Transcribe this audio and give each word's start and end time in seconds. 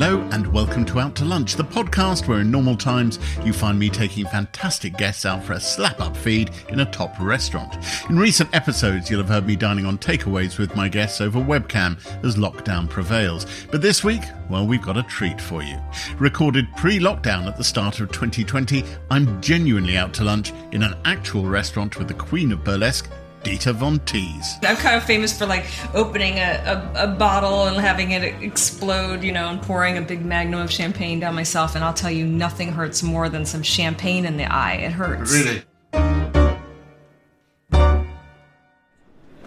Hello 0.00 0.20
and 0.30 0.46
welcome 0.52 0.84
to 0.84 1.00
Out 1.00 1.16
to 1.16 1.24
Lunch, 1.24 1.56
the 1.56 1.64
podcast 1.64 2.28
where 2.28 2.38
in 2.38 2.52
normal 2.52 2.76
times 2.76 3.18
you 3.44 3.52
find 3.52 3.76
me 3.76 3.90
taking 3.90 4.26
fantastic 4.26 4.96
guests 4.96 5.26
out 5.26 5.42
for 5.42 5.54
a 5.54 5.60
slap 5.60 6.00
up 6.00 6.16
feed 6.16 6.52
in 6.68 6.78
a 6.78 6.90
top 6.92 7.18
restaurant. 7.18 7.76
In 8.08 8.16
recent 8.16 8.54
episodes, 8.54 9.10
you'll 9.10 9.22
have 9.22 9.28
heard 9.28 9.44
me 9.44 9.56
dining 9.56 9.86
on 9.86 9.98
takeaways 9.98 10.56
with 10.56 10.76
my 10.76 10.88
guests 10.88 11.20
over 11.20 11.40
webcam 11.40 11.98
as 12.24 12.36
lockdown 12.36 12.88
prevails. 12.88 13.44
But 13.72 13.82
this 13.82 14.04
week, 14.04 14.22
well, 14.48 14.64
we've 14.64 14.80
got 14.80 14.96
a 14.96 15.02
treat 15.02 15.40
for 15.40 15.64
you. 15.64 15.80
Recorded 16.20 16.68
pre 16.76 17.00
lockdown 17.00 17.48
at 17.48 17.56
the 17.56 17.64
start 17.64 17.98
of 17.98 18.12
2020, 18.12 18.84
I'm 19.10 19.40
genuinely 19.42 19.96
out 19.96 20.14
to 20.14 20.22
lunch 20.22 20.52
in 20.70 20.84
an 20.84 20.94
actual 21.06 21.46
restaurant 21.46 21.98
with 21.98 22.06
the 22.06 22.14
queen 22.14 22.52
of 22.52 22.62
burlesque, 22.62 23.10
Dita 23.48 23.72
Von 23.72 23.98
Teese. 24.00 24.58
I'm 24.62 24.76
kind 24.76 24.94
of 24.94 25.04
famous 25.04 25.36
for 25.36 25.46
like 25.46 25.64
opening 25.94 26.34
a, 26.38 26.92
a, 26.94 27.04
a, 27.04 27.06
bottle 27.06 27.64
and 27.64 27.78
having 27.78 28.10
it 28.10 28.22
explode, 28.42 29.22
you 29.24 29.32
know, 29.32 29.48
and 29.48 29.62
pouring 29.62 29.96
a 29.96 30.02
big 30.02 30.22
magnum 30.22 30.60
of 30.60 30.70
champagne 30.70 31.18
down 31.18 31.34
myself. 31.34 31.74
And 31.74 31.82
I'll 31.82 31.94
tell 31.94 32.10
you, 32.10 32.26
nothing 32.26 32.72
hurts 32.72 33.02
more 33.02 33.30
than 33.30 33.46
some 33.46 33.62
champagne 33.62 34.26
in 34.26 34.36
the 34.36 34.44
eye. 34.44 34.74
It 34.74 34.92
hurts. 34.92 35.32
Really? 35.32 35.62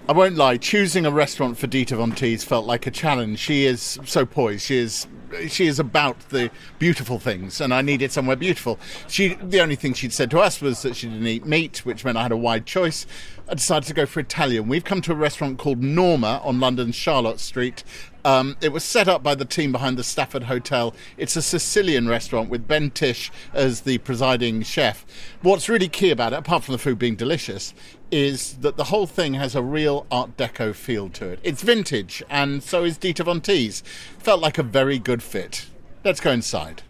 I 0.10 0.13
won't 0.13 0.36
lie, 0.36 0.58
choosing 0.58 1.05
a 1.05 1.12
restaurant 1.12 1.60
for 1.60 1.68
Dita 1.68 1.96
Von 1.96 2.13
Teese 2.13 2.44
felt 2.44 2.66
like 2.66 2.88
a 2.88 2.91
challenge. 2.91 3.38
She 3.38 3.66
is 3.66 3.99
so 4.04 4.26
poised. 4.26 4.66
She 4.66 4.77
is 4.77 5.05
she 5.48 5.67
is 5.67 5.80
about 5.80 6.20
the 6.30 6.52
beautiful 6.80 7.20
things, 7.20 7.62
and 7.62 7.73
I 7.73 7.81
needed 7.81 8.12
somewhere 8.12 8.35
beautiful. 8.35 8.80
She 9.08 9.35
the 9.35 9.62
only 9.62 9.76
thing 9.76 9.94
she'd 9.94 10.13
said 10.13 10.31
to 10.31 10.40
us 10.40 10.62
was 10.62 10.81
that 10.81 10.95
she 10.95 11.07
didn't 11.07 11.27
eat 11.27 11.45
meat, 11.45 11.85
which 11.85 12.04
meant 12.05 12.17
I 12.17 12.23
had 12.23 12.31
a 12.31 12.38
wide 12.38 12.66
choice. 12.66 13.05
I 13.49 13.55
decided 13.55 13.88
to 13.88 13.94
go 13.94 14.05
for 14.05 14.20
Italian. 14.21 14.67
We've 14.67 14.84
come 14.84 15.02
to 15.02 15.12
a 15.12 15.16
restaurant 15.16 15.57
called 15.57 15.84
Norma 15.84 16.41
on 16.44 16.59
London's 16.59 16.95
Charlotte 16.95 17.40
Street. 17.40 17.84
Um, 18.24 18.55
it 18.62 18.72
was 18.72 18.84
set 18.84 19.08
up 19.08 19.24
by 19.24 19.36
the 19.36 19.46
team 19.46 19.72
behind 19.72 19.98
the 19.98 20.04
Stafford 20.04 20.44
Hotel. 20.44 20.94
It's 21.18 21.36
a 21.36 21.41
Sicilian 21.41 22.08
restaurant 22.08 22.50
with 22.50 22.68
Ben 22.68 22.91
Tish 22.91 23.32
as 23.54 23.82
the 23.82 23.98
presiding 24.00 24.62
chef. 24.63 25.05
What's 25.41 25.68
really 25.70 25.88
key 25.90 26.12
about 26.12 26.34
it, 26.34 26.40
apart 26.40 26.63
from 26.63 26.74
the 26.74 26.78
food 26.78 27.00
being 27.00 27.16
delicious, 27.16 27.74
is 28.12 28.54
that 28.58 28.78
the 28.78 28.86
whole 28.86 29.08
thing 29.08 29.34
has 29.36 29.55
a 29.55 29.62
real 29.63 30.05
Art 30.12 30.38
Deco 30.38 30.76
feel 30.76 31.10
to 31.10 31.30
it. 31.30 31.40
It's 31.44 31.62
vintage, 31.63 32.22
and 32.30 32.62
so 32.62 32.84
is 32.84 32.98
Dita 32.98 33.24
Von 33.24 33.41
Teese. 33.41 33.82
Felt 34.20 34.41
like 34.41 34.58
a 34.58 34.63
very 34.63 35.00
good 35.00 35.24
fit. 35.24 35.66
Let's 36.04 36.20
go 36.20 36.32
inside. 36.32 36.84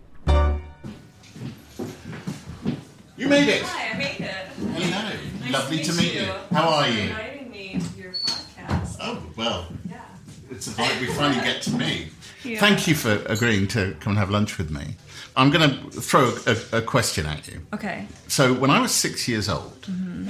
You 3.18 3.28
made 3.28 3.48
it. 3.50 3.62
Hi, 3.64 3.94
I 3.94 3.98
made 3.98 4.20
it. 4.20 4.34
Hello. 4.84 5.12
Nice 5.42 5.52
Lovely 5.52 5.78
to 5.80 5.84
to 5.84 5.92
meet 5.94 5.98
meet 5.98 6.14
you. 6.16 6.22
you. 6.22 6.34
How 6.52 6.70
are 6.70 6.90
you? 6.90 7.02
Inviting 7.10 7.52
me 7.52 7.80
to 7.80 8.02
your 8.02 8.14
podcast. 8.14 8.98
Oh, 9.00 9.22
well, 9.36 9.68
Yeah. 9.70 9.78
It's 10.52 10.68
a 10.68 10.76
delight 10.76 11.00
we 11.02 11.08
finally 11.08 11.42
get 11.44 11.62
to 11.64 11.72
meet. 11.72 12.10
Yeah. 12.44 12.60
Thank 12.60 12.88
you 12.88 12.96
for 12.96 13.22
agreeing 13.28 13.68
to 13.70 13.96
come 14.00 14.12
and 14.12 14.20
have 14.20 14.30
lunch 14.30 14.58
with 14.58 14.70
me. 14.72 14.96
I'm 15.36 15.50
going 15.50 15.70
to 15.70 16.02
throw 16.02 16.34
a, 16.46 16.78
a 16.80 16.82
question 16.82 17.26
at 17.26 17.48
you. 17.48 17.62
Okay. 17.74 18.06
So, 18.28 18.54
when 18.54 18.70
I 18.70 18.80
was 18.80 18.92
six 18.92 19.28
years 19.28 19.48
old, 19.50 19.82
Mm-hmm. 19.84 20.26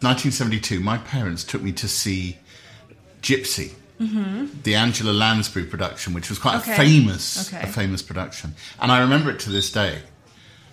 1972, 0.00 0.80
my 0.80 0.98
parents 0.98 1.44
took 1.44 1.62
me 1.62 1.72
to 1.72 1.88
see 1.88 2.36
Gypsy, 3.22 3.72
the 3.98 4.74
Angela 4.74 5.12
Lansbury 5.12 5.64
production, 5.64 6.12
which 6.12 6.28
was 6.28 6.38
quite 6.38 6.60
Mm-hmm. 6.60 6.72
Okay. 6.72 6.82
a 6.82 6.84
famous, 7.00 7.52
Okay. 7.54 7.62
a 7.62 7.72
famous 7.72 8.02
production, 8.02 8.54
and 8.80 8.92
I 8.92 9.00
remember 9.00 9.30
it 9.30 9.38
to 9.40 9.50
this 9.50 9.70
day. 9.72 10.00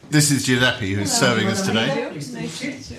This 0.09 0.31
is 0.31 0.45
Giuseppe, 0.45 0.93
who's 0.93 1.11
serving 1.13 1.47
us 1.47 1.65
today. 1.65 2.09
Nice 2.11 2.31
to 2.31 2.67
meet 2.67 2.91
you. 2.91 2.97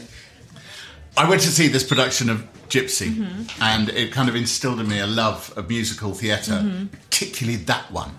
I 1.16 1.28
went 1.28 1.42
to 1.42 1.48
see 1.48 1.68
this 1.68 1.84
production 1.84 2.30
of 2.30 2.46
Gypsy, 2.68 3.08
Mm-hmm. 3.14 3.62
and 3.62 3.88
it 3.90 4.12
kind 4.12 4.28
of 4.30 4.34
instilled 4.36 4.80
in 4.80 4.88
me 4.88 4.98
a 4.98 5.06
love 5.06 5.52
of 5.56 5.68
musical 5.68 6.14
theater 6.14 6.52
Mm-hmm. 6.52 6.86
particularly 6.86 7.58
that 7.64 7.90
one. 7.92 8.12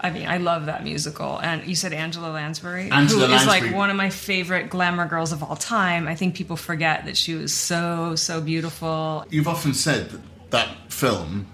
I 0.00 0.10
mean, 0.10 0.26
I 0.26 0.38
love 0.38 0.66
that 0.66 0.82
musical. 0.82 1.38
And 1.40 1.64
you 1.64 1.76
said 1.76 1.92
Angela 1.92 2.32
Lansbury, 2.32 2.90
Angela 2.90 3.28
who 3.28 3.34
is 3.34 3.46
like 3.46 3.72
one 3.72 3.88
of 3.88 3.94
my 3.96 4.10
favorite 4.10 4.68
glamour 4.68 5.06
girls 5.06 5.30
of 5.30 5.44
all 5.44 5.54
time. 5.54 6.08
I 6.08 6.16
think 6.16 6.34
people 6.34 6.56
forget 6.56 7.04
that 7.04 7.16
she 7.16 7.36
was 7.36 7.54
so, 7.54 8.16
so 8.16 8.40
beautiful. 8.40 9.24
You've 9.30 9.46
often 9.46 9.74
said 9.74 10.10
that 10.10 10.20
that 10.50 10.92
film 10.92 11.46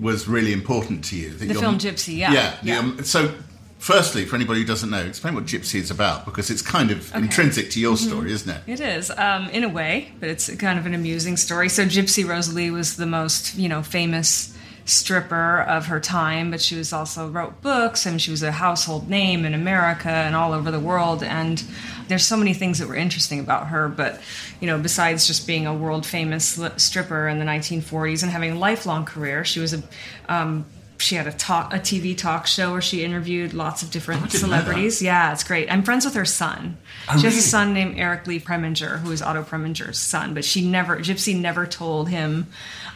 was 0.00 0.26
really 0.26 0.54
important 0.54 1.04
to 1.06 1.16
you. 1.16 1.30
that. 1.34 1.46
The 1.48 1.54
film 1.54 1.76
Gypsy, 1.78 2.16
yeah. 2.16 2.32
Yeah. 2.32 2.56
Yeah. 2.62 2.78
um, 2.78 3.04
so, 3.04 3.34
firstly, 3.80 4.24
for 4.26 4.36
anybody 4.36 4.60
who 4.60 4.66
doesn't 4.66 4.90
know, 4.90 5.00
explain 5.00 5.34
what 5.34 5.44
Gypsy 5.46 5.80
is 5.80 5.90
about 5.90 6.24
because 6.24 6.50
it's 6.50 6.62
kind 6.62 6.90
of 6.92 7.12
intrinsic 7.14 7.70
to 7.70 7.80
your 7.80 7.96
Mm-hmm. 7.96 8.08
story, 8.08 8.32
isn't 8.32 8.48
it? 8.50 8.62
It 8.68 8.80
is, 8.80 9.10
um, 9.10 9.48
in 9.50 9.64
a 9.64 9.68
way, 9.68 10.12
but 10.20 10.28
it's 10.28 10.54
kind 10.56 10.78
of 10.78 10.86
an 10.86 10.94
amusing 10.94 11.36
story. 11.36 11.68
So 11.68 11.84
Gypsy 11.84 12.24
Rose 12.28 12.54
Lee 12.54 12.70
was 12.70 12.96
the 12.96 13.06
most, 13.06 13.56
you 13.56 13.68
know, 13.68 13.82
famous 13.82 14.56
stripper 14.86 15.60
of 15.62 15.86
her 15.86 16.00
time, 16.00 16.50
but 16.50 16.60
she 16.60 16.76
was 16.76 16.92
also 16.92 17.28
wrote 17.28 17.62
books 17.62 18.06
and 18.06 18.20
she 18.20 18.30
was 18.30 18.42
a 18.42 18.50
household 18.50 19.08
name 19.08 19.44
in 19.44 19.54
America 19.54 20.08
and 20.08 20.34
all 20.34 20.52
over 20.52 20.70
the 20.70 20.80
world. 20.80 21.22
And 21.22 21.62
there's 22.08 22.24
so 22.24 22.36
many 22.36 22.54
things 22.54 22.78
that 22.78 22.88
were 22.88 22.96
interesting 22.96 23.38
about 23.40 23.68
her. 23.68 23.88
But 23.88 24.20
you 24.60 24.66
know, 24.66 24.78
besides 24.78 25.26
just 25.26 25.46
being 25.46 25.66
a 25.66 25.74
world 25.74 26.04
famous 26.06 26.58
stripper 26.76 27.28
in 27.28 27.38
the 27.38 27.44
1940s 27.44 28.22
and 28.22 28.32
having 28.32 28.52
a 28.52 28.58
lifelong 28.58 29.04
career, 29.04 29.44
she 29.44 29.60
was 29.60 29.74
a 29.74 29.82
um, 30.28 30.64
she 31.00 31.16
had 31.16 31.26
a 31.26 31.32
talk, 31.32 31.72
a 31.72 31.78
TV 31.78 32.16
talk 32.16 32.46
show 32.46 32.72
where 32.72 32.80
she 32.80 33.04
interviewed 33.04 33.52
lots 33.52 33.82
of 33.82 33.90
different 33.90 34.30
didn't 34.30 34.42
know 34.42 34.48
that. 34.48 34.64
celebrities. 34.64 35.02
Yeah, 35.02 35.32
it's 35.32 35.44
great. 35.44 35.70
I'm 35.70 35.82
friends 35.82 36.04
with 36.04 36.14
her 36.14 36.24
son. 36.24 36.76
Oh, 37.08 37.16
she 37.16 37.24
has 37.24 37.34
really? 37.34 37.38
a 37.38 37.42
son 37.42 37.74
named 37.74 37.98
Erik 37.98 38.26
Lee 38.26 38.40
Preminger, 38.40 38.98
who 38.98 39.10
is 39.10 39.22
Otto 39.22 39.42
Preminger's 39.42 39.98
son, 39.98 40.34
but 40.34 40.44
she 40.44 40.66
never, 40.66 40.98
Gypsy 40.98 41.38
never 41.38 41.66
told 41.66 42.08
him 42.08 42.48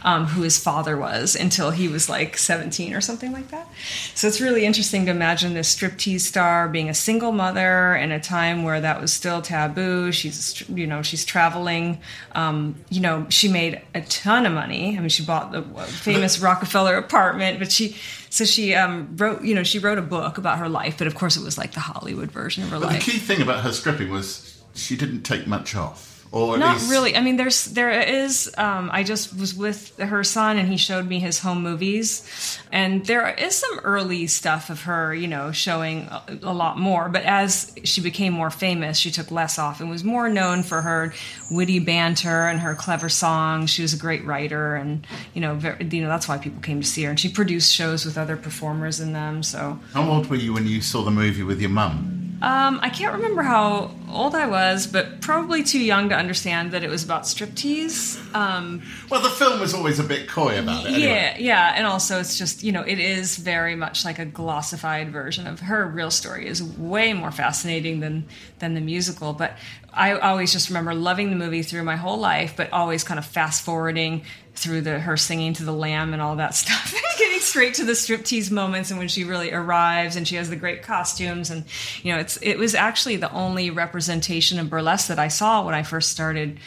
um, 0.05 0.27
who 0.27 0.43
his 0.43 0.59
father 0.59 0.95
was 0.95 1.35
until 1.35 1.71
he 1.71 1.87
was 1.87 2.07
like 2.07 2.37
17 2.37 2.93
or 2.93 3.01
something 3.01 3.31
like 3.31 3.49
that. 3.49 3.67
So 4.13 4.27
it's 4.27 4.39
really 4.39 4.63
interesting 4.63 5.05
to 5.05 5.11
imagine 5.11 5.55
this 5.55 5.75
striptease 5.75 6.21
star 6.21 6.69
being 6.69 6.89
a 6.89 6.93
single 6.93 7.31
mother 7.31 7.95
in 7.95 8.11
a 8.11 8.19
time 8.19 8.63
where 8.63 8.79
that 8.79 9.01
was 9.01 9.11
still 9.11 9.41
taboo. 9.41 10.11
She's, 10.11 10.63
you 10.69 10.85
know, 10.85 11.01
she's 11.01 11.25
traveling. 11.25 11.99
Um, 12.33 12.75
you 12.89 13.01
know, 13.01 13.25
she 13.29 13.47
made 13.47 13.81
a 13.95 14.01
ton 14.01 14.45
of 14.45 14.53
money. 14.53 14.95
I 14.95 14.99
mean, 14.99 15.09
she 15.09 15.25
bought 15.25 15.51
the 15.51 15.63
famous 15.85 16.39
Rockefeller 16.39 16.97
apartment, 16.97 17.57
but 17.57 17.71
she, 17.71 17.94
so 18.29 18.45
she 18.45 18.73
um, 18.75 19.15
wrote, 19.17 19.43
you 19.43 19.55
know, 19.55 19.63
she 19.63 19.79
wrote 19.79 19.97
a 19.97 20.01
book 20.01 20.37
about 20.37 20.57
her 20.59 20.69
life, 20.69 20.97
but 20.97 21.07
of 21.07 21.15
course 21.15 21.37
it 21.37 21.43
was 21.43 21.57
like 21.57 21.73
the 21.73 21.79
Hollywood 21.79 22.31
version 22.31 22.63
of 22.63 22.69
her 22.69 22.79
But 22.79 22.87
life. 22.89 23.05
the 23.05 23.11
key 23.11 23.17
thing 23.17 23.41
about 23.41 23.63
her 23.63 23.71
stripping 23.71 24.09
was 24.09 24.61
she 24.73 24.95
didn't 24.95 25.23
take 25.23 25.47
much 25.47 25.75
off, 25.75 26.14
at 26.35 26.59
Not 26.59 26.73
least 26.75 26.91
really. 26.91 27.15
I 27.15 27.21
mean, 27.21 27.37
there's 27.37 27.65
there 27.65 27.89
is. 27.91 28.53
Um, 28.57 28.89
I 28.91 29.03
just 29.03 29.37
was 29.39 29.55
with 29.55 29.97
her 29.97 30.23
son, 30.23 30.57
and 30.57 30.67
he 30.67 30.75
showed 30.75 31.07
me 31.07 31.19
his 31.19 31.39
home 31.39 31.63
movies, 31.63 32.59
and 32.73 33.05
there 33.05 33.33
is 33.33 33.55
some 33.55 33.79
early 33.79 34.27
stuff 34.27 34.69
of 34.69 34.81
her, 34.81 35.15
you 35.15 35.27
know, 35.27 35.53
showing 35.53 36.01
a, 36.01 36.39
a 36.43 36.53
lot 36.53 36.77
more. 36.77 37.07
But 37.07 37.23
as 37.23 37.73
she 37.85 38.01
became 38.01 38.33
more 38.33 38.49
famous, 38.49 38.97
she 38.97 39.11
took 39.11 39.31
less 39.31 39.57
off 39.57 39.79
and 39.79 39.89
was 39.89 40.03
more 40.03 40.27
known 40.27 40.63
for 40.63 40.81
her 40.81 41.13
witty 41.49 41.79
banter 41.79 42.47
and 42.47 42.59
her 42.59 42.75
clever 42.75 43.07
songs. 43.07 43.69
She 43.69 43.81
was 43.81 43.93
a 43.93 43.97
great 43.97 44.25
writer, 44.25 44.75
and 44.75 45.07
you 45.33 45.39
know, 45.39 45.55
very, 45.55 45.85
you 45.85 46.01
know 46.01 46.09
that's 46.09 46.27
why 46.27 46.37
people 46.37 46.61
came 46.61 46.81
to 46.81 46.87
see 46.87 47.03
her. 47.03 47.11
And 47.11 47.19
she 47.19 47.29
produced 47.29 47.71
shows 47.73 48.05
with 48.05 48.17
other 48.17 48.35
performers 48.35 48.99
in 48.99 49.13
them. 49.13 49.41
So 49.41 49.79
How 49.93 50.09
old 50.09 50.29
were 50.29 50.35
you 50.35 50.51
when 50.51 50.67
you 50.67 50.81
saw 50.81 51.01
the 51.03 51.11
movie 51.11 51.43
with 51.43 51.61
your 51.61 51.69
mum? 51.69 52.14
Um, 52.41 52.79
I 52.81 52.89
can't 52.89 53.13
remember 53.13 53.41
how 53.43 53.91
old 54.11 54.35
I 54.35 54.47
was, 54.47 54.87
but 54.87 55.21
probably 55.21 55.63
too 55.63 55.79
young 55.79 56.09
to 56.09 56.15
understand 56.15 56.71
that 56.71 56.83
it 56.83 56.89
was 56.89 57.03
about 57.03 57.23
striptease. 57.23 58.17
Um, 58.35 58.81
Well, 59.09 59.21
the 59.21 59.29
film 59.29 59.59
was 59.59 59.73
always 59.73 59.99
a 59.99 60.03
bit 60.03 60.27
coy 60.27 60.59
about 60.59 60.85
it. 60.85 60.89
Anyway. 60.89 61.07
Yeah, 61.07 61.37
yeah, 61.37 61.73
and 61.75 61.87
also 61.87 62.19
it's 62.19 62.37
just 62.37 62.63
you 62.63 62.71
know 62.71 62.81
it 62.81 62.99
is 62.99 63.37
very 63.37 63.75
much 63.75 64.03
like 64.03 64.19
a 64.19 64.25
glossified 64.25 65.09
version 65.11 65.47
of 65.47 65.61
her 65.61 65.87
real 65.87 66.11
story 66.11 66.47
is 66.47 66.61
way 66.61 67.13
more 67.13 67.31
fascinating 67.31 68.01
than 68.01 68.25
than 68.59 68.73
the 68.73 68.81
musical. 68.81 69.33
But 69.33 69.57
I 69.95 70.13
always 70.13 70.51
just 70.51 70.69
remember 70.69 70.93
loving 70.93 71.29
the 71.29 71.35
movie 71.37 71.63
through 71.63 71.83
my 71.83 71.95
whole 71.95 72.17
life, 72.17 72.55
but 72.57 72.71
always 72.73 73.03
kind 73.03 73.17
of 73.17 73.25
fast 73.25 73.63
forwarding 73.63 74.23
through 74.53 74.81
the 74.81 74.99
her 74.99 75.17
singing 75.17 75.53
to 75.53 75.63
the 75.63 75.73
lamb 75.73 76.13
and 76.13 76.21
all 76.21 76.35
that 76.35 76.53
stuff, 76.55 76.93
getting 77.17 77.39
straight 77.39 77.75
to 77.75 77.85
the 77.85 77.93
striptease 77.93 78.51
moments 78.51 78.91
and 78.91 78.99
when 78.99 79.07
she 79.07 79.23
really 79.23 79.51
arrives 79.51 80.15
and 80.15 80.27
she 80.27 80.35
has 80.35 80.49
the 80.49 80.55
great 80.55 80.83
costumes 80.83 81.49
and 81.49 81.65
you 82.03 82.13
know 82.13 82.19
it's 82.19 82.37
it 82.41 82.57
was 82.57 82.75
actually 82.75 83.15
the 83.15 83.31
only 83.31 83.69
representation 83.69 84.59
of 84.59 84.69
burlesque 84.69 85.07
that 85.07 85.19
I 85.19 85.27
saw 85.27 85.65
when 85.65 85.73
I 85.73 85.83
first 85.83 86.11
started 86.11 86.59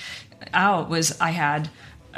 out 0.53 0.89
was 0.89 1.19
I 1.21 1.31
had 1.31 1.69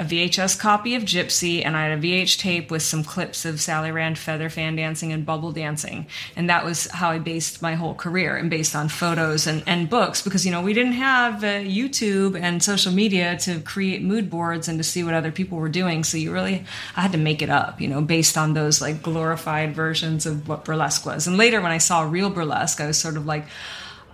a 0.00 0.04
VHS 0.04 0.58
copy 0.58 0.94
of 0.94 1.02
Gypsy, 1.02 1.62
and 1.62 1.76
I 1.76 1.86
had 1.86 1.98
a 1.98 2.00
VH 2.00 2.38
tape 2.38 2.70
with 2.70 2.82
some 2.82 3.04
clips 3.04 3.44
of 3.44 3.60
Sally 3.60 3.92
Rand 3.92 4.16
feather 4.16 4.48
fan 4.48 4.74
dancing 4.74 5.12
and 5.12 5.26
bubble 5.26 5.52
dancing. 5.52 6.06
And 6.34 6.48
that 6.48 6.64
was 6.64 6.90
how 6.90 7.10
I 7.10 7.18
based 7.18 7.60
my 7.60 7.74
whole 7.74 7.94
career 7.94 8.34
and 8.34 8.48
based 8.48 8.74
on 8.74 8.88
photos 8.88 9.46
and, 9.46 9.62
and 9.66 9.90
books 9.90 10.22
because, 10.22 10.46
you 10.46 10.52
know, 10.52 10.62
we 10.62 10.72
didn't 10.72 10.94
have 10.94 11.44
uh, 11.44 11.58
YouTube 11.58 12.40
and 12.40 12.62
social 12.62 12.92
media 12.92 13.36
to 13.40 13.60
create 13.60 14.00
mood 14.00 14.30
boards 14.30 14.68
and 14.68 14.78
to 14.78 14.84
see 14.84 15.04
what 15.04 15.12
other 15.12 15.30
people 15.30 15.58
were 15.58 15.68
doing. 15.68 16.02
So 16.02 16.16
you 16.16 16.32
really, 16.32 16.64
I 16.96 17.02
had 17.02 17.12
to 17.12 17.18
make 17.18 17.42
it 17.42 17.50
up, 17.50 17.78
you 17.78 17.88
know, 17.88 18.00
based 18.00 18.38
on 18.38 18.54
those 18.54 18.80
like 18.80 19.02
glorified 19.02 19.74
versions 19.74 20.24
of 20.24 20.48
what 20.48 20.64
burlesque 20.64 21.04
was. 21.04 21.26
And 21.26 21.36
later 21.36 21.60
when 21.60 21.72
I 21.72 21.78
saw 21.78 22.00
real 22.00 22.30
burlesque, 22.30 22.80
I 22.80 22.86
was 22.86 22.96
sort 22.96 23.18
of 23.18 23.26
like, 23.26 23.44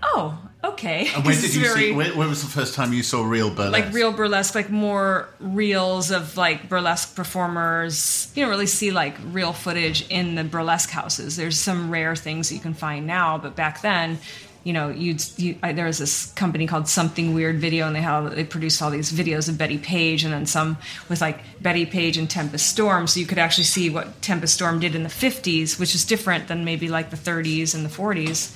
oh, 0.02 0.36
okay. 0.72 1.08
And 1.14 1.24
'cause 1.24 1.40
did 1.42 1.54
you 1.54 1.60
very- 1.62 1.80
see? 1.80 1.92
Where, 1.92 2.10
where 2.16 2.28
was 2.28 2.42
the 2.42 2.48
first 2.48 2.74
time 2.74 2.92
you 2.92 3.02
saw 3.02 3.22
real 3.24 3.50
burlesque? 3.50 3.72
like 3.84 3.92
real 3.92 4.12
burlesque, 4.12 4.54
like 4.54 4.70
more 4.70 5.28
reels 5.40 6.10
of 6.10 6.36
like 6.36 6.68
burlesque 6.68 7.14
performers. 7.16 8.30
You 8.34 8.42
don't 8.42 8.50
really 8.50 8.66
see 8.66 8.90
like 8.90 9.16
real 9.32 9.52
footage 9.52 10.06
in 10.08 10.34
the 10.34 10.44
burlesque 10.44 10.90
houses. 10.90 11.36
There's 11.36 11.58
some 11.58 11.90
rare 11.90 12.16
things 12.16 12.48
that 12.48 12.54
you 12.54 12.60
can 12.60 12.74
find 12.74 13.06
now, 13.06 13.38
but 13.38 13.56
back 13.56 13.82
then, 13.82 14.18
you 14.66 14.72
know, 14.72 14.88
you'd 14.88 15.22
you, 15.38 15.54
I, 15.62 15.72
there 15.72 15.84
was 15.84 15.98
this 15.98 16.26
company 16.32 16.66
called 16.66 16.88
Something 16.88 17.34
Weird 17.34 17.60
Video, 17.60 17.86
and 17.86 17.94
they 17.94 18.00
had 18.00 18.30
they 18.30 18.42
produced 18.42 18.82
all 18.82 18.90
these 18.90 19.12
videos 19.12 19.48
of 19.48 19.56
Bettie 19.56 19.78
Page, 19.78 20.24
and 20.24 20.32
then 20.32 20.44
some 20.44 20.76
with 21.08 21.20
like 21.20 21.38
Bettie 21.62 21.86
Page 21.86 22.18
and 22.18 22.28
Tempest 22.28 22.66
Storm, 22.66 23.06
so 23.06 23.20
you 23.20 23.26
could 23.26 23.38
actually 23.38 23.62
see 23.62 23.90
what 23.90 24.20
Tempest 24.22 24.54
Storm 24.54 24.80
did 24.80 24.96
in 24.96 25.04
the 25.04 25.08
50s, 25.08 25.78
which 25.78 25.94
is 25.94 26.04
different 26.04 26.48
than 26.48 26.64
maybe 26.64 26.88
like 26.88 27.10
the 27.10 27.16
30s 27.16 27.76
and 27.76 27.84
the 27.84 27.88
40s. 27.88 28.50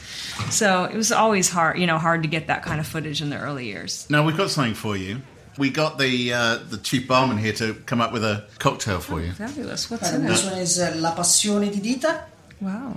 So 0.50 0.82
it 0.82 0.96
was 0.96 1.12
always 1.12 1.48
hard, 1.48 1.78
you 1.78 1.86
know, 1.86 1.96
hard 1.96 2.24
to 2.24 2.28
get 2.28 2.48
that 2.48 2.64
kind 2.64 2.80
of 2.80 2.88
footage 2.88 3.22
in 3.22 3.30
the 3.30 3.38
early 3.38 3.66
years. 3.66 4.04
Now 4.10 4.26
we've 4.26 4.36
got 4.36 4.50
something 4.50 4.74
for 4.74 4.96
you. 4.96 5.22
We 5.58 5.70
got 5.70 5.96
the 5.96 6.32
uh, 6.32 6.58
the 6.68 6.78
chief 6.78 7.06
barman 7.06 7.38
here 7.38 7.52
to 7.52 7.74
come 7.86 8.00
up 8.00 8.12
with 8.12 8.24
a 8.24 8.48
cocktail 8.58 8.98
for 8.98 9.20
you. 9.20 9.30
Fabulous. 9.30 9.88
What's 9.88 10.10
And 10.10 10.22
in 10.22 10.28
this 10.28 10.44
it? 10.44 10.50
one 10.50 10.58
is 10.58 10.80
uh, 10.80 10.92
La 10.96 11.14
Passione 11.14 11.70
di 11.70 11.78
Dita. 11.78 12.24
Wow. 12.60 12.96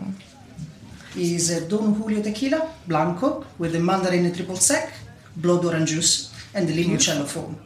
Is 1.16 1.52
uh, 1.52 1.66
Don 1.70 1.94
Julio 1.94 2.22
Tequila 2.22 2.70
Blanco 2.88 3.46
with 3.60 3.74
the 3.74 3.80
mandarin 3.80 4.34
triple 4.34 4.56
sec, 4.56 4.94
blood 5.36 5.64
orange 5.66 5.90
juice, 5.90 6.34
and 6.54 6.68
the 6.68 6.74
limoncello 6.74 7.26
foam. 7.28 7.58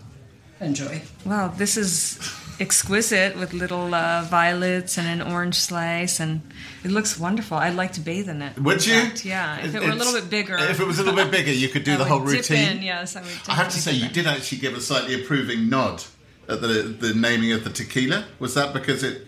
Enjoy. 0.60 1.02
Wow, 1.26 1.50
this 1.50 1.78
is 1.78 2.20
exquisite 2.60 3.38
with 3.38 3.54
little 3.54 3.94
uh, 3.94 4.24
violets 4.24 4.98
and 4.98 5.08
an 5.08 5.32
orange 5.32 5.56
slice, 5.56 6.20
and 6.20 6.42
it 6.84 6.92
looks 6.92 7.18
wonderful. 7.20 7.58
I'd 7.58 7.76
like 7.76 7.94
to 7.94 8.02
bathe 8.02 8.28
in 8.28 8.42
it. 8.42 8.58
Would 8.60 8.86
in 8.88 8.94
you? 8.94 9.02
fact, 9.02 9.24
Yeah, 9.26 9.60
if 9.64 9.76
it 9.76 9.82
were 9.82 9.92
a 9.92 9.96
little 9.96 10.14
bit 10.14 10.30
bigger. 10.30 10.58
If 10.58 10.80
it 10.80 10.88
was 10.88 11.00
a 11.00 11.04
little 11.04 11.24
bit 11.24 11.32
bigger, 11.32 11.52
you 11.52 11.70
could 11.70 11.84
do 11.84 11.94
I 11.94 11.98
the 11.98 12.04
would 12.04 12.10
whole 12.10 12.20
dip 12.26 12.38
routine. 12.50 12.78
in, 12.78 12.84
yes, 12.84 13.16
I 13.16 13.22
would. 13.22 13.30
I 13.48 13.54
have 13.54 13.70
to 13.70 13.80
say, 13.80 13.94
you 13.94 14.06
dip 14.06 14.14
did 14.14 14.28
actually 14.28 14.58
give 14.60 14.74
a 14.76 14.82
slightly 14.82 15.22
approving 15.22 15.70
nod 15.70 16.04
at 16.50 16.62
the 16.62 16.68
the 17.00 17.14
naming 17.14 17.52
of 17.52 17.64
the 17.64 17.70
tequila. 17.70 18.26
Was 18.40 18.56
that 18.56 18.74
because 18.74 19.04
it? 19.04 19.28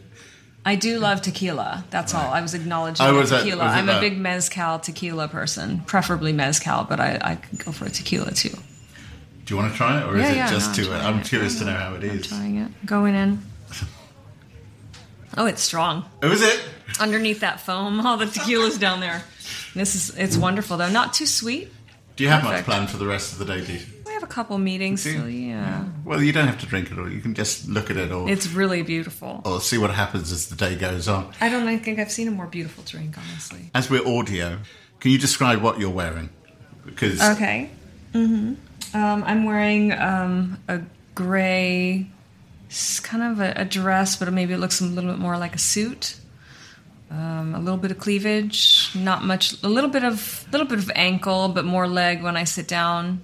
I 0.65 0.75
do 0.75 0.99
love 0.99 1.21
tequila. 1.21 1.85
That's 1.89 2.13
all. 2.13 2.31
I 2.31 2.41
was 2.41 2.53
acknowledging 2.53 3.05
the 3.05 3.13
was 3.13 3.29
tequila. 3.29 3.63
was 3.63 3.73
I'm 3.73 3.89
a 3.89 3.99
big 3.99 4.17
mezcal 4.17 4.79
tequila 4.79 5.27
person, 5.27 5.79
preferably 5.85 6.33
mezcal, 6.33 6.83
but 6.83 6.99
I, 6.99 7.17
I 7.21 7.35
could 7.35 7.63
go 7.63 7.71
for 7.71 7.85
a 7.85 7.89
tequila 7.89 8.31
too. 8.31 8.49
Do 8.49 9.55
you 9.55 9.57
want 9.57 9.71
to 9.71 9.77
try 9.77 9.99
it, 9.99 10.05
or 10.05 10.17
is 10.17 10.29
it 10.29 10.35
yeah. 10.35 10.49
just 10.49 10.77
no, 10.77 10.83
too? 10.83 10.89
trying 10.89 11.05
I'm 11.05 11.19
it. 11.21 11.25
curious 11.25 11.57
to 11.59 11.65
know 11.65 11.73
how 11.73 11.95
it 11.95 12.03
is. 12.03 12.31
I'm 12.31 12.39
trying 12.39 12.57
it. 12.57 12.85
Going 12.85 13.15
in. 13.15 13.41
Oh, 15.37 15.45
it's 15.45 15.61
strong. 15.61 16.05
Oh, 16.21 16.31
is 16.31 16.41
it? 16.41 16.61
Underneath 16.99 17.39
that 17.39 17.61
foam, 17.61 18.05
all 18.05 18.17
the 18.17 18.25
tequila's 18.25 18.77
down 18.77 18.99
there. 18.99 19.23
This 19.73 19.95
is 19.95 20.17
it's 20.17 20.37
wonderful 20.37 20.77
though. 20.77 20.89
Not 20.89 21.13
too 21.13 21.25
sweet. 21.25 21.71
Do 22.15 22.23
you 22.23 22.29
have 22.29 22.43
much 22.43 22.51
Perfect. 22.51 22.67
planned 22.67 22.89
for 22.89 22.97
the 22.97 23.07
rest 23.07 23.33
of 23.33 23.39
the 23.39 23.45
day, 23.45 23.65
do 23.65 23.79
you? 24.29 24.37
We 24.37 24.45
have 24.45 24.47
a 24.47 24.47
couple 24.47 24.57
meetings, 24.57 25.03
so 25.03 25.25
yeah. 25.25 25.85
Well, 26.05 26.21
you 26.21 26.31
don't 26.31 26.47
have 26.47 26.59
to 26.59 26.65
drink 26.65 26.91
it 26.91 26.99
all. 26.99 27.09
You 27.09 27.21
can 27.21 27.33
just 27.33 27.67
look 27.67 27.89
at 27.89 27.97
it 27.97 28.11
all. 28.11 28.27
It's 28.29 28.47
really 28.47 28.81
beautiful. 28.83 29.41
or 29.45 29.61
see 29.61 29.77
what 29.77 29.91
happens 29.91 30.31
as 30.31 30.47
the 30.47 30.55
day 30.55 30.75
goes 30.75 31.07
on. 31.07 31.33
I 31.41 31.49
don't 31.49 31.79
think 31.79 31.99
I've 31.99 32.11
seen 32.11 32.27
a 32.27 32.31
more 32.31 32.47
beautiful 32.47 32.83
drink, 32.83 33.17
honestly. 33.17 33.71
As 33.73 33.89
we're 33.89 34.05
audio, 34.07 34.59
can 34.99 35.11
you 35.11 35.17
describe 35.17 35.61
what 35.61 35.79
you're 35.79 35.89
wearing? 35.89 36.29
Because 36.85 37.21
Okay. 37.21 37.69
Mm-hmm. 38.13 38.53
Um, 38.95 39.23
I'm 39.23 39.45
wearing 39.45 39.91
um, 39.93 40.57
a 40.67 40.81
gray, 41.13 42.07
kind 43.03 43.23
of 43.23 43.39
a, 43.39 43.53
a 43.61 43.65
dress, 43.65 44.15
but 44.15 44.31
maybe 44.33 44.53
it 44.53 44.57
looks 44.57 44.81
a 44.81 44.85
little 44.85 45.11
bit 45.11 45.19
more 45.19 45.37
like 45.37 45.55
a 45.55 45.59
suit. 45.59 46.15
Um, 47.11 47.55
a 47.55 47.59
little 47.59 47.77
bit 47.77 47.91
of 47.91 47.97
cleavage, 47.97 48.91
not 48.95 49.23
much. 49.23 49.61
A 49.63 49.67
little 49.67 49.89
bit 49.89 50.03
of 50.03 50.45
little 50.51 50.67
bit 50.67 50.77
of 50.79 50.91
ankle, 50.93 51.49
but 51.49 51.65
more 51.65 51.87
leg 51.87 52.21
when 52.23 52.37
I 52.37 52.43
sit 52.43 52.67
down. 52.67 53.21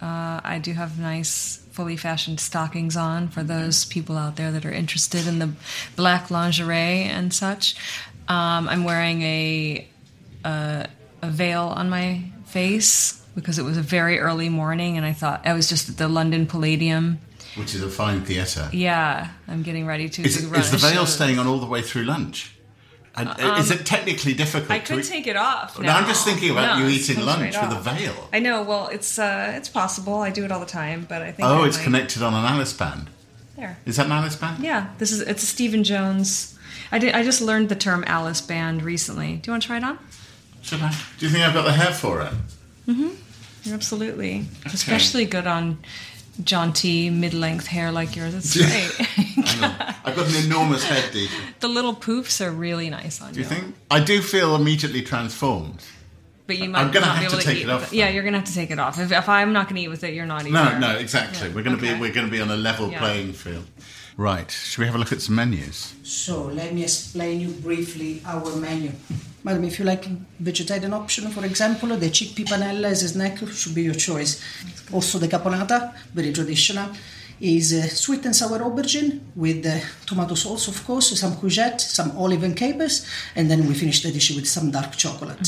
Uh, 0.00 0.40
I 0.44 0.60
do 0.62 0.72
have 0.72 0.98
nice, 0.98 1.56
fully 1.72 1.96
fashioned 1.96 2.38
stockings 2.40 2.96
on 2.96 3.28
for 3.28 3.42
those 3.42 3.84
people 3.84 4.16
out 4.16 4.36
there 4.36 4.52
that 4.52 4.64
are 4.64 4.72
interested 4.72 5.26
in 5.26 5.38
the 5.40 5.50
black 5.96 6.30
lingerie 6.30 7.02
and 7.02 7.32
such. 7.34 7.74
Um, 8.28 8.68
I'm 8.68 8.84
wearing 8.84 9.22
a, 9.22 9.88
a 10.44 10.86
a 11.22 11.30
veil 11.30 11.62
on 11.64 11.90
my 11.90 12.22
face 12.46 13.20
because 13.34 13.58
it 13.58 13.62
was 13.64 13.76
a 13.76 13.82
very 13.82 14.18
early 14.18 14.48
morning, 14.48 14.96
and 14.96 15.04
I 15.06 15.12
thought 15.12 15.46
I 15.46 15.52
was 15.52 15.68
just 15.68 15.88
at 15.88 15.96
the 15.96 16.08
London 16.08 16.46
Palladium. 16.46 17.18
which 17.56 17.74
is 17.74 17.82
a 17.82 17.88
fine 17.88 18.22
theatre. 18.24 18.68
Yeah, 18.72 19.28
I'm 19.48 19.62
getting 19.62 19.86
ready 19.86 20.08
to. 20.08 20.22
Is, 20.22 20.36
is 20.36 20.70
the 20.70 20.76
veil 20.76 20.92
show. 20.92 21.04
staying 21.06 21.38
on 21.38 21.46
all 21.46 21.58
the 21.58 21.66
way 21.66 21.82
through 21.82 22.04
lunch? 22.04 22.54
And, 23.20 23.28
uh, 23.28 23.56
is 23.58 23.70
it 23.70 23.84
technically 23.86 24.34
difficult? 24.34 24.70
Um, 24.70 24.76
I 24.76 24.78
could 24.80 24.98
eat- 25.00 25.06
take 25.06 25.26
it 25.26 25.36
off. 25.36 25.78
No, 25.78 25.88
I'm 25.92 26.06
just 26.06 26.24
thinking 26.24 26.50
about 26.50 26.78
No, 26.78 26.86
you 26.86 26.90
eating 26.94 27.20
lunch 27.24 27.56
right 27.56 27.68
with 27.68 27.78
a 27.78 27.80
veil. 27.80 28.28
I 28.32 28.38
know. 28.38 28.62
Well, 28.62 28.88
it's 28.88 29.18
uh, 29.18 29.52
it's 29.56 29.68
possible. 29.68 30.20
I 30.20 30.30
do 30.30 30.44
it 30.44 30.52
all 30.52 30.60
the 30.60 30.66
time, 30.66 31.06
but 31.08 31.22
I 31.22 31.32
think. 31.32 31.48
Oh, 31.48 31.62
I 31.64 31.66
it's 31.66 31.76
might- 31.78 31.84
connected 31.84 32.22
on 32.22 32.34
an 32.34 32.44
Alice 32.44 32.72
band. 32.72 33.08
There. 33.56 33.76
Is 33.86 33.96
that 33.96 34.06
an 34.06 34.12
Alice 34.12 34.36
band? 34.36 34.62
Yeah, 34.62 34.88
this 34.98 35.10
is 35.10 35.20
it's 35.22 35.42
a 35.42 35.46
Stephen 35.46 35.82
Jones. 35.84 36.56
I 36.92 36.98
did. 36.98 37.14
I 37.14 37.22
just 37.24 37.40
learned 37.40 37.68
the 37.68 37.76
term 37.76 38.04
Alice 38.06 38.40
band 38.40 38.82
recently. 38.82 39.36
Do 39.36 39.48
you 39.48 39.52
want 39.52 39.62
to 39.62 39.66
try 39.66 39.76
it 39.78 39.84
on? 39.84 39.98
Should 40.62 40.80
I? 40.82 40.94
Do 41.18 41.26
you 41.26 41.32
think 41.32 41.44
I've 41.44 41.54
got 41.54 41.64
the 41.64 41.72
hair 41.72 41.92
for 41.92 42.20
it? 42.22 42.32
Mm-hmm. 42.86 43.72
Absolutely. 43.74 44.44
Especially 44.64 45.24
good 45.24 45.46
on 45.46 45.78
jaunty 46.44 47.10
mid-length 47.10 47.66
hair 47.66 47.90
like 47.92 48.14
yours. 48.16 48.34
It's 48.34 48.56
great. 48.56 49.08
On. 49.62 49.64
I've 50.04 50.14
got 50.16 50.28
an 50.28 50.44
enormous 50.44 50.84
head, 50.84 51.12
Deep. 51.12 51.30
the 51.60 51.68
little 51.68 51.94
poofs 51.94 52.44
are 52.44 52.50
really 52.50 52.90
nice 52.90 53.20
on 53.20 53.28
you. 53.28 53.34
Do 53.34 53.40
you 53.40 53.46
think? 53.46 53.74
I 53.90 54.00
do 54.00 54.20
feel 54.22 54.54
immediately 54.54 55.02
transformed. 55.02 55.82
But 56.46 56.58
you 56.58 56.68
might 56.70 56.80
I'm 56.80 56.90
gonna 56.90 57.06
not 57.06 57.16
have 57.16 57.20
be 57.20 57.26
able 57.26 57.36
to 57.38 57.40
to, 57.42 57.46
take 57.46 57.58
eat 57.58 57.62
it 57.64 57.70
off, 57.70 57.92
Yeah, 57.92 58.08
you're 58.08 58.22
gonna 58.24 58.38
have 58.38 58.46
to 58.46 58.54
take 58.54 58.70
it 58.70 58.78
off. 58.78 58.98
If, 58.98 59.12
if 59.12 59.28
I'm 59.28 59.52
not 59.52 59.68
gonna 59.68 59.80
eat 59.80 59.88
with 59.88 60.02
it, 60.04 60.14
you're 60.14 60.24
not 60.26 60.42
eating. 60.42 60.54
No, 60.54 60.78
no, 60.78 60.96
exactly. 60.96 61.48
Yeah, 61.48 61.54
We're 61.54 61.62
going 61.62 61.76
to 61.76 61.84
okay. 61.84 61.94
be 61.94 62.00
we're 62.00 62.12
going 62.12 62.26
to 62.26 62.30
be 62.32 62.40
on 62.40 62.50
a 62.50 62.56
level 62.56 62.90
Yeah. 62.90 63.00
playing 63.00 63.32
field. 63.34 63.66
Right. 64.18 64.50
Should 64.50 64.80
we 64.80 64.86
have 64.86 64.96
a 64.96 64.98
look 64.98 65.12
at 65.12 65.22
some 65.22 65.36
menus? 65.36 65.94
So 66.02 66.46
let 66.46 66.74
me 66.74 66.82
explain 66.82 67.40
you 67.40 67.50
briefly 67.50 68.20
our 68.26 68.56
menu. 68.56 68.90
Madam, 69.44 69.62
if 69.62 69.78
you 69.78 69.84
like 69.84 70.06
vegetarian 70.40 70.92
option, 70.92 71.30
for 71.30 71.44
example, 71.44 71.90
the 71.90 72.10
chickpea 72.10 72.46
panella 72.46 72.86
as 72.86 73.04
a 73.04 73.10
snack 73.10 73.38
should 73.46 73.76
be 73.76 73.84
your 73.84 73.94
choice. 73.94 74.42
Also 74.92 75.18
the 75.18 75.28
caponata, 75.28 75.94
very 76.12 76.32
traditional, 76.32 76.90
is 77.40 77.72
uh, 77.72 77.86
sweet 77.88 78.24
and 78.24 78.34
sour 78.34 78.58
aubergine 78.58 79.20
with 79.36 79.64
uh, 79.66 79.78
tomato 80.06 80.34
sauce, 80.34 80.68
of 80.68 80.84
course, 80.86 81.18
some 81.18 81.32
courgette, 81.36 81.80
some 81.80 82.10
olive 82.16 82.42
and 82.42 82.56
capers, 82.56 83.06
and 83.36 83.50
then 83.50 83.66
we 83.66 83.74
finish 83.74 84.02
the 84.02 84.10
dish 84.10 84.34
with 84.34 84.46
some 84.48 84.70
dark 84.70 84.96
chocolate. 84.96 85.38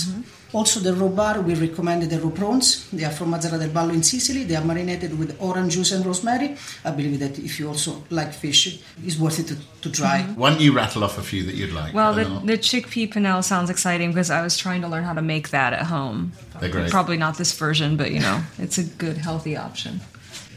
Also 0.52 0.80
the 0.80 0.92
raw 0.92 1.08
bar, 1.08 1.40
we 1.40 1.54
recommend 1.54 2.02
the 2.02 2.18
raw 2.20 2.30
prawns. 2.30 2.90
They 2.90 3.04
are 3.04 3.10
from 3.12 3.30
Mazara 3.30 3.58
del 3.58 3.68
Vallo 3.68 3.94
in 3.94 4.02
Sicily. 4.02 4.42
They 4.42 4.56
are 4.56 4.64
marinated 4.64 5.16
with 5.16 5.36
orange 5.40 5.74
juice 5.74 5.92
and 5.92 6.04
rosemary. 6.04 6.56
I 6.84 6.90
believe 6.90 7.20
that 7.20 7.38
if 7.38 7.60
you 7.60 7.68
also 7.68 8.02
like 8.10 8.32
fish, 8.32 8.80
it's 9.04 9.16
worth 9.16 9.38
it 9.38 9.46
to, 9.46 9.56
to 9.82 9.90
try. 9.92 10.22
Why 10.22 10.50
don't 10.50 10.60
you 10.60 10.72
rattle 10.72 11.04
off 11.04 11.18
a 11.18 11.22
few 11.22 11.44
that 11.44 11.54
you'd 11.54 11.72
like? 11.72 11.94
Well, 11.94 12.12
the, 12.14 12.24
the 12.24 12.58
chickpea 12.58 13.12
panelle 13.12 13.44
sounds 13.44 13.70
exciting 13.70 14.10
because 14.10 14.28
I 14.30 14.42
was 14.42 14.56
trying 14.56 14.80
to 14.82 14.88
learn 14.88 15.04
how 15.04 15.12
to 15.12 15.22
make 15.22 15.50
that 15.50 15.72
at 15.72 15.82
home. 15.82 16.32
They're 16.58 16.68
great. 16.68 16.90
Probably 16.90 17.16
not 17.16 17.38
this 17.38 17.56
version, 17.56 17.96
but 17.96 18.10
you 18.10 18.18
know, 18.18 18.42
it's 18.58 18.76
a 18.76 18.82
good, 18.84 19.18
healthy 19.18 19.56
option. 19.56 20.00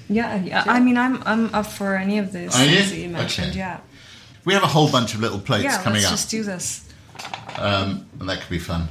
Yeah, 0.10 0.36
yeah. 0.44 0.64
I 0.68 0.80
mean, 0.80 0.98
I'm 0.98 1.22
I'm 1.26 1.54
up 1.56 1.66
for 1.68 1.96
any 1.96 2.18
of 2.20 2.32
these 2.32 2.56
Are 2.56 2.64
you? 2.66 2.76
things 2.78 2.90
that 2.92 2.98
you 2.98 3.10
mentioned. 3.10 3.50
Okay. 3.50 3.60
Yeah, 3.60 3.80
we 4.46 4.54
have 4.54 4.64
a 4.64 4.68
whole 4.68 4.90
bunch 4.92 5.14
of 5.14 5.20
little 5.22 5.40
plates 5.40 5.64
yeah. 5.66 5.82
coming 5.82 6.02
Let's 6.02 6.06
up, 6.08 6.12
just 6.14 6.30
do 6.30 6.44
this. 6.44 6.90
um, 7.58 8.06
and 8.20 8.28
that 8.30 8.42
could 8.42 8.50
be 8.50 8.60
fun. 8.60 8.88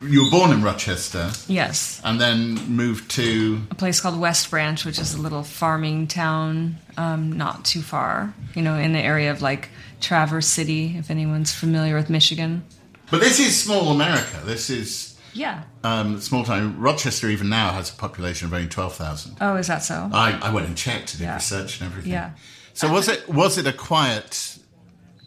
You 0.00 0.24
were 0.26 0.30
born 0.30 0.50
in 0.50 0.62
Rochester 0.62 1.30
Yes, 1.48 1.98
and 2.04 2.20
then 2.20 2.54
moved 2.68 3.10
to. 3.12 3.60
a 3.70 3.74
place 3.74 4.00
called 4.02 4.20
West 4.20 4.50
Branch, 4.50 4.84
which 4.84 4.98
is 4.98 5.14
a 5.14 5.20
little 5.20 5.42
farming 5.42 6.08
town, 6.08 6.76
um, 6.98 7.32
not 7.32 7.64
too 7.64 7.80
far. 7.80 8.34
You 8.54 8.60
know, 8.62 8.74
in 8.76 8.92
the 8.92 8.98
area 8.98 9.30
of 9.30 9.40
like 9.40 9.70
Traverse 10.02 10.46
City, 10.46 10.96
if 10.98 11.10
anyone's 11.10 11.52
familiar 11.54 11.94
with 11.96 12.10
Michigan. 12.10 12.64
But 13.10 13.20
this 13.20 13.40
is 13.40 13.58
small 13.62 13.92
America. 13.92 14.40
This 14.44 14.68
is 14.68 15.13
Yeah. 15.34 15.64
um, 15.82 16.20
small 16.20 16.44
town. 16.44 16.78
Rochester 16.80 17.28
even 17.28 17.48
now 17.48 17.72
has 17.72 17.90
a 17.90 17.94
population 17.94 18.46
of 18.46 18.54
only 18.54 18.68
twelve 18.68 18.94
thousand. 18.94 19.36
Oh, 19.40 19.56
is 19.56 19.66
that 19.66 19.82
so? 19.82 20.08
I, 20.12 20.38
I 20.40 20.50
went 20.52 20.66
and 20.66 20.76
checked, 20.76 21.12
did 21.12 21.20
Yeah. 21.22 21.34
research 21.34 21.80
and 21.80 21.90
everything. 21.90 22.12
Yeah. 22.12 22.30
So 22.72 22.90
was 22.92 23.08
it 23.08 23.28
was 23.28 23.58
it 23.58 23.66
a 23.66 23.72
quiet 23.72 24.58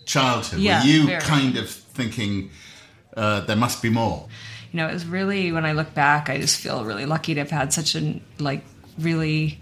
childhood? 0.05 0.59
Yeah, 0.59 0.81
Were 0.81 0.87
you 0.87 1.05
very. 1.07 1.21
kind 1.21 1.57
of 1.57 1.69
thinking 1.69 2.49
uh, 3.15 3.41
there 3.41 3.55
must 3.55 3.81
be 3.81 3.89
more? 3.89 4.27
you 4.71 4.77
know, 4.77 4.87
it 4.89 4.93
was 4.93 5.05
really 5.05 5.51
when 5.53 5.65
I 5.65 5.71
look 5.71 5.93
back, 5.93 6.29
I 6.29 6.39
just 6.39 6.59
feel 6.59 6.83
really 6.83 7.05
lucky 7.05 7.33
to 7.33 7.39
have 7.39 7.49
had 7.49 7.71
such 7.73 7.95
a 7.95 8.21
like 8.37 8.63
really 8.99 9.59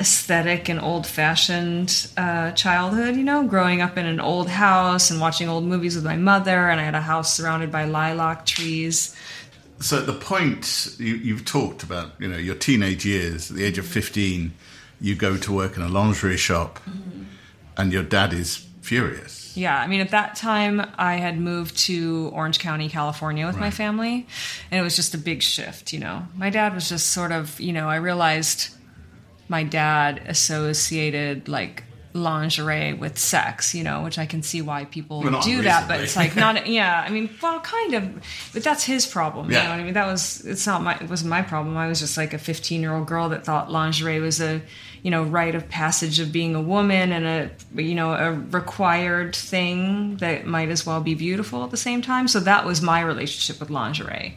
aesthetic 0.00 0.68
and 0.68 0.80
old-fashioned 0.80 2.08
uh, 2.16 2.50
childhood. 2.52 3.14
You 3.16 3.22
know, 3.22 3.44
growing 3.46 3.80
up 3.80 3.96
in 3.96 4.04
an 4.06 4.18
old 4.20 4.48
house 4.48 5.10
and 5.10 5.20
watching 5.20 5.48
old 5.48 5.64
movies 5.64 5.94
with 5.94 6.04
my 6.04 6.16
mother, 6.16 6.68
and 6.68 6.80
I 6.80 6.84
had 6.84 6.94
a 6.96 7.00
house 7.00 7.34
surrounded 7.36 7.70
by 7.70 7.84
lilac 7.84 8.44
trees. 8.46 9.14
So 9.82 9.98
at 9.98 10.06
the 10.06 10.12
point 10.14 10.94
you, 10.98 11.14
you've 11.16 11.44
talked 11.44 11.82
about, 11.82 12.12
you 12.18 12.28
know, 12.28 12.38
your 12.38 12.54
teenage 12.54 13.04
years, 13.04 13.50
at 13.50 13.56
the 13.56 13.64
age 13.64 13.78
of 13.78 13.86
fifteen, 13.86 14.52
you 15.00 15.14
go 15.14 15.36
to 15.36 15.52
work 15.52 15.76
in 15.76 15.82
a 15.82 15.88
lingerie 15.88 16.36
shop, 16.36 16.78
Mm-hmm. 16.88 17.22
and 17.76 17.92
your 17.92 18.02
dad 18.04 18.32
is 18.32 18.64
furious. 18.80 19.56
Yeah, 19.56 19.78
I 19.78 19.86
mean, 19.86 20.00
at 20.00 20.10
that 20.10 20.36
time, 20.36 20.80
I 20.96 21.16
had 21.16 21.38
moved 21.38 21.76
to 21.86 22.30
Orange 22.32 22.58
County, 22.58 22.88
California 22.88 23.46
with 23.46 23.58
my 23.58 23.70
family, 23.70 24.26
and 24.70 24.80
it 24.80 24.82
was 24.82 24.96
just 24.96 25.14
a 25.14 25.18
big 25.18 25.42
shift, 25.42 25.92
you 25.92 25.98
know. 26.00 26.26
My 26.36 26.48
dad 26.48 26.74
was 26.74 26.88
just 26.88 27.10
sort 27.10 27.32
of, 27.32 27.60
you 27.60 27.72
know, 27.72 27.88
I 27.88 27.96
realized 27.96 28.70
my 29.48 29.62
dad 29.62 30.22
associated 30.26 31.48
like 31.48 31.84
lingerie 32.14 32.92
with 32.92 33.18
sex, 33.18 33.74
you 33.74 33.82
know, 33.84 34.02
which 34.02 34.18
I 34.18 34.26
can 34.26 34.42
see 34.42 34.62
why 34.62 34.84
people 34.84 35.22
Well, 35.22 35.40
do 35.42 35.62
that, 35.62 35.88
but 35.88 36.00
it's 36.00 36.16
like 36.16 36.36
not, 36.36 36.66
yeah, 36.66 37.04
I 37.06 37.10
mean, 37.10 37.30
well, 37.42 37.60
kind 37.60 37.94
of, 37.94 38.22
but 38.52 38.62
that's 38.62 38.84
his 38.84 39.06
problem, 39.06 39.46
you 39.50 39.54
know 39.54 39.70
what 39.70 39.80
I 39.80 39.84
mean? 39.84 39.94
That 39.94 40.06
was, 40.06 40.44
it's 40.44 40.66
not 40.66 40.82
my, 40.82 40.94
it 40.96 41.08
wasn't 41.08 41.30
my 41.30 41.42
problem. 41.42 41.76
I 41.76 41.88
was 41.88 42.00
just 42.00 42.16
like 42.16 42.34
a 42.34 42.38
15 42.38 42.80
year 42.80 42.94
old 42.94 43.06
girl 43.06 43.28
that 43.30 43.44
thought 43.44 43.70
lingerie 43.70 44.20
was 44.20 44.40
a, 44.40 44.60
you 45.02 45.10
know, 45.10 45.24
rite 45.24 45.54
of 45.54 45.68
passage 45.68 46.20
of 46.20 46.30
being 46.32 46.54
a 46.54 46.62
woman 46.62 47.10
and 47.12 47.26
a, 47.26 47.82
you 47.82 47.94
know, 47.94 48.12
a 48.12 48.32
required 48.32 49.34
thing 49.34 50.16
that 50.18 50.46
might 50.46 50.68
as 50.68 50.86
well 50.86 51.00
be 51.00 51.14
beautiful 51.14 51.64
at 51.64 51.70
the 51.70 51.76
same 51.76 52.02
time. 52.02 52.28
So 52.28 52.38
that 52.40 52.64
was 52.64 52.80
my 52.80 53.00
relationship 53.00 53.58
with 53.58 53.68
lingerie. 53.68 54.36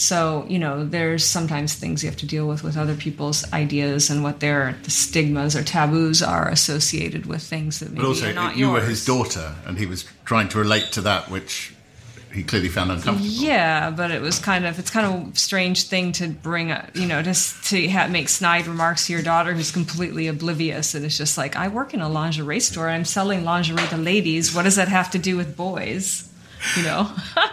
So, 0.00 0.46
you 0.48 0.60
know, 0.60 0.84
there's 0.84 1.24
sometimes 1.24 1.74
things 1.74 2.04
you 2.04 2.08
have 2.08 2.18
to 2.18 2.26
deal 2.26 2.46
with 2.46 2.62
with 2.62 2.76
other 2.76 2.94
people's 2.94 3.42
ideas 3.52 4.10
and 4.10 4.22
what 4.22 4.38
their 4.38 4.76
the 4.84 4.92
stigmas 4.92 5.56
or 5.56 5.64
taboos 5.64 6.22
are 6.22 6.48
associated 6.48 7.26
with 7.26 7.42
things 7.42 7.80
that 7.80 7.88
maybe 7.90 8.02
But 8.02 8.06
also, 8.06 8.32
not 8.32 8.56
you 8.56 8.68
yours. 8.70 8.82
were 8.84 8.88
his 8.88 9.04
daughter, 9.04 9.56
and 9.66 9.76
he 9.76 9.86
was 9.86 10.04
trying 10.24 10.48
to 10.50 10.58
relate 10.58 10.92
to 10.92 11.00
that, 11.00 11.28
which 11.28 11.74
he 12.32 12.44
clearly 12.44 12.68
found 12.68 12.92
uncomfortable. 12.92 13.28
Yeah, 13.28 13.90
but 13.90 14.12
it 14.12 14.22
was 14.22 14.38
kind 14.38 14.66
of 14.66 14.78
it's 14.78 14.90
kind 14.90 15.04
of 15.26 15.34
a 15.34 15.36
strange 15.36 15.88
thing 15.88 16.12
to 16.12 16.28
bring 16.28 16.70
up, 16.70 16.94
you 16.94 17.06
know, 17.06 17.20
just 17.20 17.64
to 17.70 17.88
ha- 17.88 18.06
make 18.06 18.28
snide 18.28 18.68
remarks 18.68 19.08
to 19.08 19.12
your 19.14 19.22
daughter 19.22 19.52
who's 19.52 19.72
completely 19.72 20.28
oblivious 20.28 20.94
and 20.94 21.04
it's 21.04 21.18
just 21.18 21.36
like 21.36 21.56
I 21.56 21.66
work 21.66 21.92
in 21.92 22.00
a 22.00 22.08
lingerie 22.08 22.60
store. 22.60 22.88
I'm 22.88 23.04
selling 23.04 23.42
lingerie 23.42 23.84
to 23.88 23.96
ladies. 23.96 24.54
What 24.54 24.62
does 24.62 24.76
that 24.76 24.86
have 24.86 25.10
to 25.10 25.18
do 25.18 25.36
with 25.36 25.56
boys? 25.56 26.30
You 26.76 26.84
know. 26.84 27.10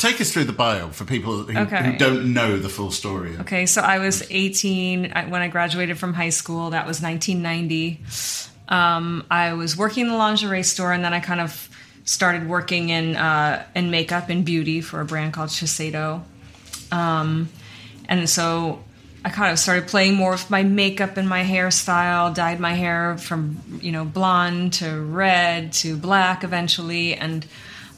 Take 0.00 0.18
us 0.20 0.32
through 0.32 0.44
the 0.44 0.54
bio 0.54 0.88
for 0.88 1.04
people 1.04 1.42
who, 1.42 1.58
Okay. 1.58 1.92
who 1.92 1.98
don't 1.98 2.32
know 2.32 2.58
the 2.58 2.70
full 2.70 2.90
story. 2.90 3.36
Okay, 3.40 3.66
so 3.66 3.82
I 3.82 3.98
was 3.98 4.22
18 4.30 5.10
when 5.28 5.42
I 5.42 5.48
graduated 5.48 5.98
from 5.98 6.14
high 6.14 6.30
school. 6.30 6.70
That 6.70 6.86
was 6.86 7.02
1990. 7.02 8.00
Um, 8.68 9.24
I 9.30 9.52
was 9.52 9.76
working 9.76 10.06
in 10.06 10.10
the 10.10 10.16
lingerie 10.16 10.62
store, 10.62 10.92
and 10.94 11.04
then 11.04 11.12
I 11.12 11.20
kind 11.20 11.38
of 11.40 11.68
started 12.04 12.48
working 12.48 12.88
in 12.88 13.14
uh, 13.14 13.62
in 13.74 13.90
makeup 13.90 14.30
and 14.30 14.42
beauty 14.42 14.80
for 14.80 15.02
a 15.02 15.04
brand 15.04 15.34
called 15.34 15.50
Shiseido. 15.50 16.22
Um, 16.90 17.50
and 18.08 18.26
so 18.28 18.82
I 19.22 19.28
kind 19.28 19.52
of 19.52 19.58
started 19.58 19.86
playing 19.86 20.14
more 20.14 20.30
with 20.32 20.48
my 20.48 20.62
makeup 20.62 21.18
and 21.18 21.28
my 21.28 21.44
hairstyle. 21.44 22.34
Dyed 22.34 22.58
my 22.58 22.72
hair 22.72 23.18
from 23.18 23.58
you 23.82 23.92
know 23.92 24.06
blonde 24.06 24.72
to 24.74 24.98
red 24.98 25.74
to 25.74 25.94
black 25.96 26.42
eventually, 26.42 27.14
and 27.14 27.44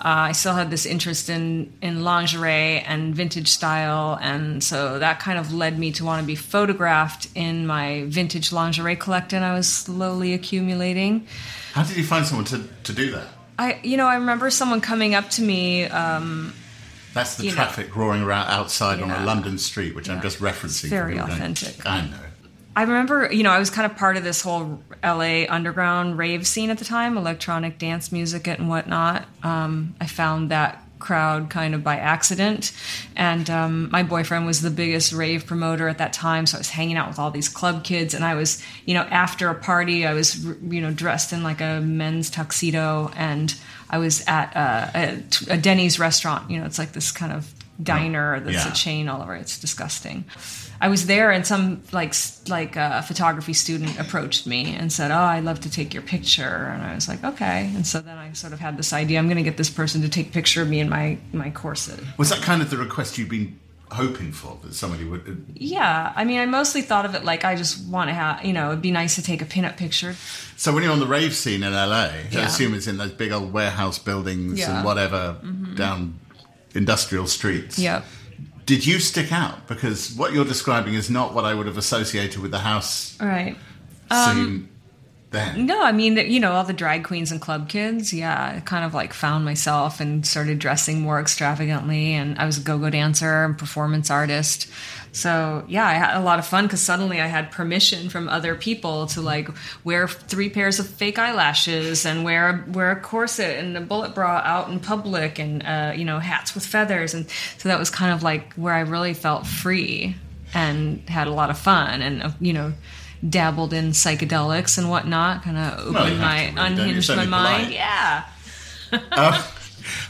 uh, 0.04 0.30
I 0.30 0.32
still 0.32 0.54
had 0.54 0.68
this 0.70 0.84
interest 0.84 1.28
in 1.28 1.72
in 1.80 2.02
lingerie 2.02 2.80
and 2.80 3.14
vintage 3.14 3.48
style, 3.48 4.18
and 4.20 4.62
so 4.62 4.98
that 4.98 5.20
kind 5.20 5.38
of 5.38 5.54
led 5.54 5.78
me 5.78 5.92
to 5.92 6.04
want 6.04 6.20
to 6.20 6.26
be 6.26 6.34
photographed 6.34 7.28
in 7.34 7.66
my 7.66 8.04
vintage 8.08 8.50
lingerie 8.52 8.96
collection 8.96 9.42
I 9.44 9.54
was 9.54 9.68
slowly 9.68 10.34
accumulating. 10.34 11.26
How 11.72 11.84
did 11.84 11.96
you 11.96 12.04
find 12.04 12.26
someone 12.26 12.46
to, 12.46 12.64
to 12.84 12.92
do 12.92 13.12
that? 13.12 13.28
I 13.58 13.78
you 13.84 13.96
know 13.96 14.06
I 14.06 14.16
remember 14.16 14.50
someone 14.50 14.80
coming 14.80 15.14
up 15.14 15.30
to 15.30 15.42
me. 15.42 15.84
Um, 15.84 16.52
That's 17.14 17.36
the 17.36 17.44
You 17.44 17.50
know. 17.50 17.56
traffic 17.56 17.94
roaring 17.94 18.22
around 18.22 18.48
outside 18.48 19.00
on 19.00 19.10
a 19.10 19.24
London 19.24 19.56
street, 19.58 19.94
which 19.94 20.08
I'm 20.10 20.20
just 20.22 20.38
referencing. 20.40 20.88
very 20.88 21.18
authentic. 21.18 21.86
I 21.86 22.00
know. 22.06 22.16
I 22.74 22.82
remember, 22.82 23.30
you 23.32 23.42
know, 23.42 23.50
I 23.50 23.58
was 23.58 23.68
kind 23.70 23.90
of 23.90 23.98
part 23.98 24.16
of 24.16 24.24
this 24.24 24.40
whole 24.40 24.82
LA 25.04 25.44
underground 25.48 26.16
rave 26.16 26.46
scene 26.46 26.70
at 26.70 26.78
the 26.78 26.84
time, 26.84 27.18
electronic 27.18 27.78
dance 27.78 28.10
music 28.12 28.46
and 28.46 28.68
whatnot. 28.68 29.26
Um, 29.42 29.94
I 30.00 30.06
found 30.06 30.50
that 30.50 30.82
crowd 30.98 31.50
kind 31.50 31.74
of 31.74 31.82
by 31.82 31.96
accident. 31.96 32.72
And 33.16 33.50
um, 33.50 33.90
my 33.90 34.04
boyfriend 34.04 34.46
was 34.46 34.62
the 34.62 34.70
biggest 34.70 35.12
rave 35.12 35.44
promoter 35.46 35.88
at 35.88 35.98
that 35.98 36.12
time. 36.12 36.46
So 36.46 36.56
I 36.56 36.60
was 36.60 36.70
hanging 36.70 36.96
out 36.96 37.08
with 37.08 37.18
all 37.18 37.30
these 37.32 37.48
club 37.48 37.82
kids. 37.84 38.14
And 38.14 38.24
I 38.24 38.36
was, 38.36 38.62
you 38.86 38.94
know, 38.94 39.02
after 39.02 39.48
a 39.48 39.54
party, 39.54 40.06
I 40.06 40.14
was, 40.14 40.42
you 40.44 40.80
know, 40.80 40.92
dressed 40.92 41.32
in 41.32 41.42
like 41.42 41.60
a 41.60 41.80
men's 41.80 42.30
tuxedo. 42.30 43.10
And 43.16 43.52
I 43.90 43.98
was 43.98 44.24
at 44.28 44.56
uh, 44.56 44.90
a, 44.94 45.22
a 45.54 45.58
Denny's 45.58 45.98
restaurant. 45.98 46.50
You 46.50 46.60
know, 46.60 46.66
it's 46.66 46.78
like 46.78 46.92
this 46.92 47.10
kind 47.10 47.32
of 47.32 47.52
diner 47.82 48.38
that's 48.40 48.64
Yeah. 48.64 48.70
a 48.70 48.74
chain 48.74 49.08
all 49.08 49.20
over. 49.22 49.34
It's 49.34 49.58
disgusting. 49.58 50.24
I 50.82 50.88
was 50.88 51.06
there, 51.06 51.30
and 51.30 51.46
some 51.46 51.80
like 51.92 52.12
like 52.48 52.74
a 52.76 53.02
photography 53.02 53.52
student 53.52 54.00
approached 54.00 54.46
me 54.48 54.74
and 54.74 54.92
said, 54.92 55.12
"Oh, 55.12 55.16
I'd 55.34 55.44
love 55.44 55.60
to 55.60 55.70
take 55.70 55.94
your 55.94 56.02
picture." 56.02 56.56
And 56.72 56.82
I 56.82 56.94
was 56.96 57.06
like, 57.08 57.22
"Okay." 57.22 57.70
And 57.76 57.86
so 57.86 58.00
then 58.00 58.18
I 58.18 58.32
sort 58.32 58.52
of 58.52 58.58
had 58.58 58.76
this 58.76 58.92
idea: 58.92 59.20
I'm 59.20 59.26
going 59.26 59.36
to 59.44 59.48
get 59.50 59.56
this 59.56 59.70
person 59.70 60.02
to 60.02 60.08
take 60.08 60.28
a 60.28 60.32
picture 60.32 60.60
of 60.60 60.68
me 60.68 60.80
in 60.80 60.88
my 60.88 61.18
my 61.32 61.50
corset. 61.50 62.00
Was 62.18 62.30
that 62.30 62.42
kind 62.42 62.60
of 62.62 62.68
the 62.70 62.76
request 62.76 63.16
you'd 63.16 63.28
been 63.28 63.60
hoping 63.92 64.32
for 64.32 64.58
that 64.64 64.74
somebody 64.74 65.04
would? 65.04 65.44
Yeah, 65.54 66.12
I 66.16 66.24
mean, 66.24 66.40
I 66.40 66.46
mostly 66.46 66.82
thought 66.82 67.04
of 67.04 67.14
it 67.14 67.24
like 67.24 67.44
I 67.44 67.54
just 67.54 67.86
want 67.86 68.08
to 68.10 68.14
have, 68.14 68.44
you 68.44 68.52
know, 68.52 68.70
it'd 68.70 68.82
be 68.82 68.90
nice 68.90 69.14
to 69.14 69.22
take 69.22 69.40
a 69.40 69.44
pinup 69.44 69.76
picture. 69.76 70.16
So 70.56 70.72
when 70.72 70.82
you're 70.82 70.92
on 70.92 71.00
the 71.00 71.06
rave 71.06 71.34
scene 71.34 71.62
in 71.62 71.72
LA, 71.72 72.08
I 72.32 72.44
assume 72.44 72.74
it's 72.74 72.88
in 72.88 72.96
those 72.96 73.12
big 73.12 73.30
old 73.30 73.52
warehouse 73.52 73.98
buildings 74.00 74.58
Yeah. 74.58 74.66
Mm-hmm. 74.66 74.76
and 74.76 74.84
whatever 74.84 75.36
down 75.76 76.18
industrial 76.74 77.26
streets. 77.26 77.78
Yep. 77.78 78.04
Did 78.66 78.86
you 78.86 78.98
stick 78.98 79.32
out? 79.32 79.66
Because 79.66 80.14
what 80.14 80.32
you're 80.32 80.44
describing 80.44 80.94
is 80.94 81.10
not 81.10 81.34
what 81.34 81.44
I 81.44 81.54
would 81.54 81.66
have 81.66 81.78
associated 81.78 82.40
with 82.40 82.50
the 82.50 82.60
house 82.60 83.18
right. 83.20 83.56
scene 84.10 84.10
um, 84.10 84.68
No, 85.56 85.82
I 85.82 85.92
mean, 85.92 86.16
you 86.16 86.38
know, 86.38 86.52
all 86.52 86.64
the 86.64 86.72
drag 86.72 87.04
queens 87.04 87.32
and 87.32 87.40
club 87.40 87.68
kids. 87.68 88.12
Yeah, 88.12 88.54
I 88.56 88.60
kind 88.60 88.84
of 88.84 88.94
like 88.94 89.12
found 89.12 89.44
myself 89.44 90.00
and 90.00 90.26
started 90.26 90.58
dressing 90.58 91.00
more 91.00 91.18
extravagantly. 91.20 92.12
And 92.12 92.38
I 92.38 92.44
was 92.46 92.58
a 92.58 92.60
go 92.60 92.78
go 92.78 92.90
dancer 92.90 93.44
and 93.44 93.56
performance 93.56 94.10
artist. 94.10 94.68
So, 95.14 95.64
yeah, 95.68 95.86
I 95.86 95.92
had 95.94 96.16
a 96.16 96.20
lot 96.20 96.38
of 96.38 96.46
fun 96.46 96.64
because 96.64 96.80
suddenly 96.80 97.20
I 97.20 97.26
had 97.26 97.50
permission 97.50 98.08
from 98.08 98.28
other 98.28 98.54
people 98.54 99.06
to 99.08 99.20
like 99.20 99.48
wear 99.84 100.08
three 100.08 100.48
pairs 100.48 100.78
of 100.78 100.86
fake 100.86 101.18
eyelashes 101.18 102.06
and 102.06 102.24
wear 102.24 102.64
wear 102.68 102.90
a 102.92 103.00
corset 103.00 103.58
and 103.62 103.76
a 103.76 103.80
bullet 103.80 104.14
bra 104.14 104.40
out 104.44 104.70
in 104.70 104.80
public 104.80 105.38
and, 105.38 105.62
uh, 105.64 105.92
you 105.94 106.04
know, 106.04 106.18
hats 106.18 106.54
with 106.54 106.64
feathers. 106.64 107.14
And 107.14 107.28
so 107.58 107.68
that 107.68 107.78
was 107.78 107.90
kind 107.90 108.14
of 108.14 108.22
like 108.22 108.54
where 108.54 108.74
I 108.74 108.80
really 108.80 109.14
felt 109.14 109.46
free 109.46 110.16
and 110.54 111.06
had 111.08 111.26
a 111.26 111.32
lot 111.32 111.50
of 111.50 111.58
fun 111.58 112.02
and, 112.02 112.22
uh, 112.22 112.30
you 112.40 112.52
know, 112.52 112.72
dabbled 113.28 113.72
in 113.72 113.90
psychedelics 113.90 114.78
and 114.78 114.90
whatnot, 114.90 115.42
kind 115.42 115.56
of 115.56 115.78
opened 115.80 115.96
have 115.96 116.18
my, 116.18 116.46
really, 116.46 116.58
unhinged 116.58 117.08
my 117.10 117.26
mind. 117.26 117.64
polite. 117.66 117.72
Yeah. 117.72 118.24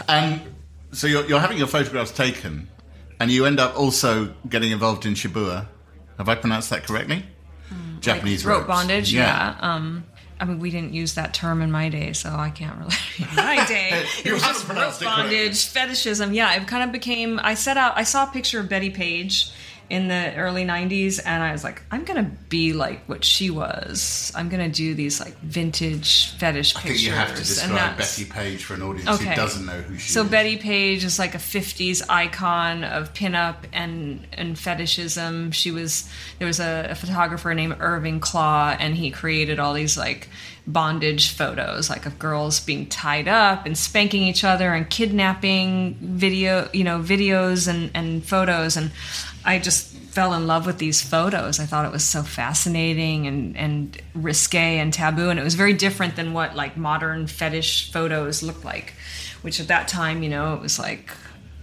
And 0.08 0.40
so 0.92 1.06
you're, 1.06 1.24
you're 1.26 1.40
having 1.40 1.58
your 1.58 1.66
photographs 1.66 2.10
taken, 2.10 2.68
and 3.20 3.30
you 3.30 3.46
end 3.46 3.60
up 3.60 3.78
also 3.78 4.34
getting 4.48 4.70
involved 4.70 5.06
in 5.06 5.14
Shibari. 5.14 5.66
Have 6.18 6.28
I 6.28 6.34
pronounced 6.34 6.70
that 6.70 6.84
correctly? 6.86 7.24
Japanese 8.00 8.42
Mm, 8.42 8.48
rope 8.48 8.66
bondage. 8.66 9.12
Yeah. 9.14 9.56
Um, 9.60 10.04
I 10.40 10.44
mean, 10.44 10.58
we 10.58 10.70
didn't 10.70 10.92
use 10.92 11.14
that 11.14 11.32
term 11.34 11.62
in 11.62 11.70
my 11.70 11.88
day, 11.88 12.12
so 12.14 12.30
I 12.30 12.50
can't 12.50 12.76
really. 12.76 12.94
In 13.30 13.36
my 13.36 13.64
day, 13.68 14.04
it 14.24 14.32
was 14.32 14.42
just 14.42 14.68
rope 14.68 15.00
bondage, 15.00 15.66
fetishism. 15.68 16.34
Yeah, 16.34 16.52
it 16.54 16.66
kind 16.66 16.82
of 16.82 16.90
became. 16.90 17.38
I 17.42 17.54
set 17.54 17.76
out. 17.76 17.92
I 17.96 18.02
saw 18.02 18.24
a 18.28 18.32
picture 18.32 18.58
of 18.58 18.68
Bettie 18.68 18.90
Page 18.90 19.52
in 19.90 20.08
the 20.08 20.34
early 20.36 20.64
'90s, 20.64 21.20
and 21.24 21.42
I 21.42 21.52
was 21.52 21.64
like, 21.64 21.82
I'm 21.90 22.04
gonna 22.04 22.30
be 22.48 22.72
like 22.72 23.04
what 23.08 23.24
she 23.24 23.50
was. 23.50 24.32
I'm 24.34 24.48
gonna 24.48 24.68
do 24.68 24.94
these 24.94 25.20
like 25.20 25.36
vintage 25.38 26.32
fetish 26.38 26.76
I 26.76 26.80
pictures. 26.80 27.00
think 27.00 27.10
you 27.10 27.16
have 27.16 27.28
to 27.28 27.34
and 27.36 27.46
describe 27.46 27.96
Bettie 27.98 28.24
Page 28.24 28.64
for 28.64 28.74
an 28.74 28.82
audience 28.82 29.18
who 29.18 29.34
doesn't 29.34 29.66
know 29.66 29.80
who 29.80 29.98
she 29.98 30.12
so 30.12 30.22
is. 30.22 30.26
So 30.26 30.30
bettie 30.30 30.56
Page 30.56 31.04
is 31.04 31.18
like 31.18 31.34
a 31.34 31.38
'50s 31.38 32.02
icon 32.08 32.84
of 32.84 33.12
pinup 33.14 33.56
and 33.72 34.26
and 34.32 34.58
fetishism. 34.58 35.50
She 35.52 35.70
was 35.70 36.08
there 36.38 36.46
was 36.46 36.60
a, 36.60 36.88
a 36.90 36.94
photographer 36.94 37.54
named 37.54 37.76
Irving 37.80 38.20
Klaw, 38.20 38.76
and 38.78 38.96
he 38.96 39.10
created 39.10 39.58
all 39.58 39.74
these 39.74 39.96
like 39.96 40.28
bondage 40.66 41.32
photos, 41.32 41.90
like 41.90 42.06
of 42.06 42.18
girls 42.18 42.60
being 42.60 42.86
tied 42.86 43.26
up 43.26 43.66
and 43.66 43.76
spanking 43.76 44.22
each 44.22 44.44
other 44.44 44.72
and 44.72 44.88
kidnapping 44.88 45.96
video, 46.00 46.68
you 46.72 46.84
know, 46.84 47.00
videos 47.00 47.68
and 47.68 47.90
and 47.94 48.24
photos. 48.24 48.76
And 48.76 48.92
I 49.44 49.58
just 49.58 49.92
fell 50.12 50.34
in 50.34 50.46
love 50.46 50.66
with 50.66 50.78
these 50.78 51.00
photos. 51.00 51.58
I 51.58 51.64
thought 51.64 51.86
it 51.86 51.92
was 51.92 52.04
so 52.04 52.22
fascinating 52.22 53.26
and 53.26 53.56
and 53.56 54.02
risque 54.14 54.78
and 54.78 54.92
taboo, 54.92 55.30
and 55.30 55.40
it 55.40 55.42
was 55.42 55.54
very 55.54 55.72
different 55.72 56.16
than 56.16 56.32
what 56.32 56.54
like 56.54 56.76
modern 56.76 57.26
fetish 57.26 57.90
photos 57.92 58.42
looked 58.42 58.64
like. 58.64 58.94
Which 59.42 59.58
at 59.58 59.68
that 59.68 59.88
time, 59.88 60.22
you 60.22 60.28
know, 60.28 60.54
it 60.54 60.60
was 60.60 60.78
like 60.78 61.10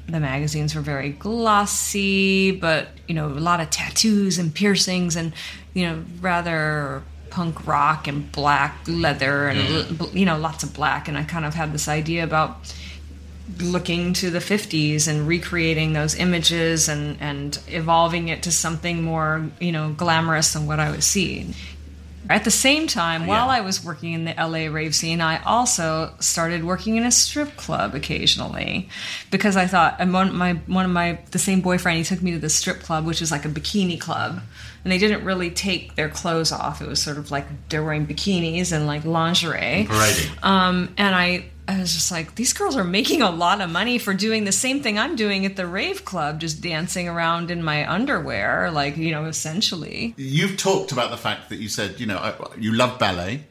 the 0.07 0.19
magazines 0.19 0.75
were 0.75 0.81
very 0.81 1.11
glossy, 1.11 2.51
but 2.51 2.89
you 3.07 3.15
know, 3.15 3.27
a 3.27 3.29
lot 3.29 3.59
of 3.59 3.69
tattoos 3.69 4.37
and 4.37 4.53
piercings, 4.53 5.15
and 5.15 5.33
you 5.73 5.85
know, 5.85 6.03
rather 6.21 7.03
punk 7.29 7.67
rock 7.67 8.07
and 8.07 8.31
black 8.31 8.75
leather, 8.87 9.47
and 9.47 9.59
mm-hmm. 9.59 10.17
you 10.17 10.25
know, 10.25 10.37
lots 10.37 10.63
of 10.63 10.73
black. 10.73 11.07
And 11.07 11.17
I 11.17 11.23
kind 11.23 11.45
of 11.45 11.53
had 11.53 11.71
this 11.71 11.87
idea 11.87 12.23
about 12.23 12.73
looking 13.57 14.13
to 14.13 14.29
the 14.29 14.39
50s 14.39 15.07
and 15.07 15.27
recreating 15.27 15.93
those 15.93 16.15
images 16.15 16.87
and, 16.87 17.17
and 17.19 17.59
evolving 17.67 18.27
it 18.27 18.43
to 18.43 18.51
something 18.51 19.03
more, 19.03 19.49
you 19.59 19.71
know, 19.71 19.91
glamorous 19.91 20.53
than 20.53 20.67
what 20.67 20.79
I 20.79 20.91
was 20.91 21.05
seeing. 21.05 21.53
At 22.29 22.43
the 22.43 22.51
same 22.51 22.85
time, 22.85 23.25
while 23.25 23.49
I 23.49 23.61
was 23.61 23.83
working 23.83 24.13
in 24.13 24.23
the 24.23 24.35
LA 24.37 24.71
rave 24.71 24.93
scene, 24.93 25.19
I 25.19 25.41
also 25.41 26.13
started 26.19 26.63
working 26.63 26.95
in 26.95 27.03
a 27.03 27.09
strip 27.09 27.55
club 27.55 27.95
occasionally 27.95 28.87
because 29.31 29.57
I 29.57 29.65
thought 29.65 29.95
and 29.97 30.13
one 30.13 30.35
my 30.35 30.53
one 30.67 30.85
of 30.85 30.91
my 30.91 31.17
the 31.31 31.39
same 31.39 31.61
boyfriend 31.61 31.97
he 31.97 32.03
took 32.03 32.21
me 32.21 32.33
to 32.33 32.37
the 32.37 32.49
strip 32.49 32.81
club, 32.81 33.07
which 33.07 33.23
is 33.23 33.31
like 33.31 33.45
a 33.45 33.49
bikini 33.49 33.99
club, 33.99 34.41
and 34.83 34.91
they 34.91 34.99
didn't 34.99 35.25
really 35.25 35.49
take 35.49 35.95
their 35.95 36.09
clothes 36.09 36.51
off. 36.51 36.83
It 36.83 36.87
was 36.87 37.01
sort 37.01 37.17
of 37.17 37.31
like 37.31 37.45
they're 37.69 37.83
wearing 37.83 38.05
bikinis 38.05 38.71
and 38.71 38.85
like 38.85 39.05
lingerie. 39.05 39.87
Parading. 39.89 40.31
Um, 40.43 40.93
and 40.97 41.15
I, 41.15 41.45
I 41.69 41.79
was 41.79 41.93
just 41.93 42.11
like, 42.11 42.33
these 42.33 42.51
girls 42.51 42.75
are 42.75 42.83
making 42.83 43.21
a 43.21 43.29
lot 43.29 43.61
of 43.61 43.69
money 43.69 43.99
for 43.99 44.15
doing 44.15 44.43
the 44.43 44.51
same 44.51 44.81
thing 44.81 44.97
I'm 44.97 45.15
doing 45.15 45.45
at 45.45 45.55
the 45.55 45.67
rave 45.67 46.03
club, 46.03 46.39
just 46.39 46.61
dancing 46.61 47.07
around 47.07 47.51
in 47.51 47.63
my 47.63 47.87
underwear, 47.87 48.71
like, 48.71 48.97
you 48.97 49.11
know, 49.11 49.25
essentially. 49.25 50.15
You've 50.17 50.57
talked 50.57 50.91
about 50.91 51.11
the 51.11 51.17
fact 51.17 51.49
that 51.49 51.57
you 51.57 51.69
said, 51.69 51.99
you 51.99 52.07
know, 52.07 52.17
I- 52.17 52.33
you 52.57 52.73
love 52.73 52.97
ballet. 52.97 53.43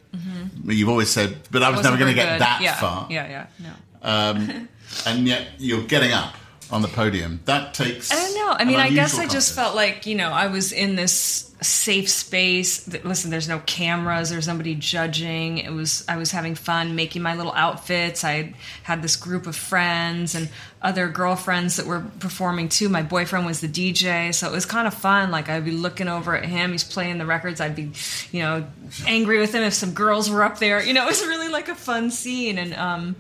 You've 0.65 0.89
always 0.89 1.11
said, 1.11 1.39
but 1.53 1.63
I 1.63 1.71
was 1.71 1.83
never 1.83 1.97
going 1.97 2.09
to 2.09 2.15
get 2.15 2.41
that 2.41 2.61
yeah, 2.61 2.75
far. 2.75 3.07
Yeah, 3.09 3.29
yeah, 3.29 3.47
no. 3.61 3.73
Um, 4.03 4.69
and 5.07 5.27
yet 5.27 5.47
you're 5.59 5.85
getting 5.85 6.13
up 6.13 6.35
on 6.71 6.83
the 6.83 6.89
podium. 6.89 7.41
That 7.45 7.73
takes. 7.73 8.11
I 8.11 8.17
don't 8.17 8.35
know. 8.35 8.51
I 8.59 8.65
mean, 8.65 8.81
I 8.81 8.91
guess 8.91 9.17
I 9.19 9.27
just 9.27 9.55
felt 9.55 9.77
like, 9.77 10.07
you 10.07 10.17
know, 10.17 10.31
I 10.31 10.49
was 10.49 10.73
in 10.73 10.97
this 10.97 11.48
safe 11.61 12.09
space. 12.09 12.87
Listen, 13.05 13.31
there's 13.31 13.49
no 13.49 13.59
cameras, 13.61 14.31
there's 14.31 14.47
nobody 14.47 14.75
judging. 14.75 15.59
It 15.59 15.73
was 15.73 16.05
I 16.09 16.17
was 16.17 16.31
having 16.31 16.55
fun 16.55 16.95
making 16.95 17.23
my 17.23 17.35
little 17.35 17.53
outfits. 17.53 18.25
I 18.25 18.55
had 18.85 19.03
this 19.03 19.17
group 19.17 19.47
of 19.47 19.57
friends 19.57 20.35
and 20.35 20.49
other 20.81 21.09
girlfriends 21.09 21.77
that 21.77 21.87
were 21.87 22.05
performing 22.21 22.69
too. 22.69 22.89
My 22.89 23.03
boyfriend 23.03 23.45
was 23.45 23.61
the 23.61 23.69
DJ, 23.69 24.33
so 24.33 24.47
it 24.49 24.53
was 24.53 24.67
kind 24.67 24.87
of 24.87 24.95
fun. 24.95 25.33
Like 25.33 25.49
I'd 25.49 25.65
be 25.65 25.73
looking 25.73 26.07
over 26.07 26.37
at 26.37 26.45
him, 26.45 26.73
he's 26.73 26.85
playing 26.85 27.19
the 27.19 27.27
records. 27.27 27.61
I'd 27.61 27.75
be, 27.75 27.91
you 28.31 28.43
know, 28.43 28.67
angry 29.07 29.39
with 29.39 29.53
him 29.53 29.65
if 29.65 29.75
some 29.75 29.95
girls 29.95 30.31
were 30.31 30.45
up 30.45 30.59
there. 30.59 30.83
You 30.83 30.93
know, 30.93 31.05
it 31.05 31.09
was 31.09 31.27
really 31.27 31.49
like 31.49 31.69
a 31.69 31.75
fun 31.75 32.11
scene 32.11 32.59
and 32.59 32.75
um 32.75 33.17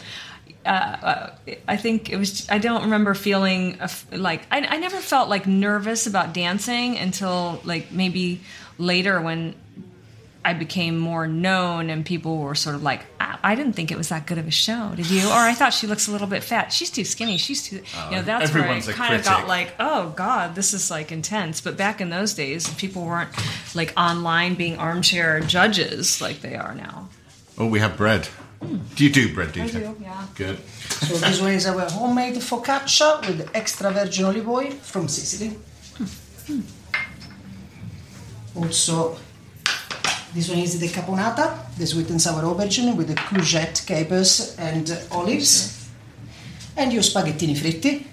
uh, 0.68 1.30
I 1.66 1.76
think 1.76 2.10
it 2.10 2.16
was. 2.16 2.48
I 2.50 2.58
don't 2.58 2.82
remember 2.82 3.14
feeling 3.14 3.78
like 4.12 4.42
I, 4.50 4.60
I 4.60 4.76
never 4.78 4.98
felt 4.98 5.28
like 5.28 5.46
nervous 5.46 6.06
about 6.06 6.32
dancing 6.32 6.98
until 6.98 7.60
like 7.64 7.90
maybe 7.90 8.40
later 8.78 9.20
when 9.20 9.54
I 10.44 10.54
became 10.54 10.98
more 10.98 11.26
known 11.26 11.90
and 11.90 12.06
people 12.06 12.38
were 12.38 12.54
sort 12.54 12.76
of 12.76 12.82
like, 12.82 13.04
I, 13.20 13.38
I 13.42 13.54
didn't 13.54 13.74
think 13.74 13.90
it 13.90 13.98
was 13.98 14.08
that 14.08 14.26
good 14.26 14.38
of 14.38 14.46
a 14.46 14.50
show. 14.50 14.92
Did 14.94 15.10
you? 15.10 15.26
Or 15.26 15.32
I 15.32 15.52
thought 15.52 15.74
she 15.74 15.86
looks 15.86 16.08
a 16.08 16.10
little 16.10 16.26
bit 16.26 16.42
fat. 16.42 16.72
She's 16.72 16.90
too 16.90 17.04
skinny. 17.04 17.36
She's 17.38 17.68
too. 17.68 17.82
you 18.10 18.16
know, 18.16 18.22
that's 18.22 18.52
where 18.52 18.62
I 18.62 18.66
everyone's 18.66 18.88
a 18.88 18.92
kind 18.92 19.14
of 19.14 19.24
got 19.24 19.48
like, 19.48 19.74
oh 19.78 20.10
god, 20.16 20.54
this 20.54 20.72
is 20.74 20.90
like 20.90 21.12
intense. 21.12 21.60
But 21.60 21.76
back 21.76 22.00
in 22.00 22.10
those 22.10 22.34
days, 22.34 22.72
people 22.74 23.04
weren't 23.04 23.30
like 23.74 23.92
online 23.96 24.54
being 24.54 24.78
armchair 24.78 25.40
judges 25.40 26.20
like 26.20 26.40
they 26.40 26.54
are 26.56 26.74
now. 26.74 27.08
Oh, 27.58 27.66
we 27.66 27.80
have 27.80 27.96
bread. 27.96 28.28
Do 28.60 29.04
you 29.04 29.10
do 29.10 29.34
bread, 29.34 29.50
DJ? 29.50 29.72
do, 29.72 29.96
yeah. 30.00 30.26
Good. 30.34 30.58
So 31.06 31.14
this 31.16 31.40
one 31.40 31.52
is 31.52 31.66
our 31.66 31.88
homemade 31.90 32.34
focaccia 32.36 33.26
with 33.26 33.48
extra 33.54 33.90
virgin 33.92 34.24
olive 34.24 34.48
oil 34.48 34.70
from 34.70 35.06
Sicily. 35.08 35.56
Hmm. 36.46 36.60
Also, 38.56 39.16
this 40.34 40.48
one 40.48 40.58
is 40.58 40.78
the 40.80 40.88
caponata, 40.88 41.76
the 41.76 41.86
sweet 41.86 42.10
and 42.10 42.20
sour 42.20 42.42
aubergine 42.42 42.96
with 42.96 43.08
the 43.08 43.14
courgette, 43.14 43.86
capers, 43.86 44.56
and 44.58 44.98
olives. 45.12 45.88
And 46.76 46.92
your 46.92 47.02
spaghettini 47.02 47.56
fritti 47.56 48.04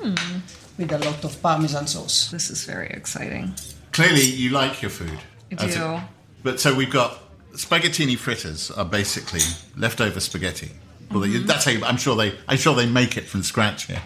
hmm. 0.00 0.38
with 0.78 0.92
a 0.92 0.98
lot 0.98 1.22
of 1.24 1.40
parmesan 1.42 1.86
sauce. 1.86 2.30
This 2.30 2.50
is 2.50 2.64
very 2.64 2.88
exciting. 2.88 3.54
Clearly, 3.92 4.22
you 4.22 4.50
like 4.50 4.80
your 4.80 4.90
food. 4.90 5.18
I 5.52 5.66
do. 5.66 5.66
it- 5.66 6.00
but 6.42 6.58
so 6.58 6.74
we've 6.74 6.90
got 6.90 7.18
spaghettini 7.54 8.16
fritters 8.16 8.70
are 8.70 8.84
basically 8.84 9.40
leftover 9.76 10.20
spaghetti. 10.20 10.70
Well, 11.10 11.22
Mm-hmm. 11.22 11.46
that's 11.46 11.64
how 11.64 11.72
you- 11.72 11.84
I'm 11.84 11.96
sure 11.96 12.16
they. 12.16 12.34
I'm 12.48 12.56
sure 12.56 12.74
they 12.74 12.86
make 12.86 13.16
it 13.16 13.24
from 13.28 13.42
scratch 13.42 13.86
here, 13.86 14.02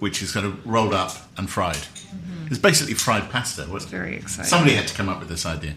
which 0.00 0.20
is 0.22 0.32
kind 0.32 0.46
of 0.46 0.66
rolled 0.66 0.92
up 0.94 1.12
and 1.36 1.48
fried. 1.48 1.78
It's 2.46 2.58
basically 2.58 2.94
fried 2.94 3.30
pasta. 3.30 3.62
It? 3.62 3.68
Mm-hmm. 3.68 3.88
Very 3.90 4.16
exciting. 4.16 4.48
Somebody 4.50 4.74
had 4.74 4.88
to 4.88 4.94
come 4.94 5.08
up 5.08 5.20
with 5.20 5.28
this 5.28 5.46
idea. 5.46 5.74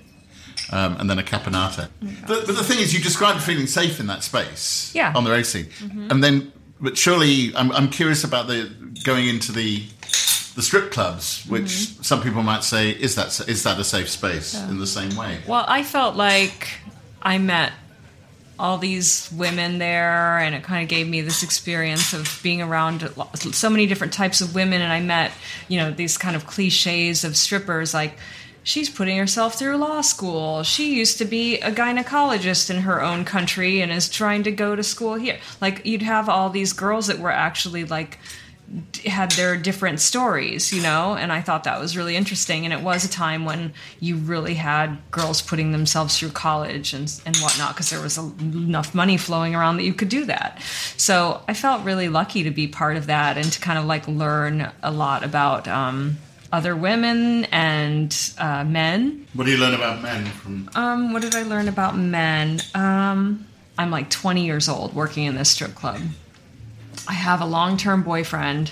Um, 0.72 0.96
and 1.00 1.10
then 1.10 1.20
a 1.20 1.24
caponata. 1.24 1.90
But, 2.28 2.46
but 2.48 2.56
the 2.56 2.64
thing 2.64 2.80
is, 2.80 2.94
you 2.94 3.02
described 3.02 3.42
feeling 3.42 3.68
safe 3.68 4.00
in 4.00 4.08
that 4.08 4.24
space 4.24 4.92
Yeah. 4.96 5.08
Mm-hmm. 5.10 5.18
on 5.18 5.24
the 5.26 5.32
race 5.32 5.50
scene. 5.50 5.68
And 6.10 6.24
then, 6.24 6.52
but 6.80 6.98
surely, 6.98 7.54
I'm, 7.56 7.72
I'm 7.74 7.90
curious 7.90 8.24
about 8.24 8.48
the 8.48 8.72
going 9.04 9.28
into 9.28 9.52
the 9.52 9.84
the 10.56 10.62
strip 10.62 10.92
clubs, 10.92 11.46
which 11.48 11.64
Mm-hmm. 11.72 12.04
some 12.04 12.22
people 12.22 12.44
might 12.44 12.64
say 12.64 12.90
is 12.92 13.16
that 13.16 13.28
is 13.48 13.64
that 13.64 13.80
a 13.80 13.84
safe 13.84 14.10
space 14.10 14.54
in 14.70 14.80
the 14.80 14.88
same 14.88 15.16
way? 15.16 15.40
Well, 15.48 15.66
I 15.68 15.84
felt 15.84 16.16
like 16.16 16.68
I 17.22 17.38
met 17.38 17.74
all 18.60 18.78
these 18.78 19.32
women 19.36 19.80
there, 19.80 20.38
and 20.38 20.54
it 20.54 20.64
kind 20.64 20.84
of 20.84 20.90
gave 20.90 21.08
me 21.08 21.22
this 21.22 21.42
experience 21.42 22.14
of 22.14 22.40
being 22.44 22.62
around 22.62 23.10
so 23.34 23.70
many 23.70 23.88
different 23.88 24.14
types 24.14 24.42
of 24.42 24.54
women. 24.54 24.82
And 24.82 24.94
I 24.94 25.00
met, 25.02 25.32
you 25.68 25.80
know, 25.80 25.92
these 25.92 26.18
kind 26.18 26.36
of 26.36 26.46
cliches 26.46 27.24
of 27.24 27.36
strippers 27.36 27.94
like, 27.94 28.18
she's 28.64 28.90
putting 28.90 29.18
herself 29.18 29.58
through 29.58 29.78
law 29.78 30.02
school. 30.02 30.62
She 30.62 30.96
used 30.96 31.18
to 31.18 31.26
be 31.26 31.60
a 31.62 31.72
gynecologist 31.72 32.70
in 32.70 32.84
her 32.84 33.02
own 33.02 33.26
country 33.26 33.82
and 33.82 33.92
is 33.92 34.08
trying 34.08 34.44
to 34.44 34.52
go 34.52 34.76
to 34.76 34.84
school 34.84 35.16
here. 35.16 35.40
Like, 35.60 35.84
you'd 35.84 36.04
have 36.04 36.30
all 36.30 36.52
these 36.52 36.72
girls 36.72 37.08
that 37.08 37.18
were 37.18 37.32
actually 37.32 37.86
like, 37.86 38.20
had 39.06 39.32
their 39.32 39.58
different 39.58 40.00
stories, 40.00 40.72
you 40.72 40.82
know, 40.82 41.16
and 41.16 41.32
I 41.32 41.42
thought 41.42 41.66
that 41.66 41.80
was 41.80 41.98
really 41.98 42.16
interesting. 42.16 42.66
And 42.66 42.74
it 42.74 42.82
was 42.82 43.04
a 43.04 43.10
time 43.10 43.46
when 43.46 43.74
you 44.00 44.16
really 44.16 44.54
had 44.54 44.98
girls 45.12 45.42
putting 45.42 45.72
themselves 45.72 46.18
through 46.18 46.30
college 46.30 46.94
and, 46.94 47.12
and 47.26 47.36
whatnot 47.38 47.74
because 47.74 47.90
there 47.90 48.02
was 48.02 48.18
a, 48.18 48.22
enough 48.40 48.96
money 48.96 49.18
flowing 49.18 49.56
around 49.56 49.78
that 49.78 49.84
you 49.84 49.94
could 49.94 50.10
do 50.10 50.26
that. 50.26 50.62
So 50.98 51.42
I 51.48 51.54
felt 51.54 51.84
really 51.84 52.10
lucky 52.10 52.44
to 52.44 52.52
be 52.52 52.68
part 52.68 52.98
of 52.98 53.08
that 53.08 53.38
and 53.38 53.52
to 53.52 53.60
kind 53.60 53.78
of 53.78 53.86
like 53.86 54.08
learn 54.08 54.72
a 54.82 54.92
lot 54.92 55.24
about 55.24 55.68
um, 55.68 56.18
other 56.52 56.76
women 56.76 57.46
and 57.46 58.16
uh, 58.38 58.64
men. 58.64 59.28
What 59.34 59.46
do 59.46 59.52
you 59.52 59.58
learn 59.58 59.74
about 59.74 60.02
men 60.02 60.26
from? 60.26 60.70
Um, 60.76 61.14
what 61.14 61.22
did 61.22 61.36
I 61.36 61.44
learn 61.44 61.68
about 61.68 61.98
men? 61.98 62.62
Um, 62.74 63.48
I'm 63.78 63.92
like 63.92 64.10
20 64.10 64.46
years 64.46 64.70
old 64.70 64.94
working 64.94 65.26
in 65.26 65.36
this 65.36 65.50
strip 65.50 65.76
club. 65.76 66.00
I 67.08 67.14
have 67.14 67.42
a 67.42 67.46
long 67.46 67.78
term 67.78 68.04
boyfriend. 68.04 68.72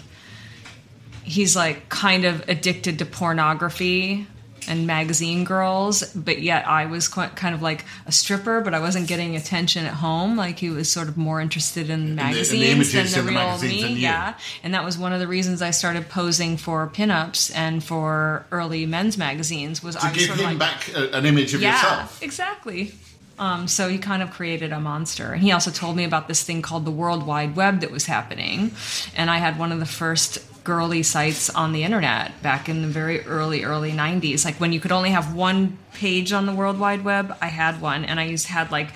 He's 1.23 1.55
like 1.55 1.89
kind 1.89 2.25
of 2.25 2.47
addicted 2.49 2.99
to 2.99 3.05
pornography 3.05 4.25
and 4.67 4.85
magazine 4.85 5.45
girls, 5.45 6.03
but 6.13 6.41
yet 6.41 6.67
I 6.67 6.85
was 6.85 7.07
quite, 7.07 7.35
kind 7.35 7.55
of 7.55 7.61
like 7.61 7.85
a 8.05 8.11
stripper, 8.11 8.61
but 8.61 8.73
I 8.73 8.79
wasn't 8.79 9.07
getting 9.07 9.35
attention 9.35 9.85
at 9.85 9.93
home. 9.93 10.35
Like 10.37 10.59
he 10.59 10.69
was 10.69 10.91
sort 10.91 11.07
of 11.07 11.17
more 11.17 11.41
interested 11.41 11.89
in 11.89 12.09
the 12.09 12.15
magazines 12.15 12.63
images 12.63 13.13
than 13.13 13.21
in 13.21 13.25
the 13.25 13.31
the 13.31 13.67
real 13.67 13.87
me. 13.89 13.93
Yeah, 13.95 14.35
and 14.63 14.73
that 14.73 14.83
was 14.83 14.97
one 14.97 15.13
of 15.13 15.19
the 15.19 15.27
reasons 15.27 15.61
I 15.61 15.71
started 15.71 16.09
posing 16.09 16.57
for 16.57 16.87
pinups 16.87 17.51
and 17.55 17.83
for 17.83 18.45
early 18.51 18.85
men's 18.85 19.17
magazines. 19.17 19.81
Was 19.83 19.95
To 19.95 20.05
I 20.05 20.09
was 20.09 20.17
give 20.17 20.27
sort 20.27 20.39
him 20.39 20.45
of 20.45 20.59
like, 20.59 20.93
back 20.93 21.13
an 21.13 21.25
image 21.25 21.53
of 21.53 21.61
yeah, 21.61 21.73
yourself. 21.73 22.21
exactly. 22.21 22.93
Um, 23.39 23.69
so 23.69 23.87
he 23.87 23.97
kind 23.97 24.21
of 24.21 24.31
created 24.31 24.73
a 24.73 24.79
monster. 24.79 25.31
And 25.31 25.41
he 25.41 25.51
also 25.53 25.71
told 25.71 25.95
me 25.95 26.03
about 26.03 26.27
this 26.27 26.43
thing 26.43 26.61
called 26.61 26.85
the 26.85 26.91
World 26.91 27.25
Wide 27.25 27.55
Web 27.55 27.79
that 27.79 27.89
was 27.89 28.05
happening. 28.05 28.73
And 29.15 29.31
I 29.31 29.37
had 29.37 29.57
one 29.57 29.71
of 29.71 29.79
the 29.79 29.85
first 29.85 30.39
girly 30.65 31.01
sites 31.01 31.49
on 31.49 31.71
the 31.71 31.83
internet 31.83 32.43
back 32.43 32.67
in 32.67 32.81
the 32.81 32.87
very 32.89 33.21
early, 33.21 33.63
early 33.63 33.91
90s. 33.91 34.43
Like 34.43 34.57
when 34.57 34.73
you 34.73 34.81
could 34.81 34.91
only 34.91 35.11
have 35.11 35.33
one 35.33 35.77
page 35.93 36.33
on 36.33 36.45
the 36.45 36.53
World 36.53 36.77
Wide 36.77 37.03
Web, 37.05 37.35
I 37.41 37.47
had 37.47 37.81
one. 37.81 38.03
And 38.03 38.19
I 38.19 38.25
used 38.25 38.47
had 38.47 38.71
like 38.71 38.89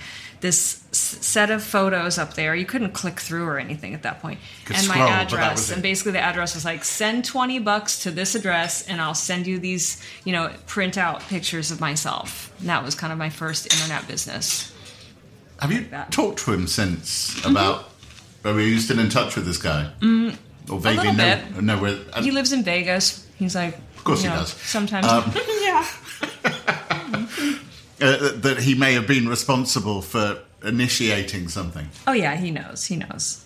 this 0.44 0.84
set 0.92 1.50
of 1.50 1.64
photos 1.64 2.18
up 2.18 2.34
there. 2.34 2.54
You 2.54 2.66
couldn't 2.66 2.92
click 2.92 3.18
through 3.22 3.46
or 3.46 3.58
anything 3.58 3.94
at 3.94 4.04
that 4.04 4.22
point. 4.22 4.40
And 4.68 4.78
scroll, 4.78 5.00
my 5.00 5.10
address. 5.10 5.72
And 5.72 5.82
basically 5.82 6.12
the 6.12 6.20
address 6.20 6.54
was 6.54 6.66
like 6.66 6.84
send 6.84 7.24
20 7.24 7.60
bucks 7.60 8.04
to 8.04 8.12
this 8.12 8.36
address 8.36 8.86
and 8.86 9.00
I'll 9.00 9.16
send 9.16 9.48
you 9.48 9.58
these, 9.58 10.04
you 10.26 10.34
know, 10.34 10.52
print 10.68 10.98
out 10.98 11.22
pictures 11.22 11.72
of 11.72 11.80
myself. 11.80 12.54
And 12.60 12.68
that 12.68 12.84
was 12.84 12.94
kind 12.94 13.14
of 13.14 13.18
my 13.18 13.30
first 13.30 13.74
internet 13.74 14.06
business. 14.06 14.72
Have 15.60 15.72
you 15.72 15.88
talked 16.12 16.40
to 16.40 16.52
him 16.52 16.68
since 16.68 17.44
about? 17.46 17.90
Are 18.44 18.60
you 18.60 18.80
still 18.80 19.00
in 19.00 19.08
touch 19.08 19.38
with 19.38 19.46
this 19.46 19.58
guy? 19.58 19.90
Mm, 20.02 20.36
or 20.70 20.78
vaguely 20.78 21.08
little 21.08 21.14
know, 21.14 21.42
bit. 21.56 21.64
know 21.64 21.82
where? 21.82 22.22
He 22.22 22.32
lives 22.32 22.52
in 22.52 22.64
Vegas. 22.64 23.26
He's 23.38 23.56
like, 23.56 23.78
of 23.96 24.04
course 24.04 24.22
you 24.24 24.30
he 24.30 24.36
know, 24.36 24.42
does. 24.42 24.52
Sometimes, 24.52 25.08
Um, 25.08 25.32
yeah. 25.62 25.88
uh, 28.04 28.32
that 28.36 28.60
he 28.60 28.76
may 28.76 28.94
have 28.94 29.08
been 29.08 29.28
responsible 29.28 30.02
for 30.02 30.40
initiating 30.64 31.48
something. 31.48 31.88
Oh 32.08 32.14
yeah, 32.14 32.36
he 32.36 32.52
knows. 32.52 32.86
He 32.86 32.96
knows. 32.96 33.46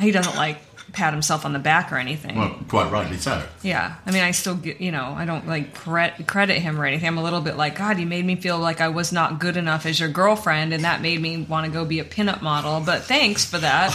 He 0.00 0.10
doesn't 0.10 0.36
like 0.36 0.58
pat 0.92 1.12
himself 1.12 1.44
on 1.44 1.52
the 1.52 1.58
back 1.58 1.92
or 1.92 1.96
anything. 1.96 2.36
Well, 2.36 2.58
quite 2.68 2.90
rightly 2.90 3.18
so. 3.18 3.42
Yeah, 3.62 3.96
I 4.06 4.10
mean, 4.10 4.22
I 4.22 4.30
still 4.30 4.54
get, 4.54 4.80
you 4.80 4.90
know, 4.90 5.14
I 5.16 5.24
don't 5.24 5.46
like 5.46 5.74
credit, 5.74 6.26
credit 6.26 6.58
him 6.58 6.80
or 6.80 6.86
anything. 6.86 7.06
I'm 7.06 7.18
a 7.18 7.22
little 7.22 7.40
bit 7.40 7.56
like, 7.56 7.76
God, 7.76 7.98
you 7.98 8.06
made 8.06 8.24
me 8.24 8.36
feel 8.36 8.58
like 8.58 8.80
I 8.80 8.88
was 8.88 9.12
not 9.12 9.38
good 9.38 9.56
enough 9.56 9.86
as 9.86 10.00
your 10.00 10.08
girlfriend, 10.08 10.72
and 10.72 10.84
that 10.84 11.02
made 11.02 11.20
me 11.20 11.42
want 11.42 11.66
to 11.66 11.72
go 11.72 11.84
be 11.84 12.00
a 12.00 12.04
pinup 12.04 12.42
model. 12.42 12.80
But 12.80 13.02
thanks 13.02 13.44
for 13.44 13.58
that. 13.58 13.94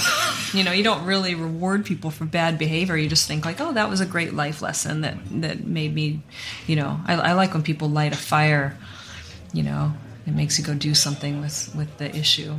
you 0.54 0.64
know, 0.64 0.72
you 0.72 0.84
don't 0.84 1.06
really 1.06 1.36
reward 1.36 1.86
people 1.86 2.12
for 2.12 2.26
bad 2.26 2.58
behavior. 2.58 2.96
You 2.96 3.10
just 3.10 3.28
think 3.28 3.46
like, 3.46 3.60
oh, 3.60 3.74
that 3.74 3.90
was 3.90 4.00
a 4.02 4.06
great 4.06 4.34
life 4.34 4.62
lesson 4.62 5.02
that 5.02 5.18
that 5.42 5.66
made 5.66 5.94
me, 5.94 6.22
you 6.68 6.76
know, 6.76 7.00
I, 7.06 7.16
I 7.16 7.34
like 7.34 7.54
when 7.54 7.64
people 7.64 7.90
light 7.90 8.14
a 8.14 8.18
fire, 8.18 8.78
you 9.54 9.64
know, 9.64 9.94
it 10.26 10.34
makes 10.34 10.58
you 10.58 10.66
go 10.66 10.74
do 10.74 10.94
something 10.94 11.42
with 11.42 11.74
with 11.76 11.98
the 11.98 12.14
issue. 12.16 12.56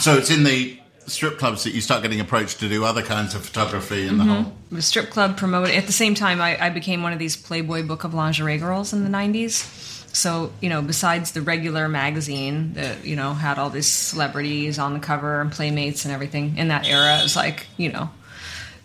So 0.00 0.16
it's 0.16 0.30
in 0.30 0.44
the 0.44 0.78
strip 1.06 1.38
clubs 1.38 1.64
that 1.64 1.72
you 1.72 1.80
start 1.80 2.02
getting 2.02 2.20
approached 2.20 2.58
to 2.60 2.68
do 2.68 2.84
other 2.84 3.02
kinds 3.02 3.34
of 3.34 3.46
photography 3.46 4.06
and 4.06 4.18
the 4.18 4.24
whole. 4.24 4.52
The 4.70 4.82
strip 4.82 5.10
club 5.10 5.36
promoted 5.36 5.74
at 5.74 5.86
the 5.86 5.92
same 5.92 6.14
time. 6.14 6.40
I, 6.40 6.66
I 6.66 6.70
became 6.70 7.02
one 7.02 7.12
of 7.12 7.18
these 7.18 7.36
Playboy 7.36 7.86
Book 7.86 8.04
of 8.04 8.12
Lingerie 8.12 8.58
girls 8.58 8.92
in 8.92 9.04
the 9.04 9.10
'90s. 9.10 9.84
So 10.14 10.52
you 10.60 10.68
know, 10.68 10.82
besides 10.82 11.32
the 11.32 11.42
regular 11.42 11.88
magazine 11.88 12.74
that 12.74 13.04
you 13.04 13.16
know 13.16 13.34
had 13.34 13.58
all 13.58 13.70
these 13.70 13.86
celebrities 13.86 14.78
on 14.78 14.94
the 14.94 15.00
cover 15.00 15.40
and 15.40 15.52
playmates 15.52 16.04
and 16.04 16.12
everything 16.12 16.56
in 16.56 16.68
that 16.68 16.86
era, 16.86 17.20
it 17.20 17.22
was 17.22 17.36
like 17.36 17.66
you 17.76 17.92
know 17.92 18.10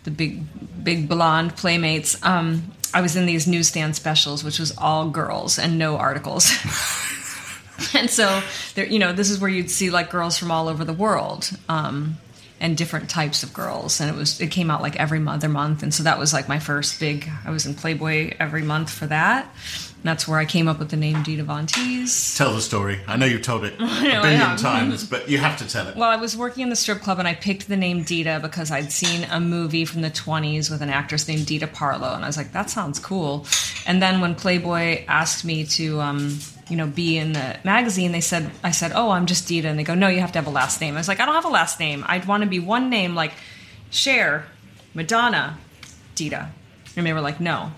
the 0.04 0.10
big 0.10 0.84
big 0.84 1.08
blonde 1.08 1.56
playmates. 1.56 2.22
Um, 2.22 2.72
I 2.94 3.00
was 3.00 3.16
in 3.16 3.24
these 3.24 3.46
newsstand 3.46 3.96
specials, 3.96 4.44
which 4.44 4.58
was 4.58 4.76
all 4.76 5.08
girls 5.08 5.58
and 5.58 5.78
no 5.78 5.96
articles. 5.96 6.52
and 7.94 8.10
so 8.10 8.42
there, 8.74 8.86
you 8.86 8.98
know, 8.98 9.12
this 9.12 9.30
is 9.30 9.38
where 9.38 9.50
you'd 9.50 9.70
see 9.70 9.90
like 9.90 10.10
girls 10.10 10.38
from 10.38 10.50
all 10.50 10.68
over 10.68 10.84
the 10.84 10.92
world. 10.92 11.50
Um, 11.68 12.18
and 12.60 12.76
different 12.76 13.10
types 13.10 13.42
of 13.42 13.52
girls 13.52 14.00
and 14.00 14.08
it 14.08 14.16
was 14.16 14.40
it 14.40 14.52
came 14.52 14.70
out 14.70 14.80
like 14.80 14.94
every 14.94 15.20
other 15.26 15.48
month 15.48 15.82
and 15.82 15.92
so 15.92 16.04
that 16.04 16.16
was 16.16 16.32
like 16.32 16.48
my 16.48 16.60
first 16.60 17.00
big 17.00 17.28
i 17.44 17.50
was 17.50 17.66
in 17.66 17.74
playboy 17.74 18.32
every 18.38 18.62
month 18.62 18.88
for 18.88 19.04
that 19.04 19.52
and 20.02 20.08
that's 20.10 20.26
where 20.26 20.38
i 20.38 20.44
came 20.44 20.66
up 20.68 20.78
with 20.78 20.90
the 20.90 20.96
name 20.96 21.22
dita 21.22 21.44
von 21.44 21.66
teese 21.66 22.36
Tell 22.36 22.52
the 22.54 22.60
story. 22.60 23.00
I 23.06 23.16
know 23.16 23.26
you've 23.26 23.42
told 23.42 23.64
it 23.64 23.74
a 23.78 23.78
billion 23.78 24.56
times, 24.56 25.04
but 25.04 25.28
you 25.28 25.38
have 25.38 25.58
to 25.58 25.68
tell 25.68 25.86
it. 25.86 25.96
Well, 25.96 26.10
I 26.10 26.16
was 26.16 26.36
working 26.36 26.62
in 26.62 26.70
the 26.70 26.76
strip 26.76 27.00
club 27.00 27.18
and 27.18 27.28
I 27.28 27.34
picked 27.34 27.68
the 27.68 27.76
name 27.76 28.02
Dita 28.02 28.40
because 28.42 28.70
I'd 28.70 28.90
seen 28.90 29.24
a 29.30 29.38
movie 29.38 29.84
from 29.84 30.00
the 30.02 30.10
20s 30.10 30.70
with 30.70 30.82
an 30.82 30.88
actress 30.88 31.28
named 31.28 31.46
Dita 31.46 31.66
Parlo. 31.66 32.14
And 32.14 32.24
I 32.24 32.26
was 32.26 32.36
like, 32.36 32.52
that 32.52 32.70
sounds 32.70 32.98
cool. 32.98 33.46
And 33.86 34.02
then 34.02 34.20
when 34.20 34.34
Playboy 34.34 35.04
asked 35.06 35.44
me 35.44 35.64
to, 35.66 36.00
um, 36.00 36.38
you 36.68 36.76
know, 36.76 36.86
be 36.86 37.18
in 37.18 37.32
the 37.34 37.56
magazine, 37.64 38.12
they 38.12 38.20
said, 38.20 38.50
I 38.64 38.70
said, 38.72 38.92
oh, 38.94 39.10
I'm 39.10 39.26
just 39.26 39.46
Dita. 39.46 39.68
And 39.68 39.78
they 39.78 39.84
go, 39.84 39.94
no, 39.94 40.08
you 40.08 40.20
have 40.20 40.32
to 40.32 40.38
have 40.38 40.46
a 40.46 40.50
last 40.50 40.80
name. 40.80 40.94
I 40.94 40.98
was 40.98 41.08
like, 41.08 41.20
I 41.20 41.26
don't 41.26 41.34
have 41.34 41.44
a 41.44 41.48
last 41.48 41.78
name. 41.78 42.04
I'd 42.08 42.26
want 42.26 42.42
to 42.42 42.48
be 42.48 42.58
one 42.58 42.90
name 42.90 43.14
like 43.14 43.32
Cher, 43.90 44.46
Madonna, 44.94 45.58
Dita. 46.14 46.50
And 46.96 47.06
they 47.06 47.12
were 47.12 47.20
like, 47.20 47.40
no. 47.40 47.72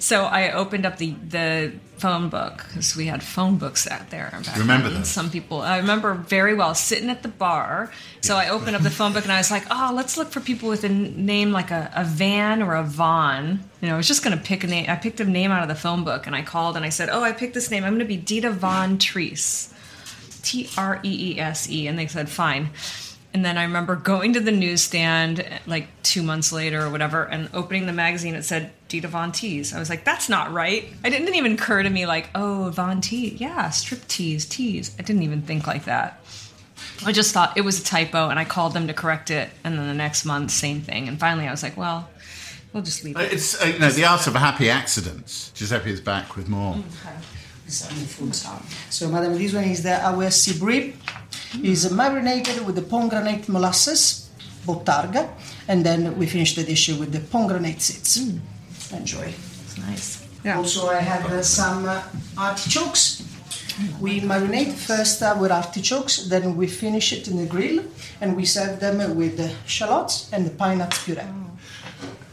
So 0.00 0.24
I 0.24 0.52
opened 0.52 0.86
up 0.86 0.96
the, 0.96 1.12
the 1.12 1.72
phone 1.98 2.30
book 2.30 2.64
because 2.66 2.96
we 2.96 3.06
had 3.06 3.22
phone 3.22 3.58
books 3.58 3.86
out 3.86 4.08
there. 4.08 4.30
Back 4.32 4.56
Remember 4.56 4.88
then. 4.88 5.00
those? 5.00 5.08
Some 5.08 5.30
people, 5.30 5.60
I 5.60 5.76
remember 5.76 6.14
very 6.14 6.54
well 6.54 6.74
sitting 6.74 7.10
at 7.10 7.22
the 7.22 7.28
bar. 7.28 7.92
So 8.22 8.34
I 8.36 8.48
opened 8.48 8.76
up 8.76 8.82
the 8.82 8.90
phone 8.90 9.12
book 9.12 9.24
and 9.24 9.32
I 9.32 9.36
was 9.36 9.50
like, 9.50 9.64
oh, 9.70 9.92
let's 9.94 10.16
look 10.16 10.30
for 10.30 10.40
people 10.40 10.70
with 10.70 10.84
a 10.84 10.88
name 10.88 11.52
like 11.52 11.70
a, 11.70 11.90
a 11.94 12.04
Van 12.04 12.62
or 12.62 12.74
a 12.74 12.82
Vaughn. 12.82 13.60
You 13.82 13.88
know, 13.88 13.94
I 13.94 13.96
was 13.98 14.08
just 14.08 14.24
going 14.24 14.36
to 14.36 14.42
pick 14.42 14.64
a 14.64 14.66
name. 14.66 14.86
I 14.88 14.96
picked 14.96 15.20
a 15.20 15.24
name 15.24 15.50
out 15.50 15.62
of 15.62 15.68
the 15.68 15.74
phone 15.74 16.02
book 16.02 16.26
and 16.26 16.34
I 16.34 16.42
called 16.42 16.76
and 16.76 16.84
I 16.84 16.88
said, 16.88 17.10
oh, 17.10 17.22
I 17.22 17.32
picked 17.32 17.52
this 17.54 17.70
name. 17.70 17.84
I'm 17.84 17.92
going 17.92 18.00
to 18.00 18.06
be 18.06 18.16
Dita 18.16 18.50
Von 18.50 18.98
Treese. 18.98 19.72
T 20.42 20.70
R 20.78 21.00
E 21.02 21.34
E 21.34 21.38
S 21.38 21.70
E. 21.70 21.86
And 21.86 21.98
they 21.98 22.06
said, 22.06 22.30
fine. 22.30 22.70
And 23.34 23.44
then 23.44 23.58
I 23.58 23.64
remember 23.64 23.94
going 23.94 24.32
to 24.32 24.40
the 24.40 24.50
newsstand 24.50 25.46
like 25.66 25.88
two 26.02 26.22
months 26.22 26.52
later 26.52 26.86
or 26.86 26.90
whatever 26.90 27.24
and 27.24 27.50
opening 27.52 27.86
the 27.86 27.92
magazine. 27.92 28.34
It 28.34 28.42
said 28.44 28.72
Dita 28.90 29.08
Von 29.08 29.32
Teese. 29.32 29.74
I 29.74 29.78
was 29.78 29.88
like, 29.88 30.04
that's 30.04 30.28
not 30.28 30.52
right. 30.52 30.84
I 31.02 31.08
didn't, 31.08 31.24
didn't 31.24 31.38
even 31.38 31.52
occur 31.52 31.82
to 31.82 31.88
me 31.88 32.04
like, 32.06 32.28
oh, 32.34 32.70
Von 32.70 33.00
Teese. 33.00 33.40
Yeah, 33.40 33.70
strip 33.70 34.06
tease, 34.08 34.44
tease. 34.44 34.94
I 34.98 35.02
didn't 35.02 35.22
even 35.22 35.40
think 35.42 35.66
like 35.66 35.84
that. 35.86 36.20
I 37.06 37.12
just 37.12 37.32
thought 37.32 37.56
it 37.56 37.62
was 37.62 37.80
a 37.80 37.84
typo 37.84 38.28
and 38.28 38.38
I 38.38 38.44
called 38.44 38.74
them 38.74 38.86
to 38.88 38.94
correct 38.94 39.30
it. 39.30 39.48
And 39.64 39.78
then 39.78 39.86
the 39.86 39.94
next 39.94 40.24
month, 40.24 40.50
same 40.50 40.82
thing. 40.82 41.08
And 41.08 41.18
finally 41.18 41.46
I 41.48 41.50
was 41.50 41.62
like, 41.62 41.76
well, 41.76 42.10
we'll 42.72 42.82
just 42.82 43.04
leave 43.04 43.16
it. 43.16 43.32
It's 43.32 43.60
uh, 43.60 43.66
you 43.66 43.78
know 43.78 43.90
the 43.90 44.04
art 44.04 44.26
of 44.26 44.34
happy 44.34 44.68
accidents. 44.70 45.50
Giuseppe 45.54 45.90
is 45.90 46.00
back 46.00 46.36
with 46.36 46.48
more. 46.48 46.76
It's 47.66 47.88
on 47.88 47.98
the 47.98 48.04
food. 48.04 48.34
So, 48.90 49.08
madam, 49.08 49.38
this 49.38 49.54
one 49.54 49.64
is 49.64 49.82
the 49.82 50.04
our 50.04 50.30
sea 50.30 50.58
bream. 50.58 50.94
Is 51.62 51.90
marinated 51.90 52.64
with 52.64 52.76
the 52.76 52.82
pomegranate 52.82 53.48
molasses, 53.48 54.30
bottarga, 54.66 55.30
and 55.66 55.84
then 55.84 56.16
we 56.18 56.26
finish 56.26 56.54
the 56.54 56.62
dish 56.62 56.88
with 56.88 57.12
the 57.12 57.20
pomegranate 57.20 57.80
seeds. 57.80 58.18
Mm. 58.18 58.40
Enjoy. 58.92 59.32
It's 59.64 59.78
nice. 59.78 60.26
Yeah. 60.44 60.56
Also, 60.56 60.88
I 60.88 61.00
have 61.00 61.26
uh, 61.30 61.42
some 61.42 61.86
uh, 61.86 62.02
artichokes. 62.36 63.22
We 64.00 64.20
marinate 64.20 64.72
first 64.72 65.22
our 65.22 65.50
artichokes, 65.50 66.24
then 66.28 66.56
we 66.56 66.66
finish 66.66 67.12
it 67.12 67.28
in 67.28 67.36
the 67.38 67.46
grill, 67.46 67.82
and 68.20 68.36
we 68.36 68.44
serve 68.44 68.78
them 68.80 69.16
with 69.16 69.36
the 69.38 69.54
shallots 69.66 70.30
and 70.32 70.44
the 70.44 70.50
pine 70.50 70.78
nuts 70.78 71.02
puree. 71.04 71.22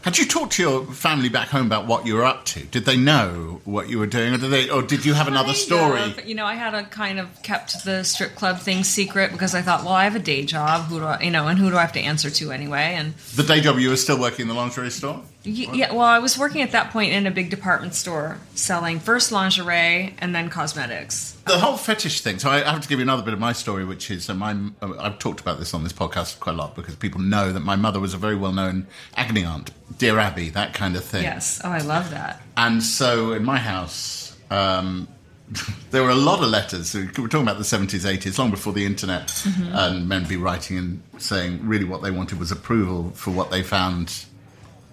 Had 0.01 0.17
you 0.17 0.25
talked 0.25 0.53
to 0.53 0.61
your 0.61 0.85
family 0.85 1.27
back 1.27 1.49
home 1.49 1.65
about 1.65 1.85
what 1.85 2.05
you 2.05 2.15
were 2.15 2.23
up 2.23 2.45
to? 2.45 2.63
Did 2.63 2.85
they 2.85 2.95
know 2.95 3.59
what 3.65 3.89
you 3.89 3.99
were 3.99 4.07
doing, 4.07 4.33
or 4.33 4.37
did 4.37 4.51
they, 4.51 4.69
or 4.69 4.81
did 4.81 5.05
you 5.05 5.13
have 5.13 5.27
another 5.27 5.47
Kind 5.47 5.57
story? 5.57 6.01
of. 6.01 6.25
You 6.25 6.35
know, 6.35 6.45
I 6.45 6.55
had 6.55 6.73
a 6.73 6.83
kind 6.85 7.19
of 7.19 7.27
kept 7.43 7.83
the 7.83 8.03
strip 8.03 8.35
club 8.35 8.59
thing 8.59 8.83
secret 8.85 9.31
because 9.33 9.53
I 9.53 9.61
thought, 9.61 9.83
well, 9.83 9.93
I 9.93 10.05
have 10.05 10.15
a 10.15 10.19
day 10.19 10.43
job. 10.45 10.85
Who 10.85 10.99
do 10.99 11.05
I, 11.05 11.21
you 11.21 11.31
know, 11.31 11.47
and 11.47 11.59
who 11.59 11.69
do 11.69 11.77
I 11.77 11.81
have 11.81 11.91
to 11.93 11.99
answer 11.99 12.29
to 12.29 12.51
anyway? 12.51 12.93
And 12.95 13.15
The 13.35 13.43
day 13.43 13.59
job 13.59 13.79
you 13.79 13.89
were 13.89 13.97
still 13.97 14.19
working 14.19 14.43
in 14.43 14.47
the 14.47 14.53
lingerie 14.53 14.91
store. 14.91 15.21
Yeah, 15.43 15.91
well, 15.93 16.01
I 16.01 16.19
was 16.19 16.37
working 16.37 16.61
at 16.61 16.71
that 16.71 16.91
point 16.91 17.13
in 17.13 17.25
a 17.25 17.31
big 17.31 17.49
department 17.49 17.93
store 17.95 18.37
selling 18.53 18.99
first 18.99 19.31
lingerie 19.31 20.13
and 20.19 20.35
then 20.35 20.49
cosmetics. 20.49 21.33
The 21.45 21.59
whole 21.59 21.77
fetish 21.77 22.21
thing. 22.21 22.39
So 22.39 22.49
I 22.49 22.59
have 22.59 22.81
to 22.81 22.87
give 22.89 22.99
you 22.99 23.03
another 23.03 23.23
bit 23.23 23.33
of 23.33 23.39
my 23.39 23.53
story, 23.53 23.85
which 23.85 24.11
is 24.11 24.29
uh, 24.29 24.33
my. 24.33 24.57
I've 24.81 25.19
talked 25.19 25.39
about 25.39 25.59
this 25.59 25.73
on 25.73 25.83
this 25.83 25.93
podcast 25.93 26.39
quite 26.41 26.55
a 26.55 26.57
lot 26.57 26.75
because 26.75 26.95
people 26.95 27.21
know 27.21 27.53
that 27.53 27.61
my 27.61 27.75
mother 27.77 27.99
was 28.01 28.13
a 28.13 28.17
very 28.17 28.35
well-known 28.35 28.87
agony 29.15 29.45
aunt, 29.45 29.71
dear 29.97 30.19
Abby, 30.19 30.49
that 30.49 30.73
kind 30.73 30.95
of 30.97 31.03
thing. 31.05 31.23
Yes. 31.23 31.61
Oh, 31.63 31.69
I 31.69 31.79
love 31.79 32.09
that. 32.11 32.41
And 32.57 32.83
so 32.83 33.31
in 33.31 33.45
my 33.45 33.57
house, 33.57 34.35
um, 34.51 35.07
there 35.91 36.03
were 36.03 36.09
a 36.09 36.15
lot 36.15 36.43
of 36.43 36.49
letters. 36.49 36.93
We're 36.93 37.07
talking 37.11 37.43
about 37.43 37.57
the 37.57 37.63
70s, 37.63 38.05
80s, 38.05 38.37
long 38.37 38.51
before 38.51 38.73
the 38.73 38.85
internet, 38.85 39.27
Mm-hmm. 39.27 39.73
and 39.75 40.09
men 40.09 40.25
be 40.27 40.35
writing 40.35 40.77
and 40.77 41.01
saying 41.19 41.65
really 41.65 41.85
what 41.85 42.01
they 42.03 42.11
wanted 42.11 42.39
was 42.39 42.51
approval 42.51 43.11
for 43.11 43.31
what 43.31 43.49
they 43.51 43.63
found 43.63 44.25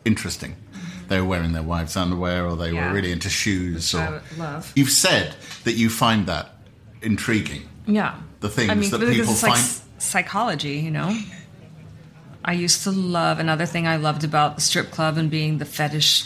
interesting. 0.05 0.57
They 1.09 1.21
were 1.21 1.27
wearing 1.27 1.53
their 1.53 1.63
wives' 1.63 1.97
underwear, 1.97 2.47
or 2.47 2.57
they 2.57 2.73
Yeah. 2.73 2.89
were 2.89 2.95
really 2.95 3.13
into 3.13 3.29
shoes. 3.29 3.93
Which 3.93 4.03
or 4.03 4.23
love. 4.39 4.73
you've 4.75 4.91
said 4.91 5.35
that 5.65 5.73
you 5.75 5.91
find 5.91 6.27
that 6.27 6.57
intriguing. 7.03 7.69
Yeah. 7.87 8.15
The 8.41 8.49
things 8.49 8.71
I 8.71 8.75
mean, 8.75 8.91
that 8.91 9.01
people 9.01 9.33
it's 9.33 9.41
find- 9.41 9.55
s- 9.55 9.83
psychology, 9.99 10.77
you 10.79 10.91
know. 10.91 11.17
I 12.45 12.53
used 12.53 12.83
to 12.85 12.91
love 12.91 13.39
another 13.39 13.67
thing 13.67 13.87
I 13.87 13.97
loved 13.97 14.25
about 14.25 14.55
the 14.57 14.61
strip 14.61 14.91
club 14.91 15.17
and 15.17 15.31
being 15.31 15.59
the 15.59 15.65
fetish 15.65 16.25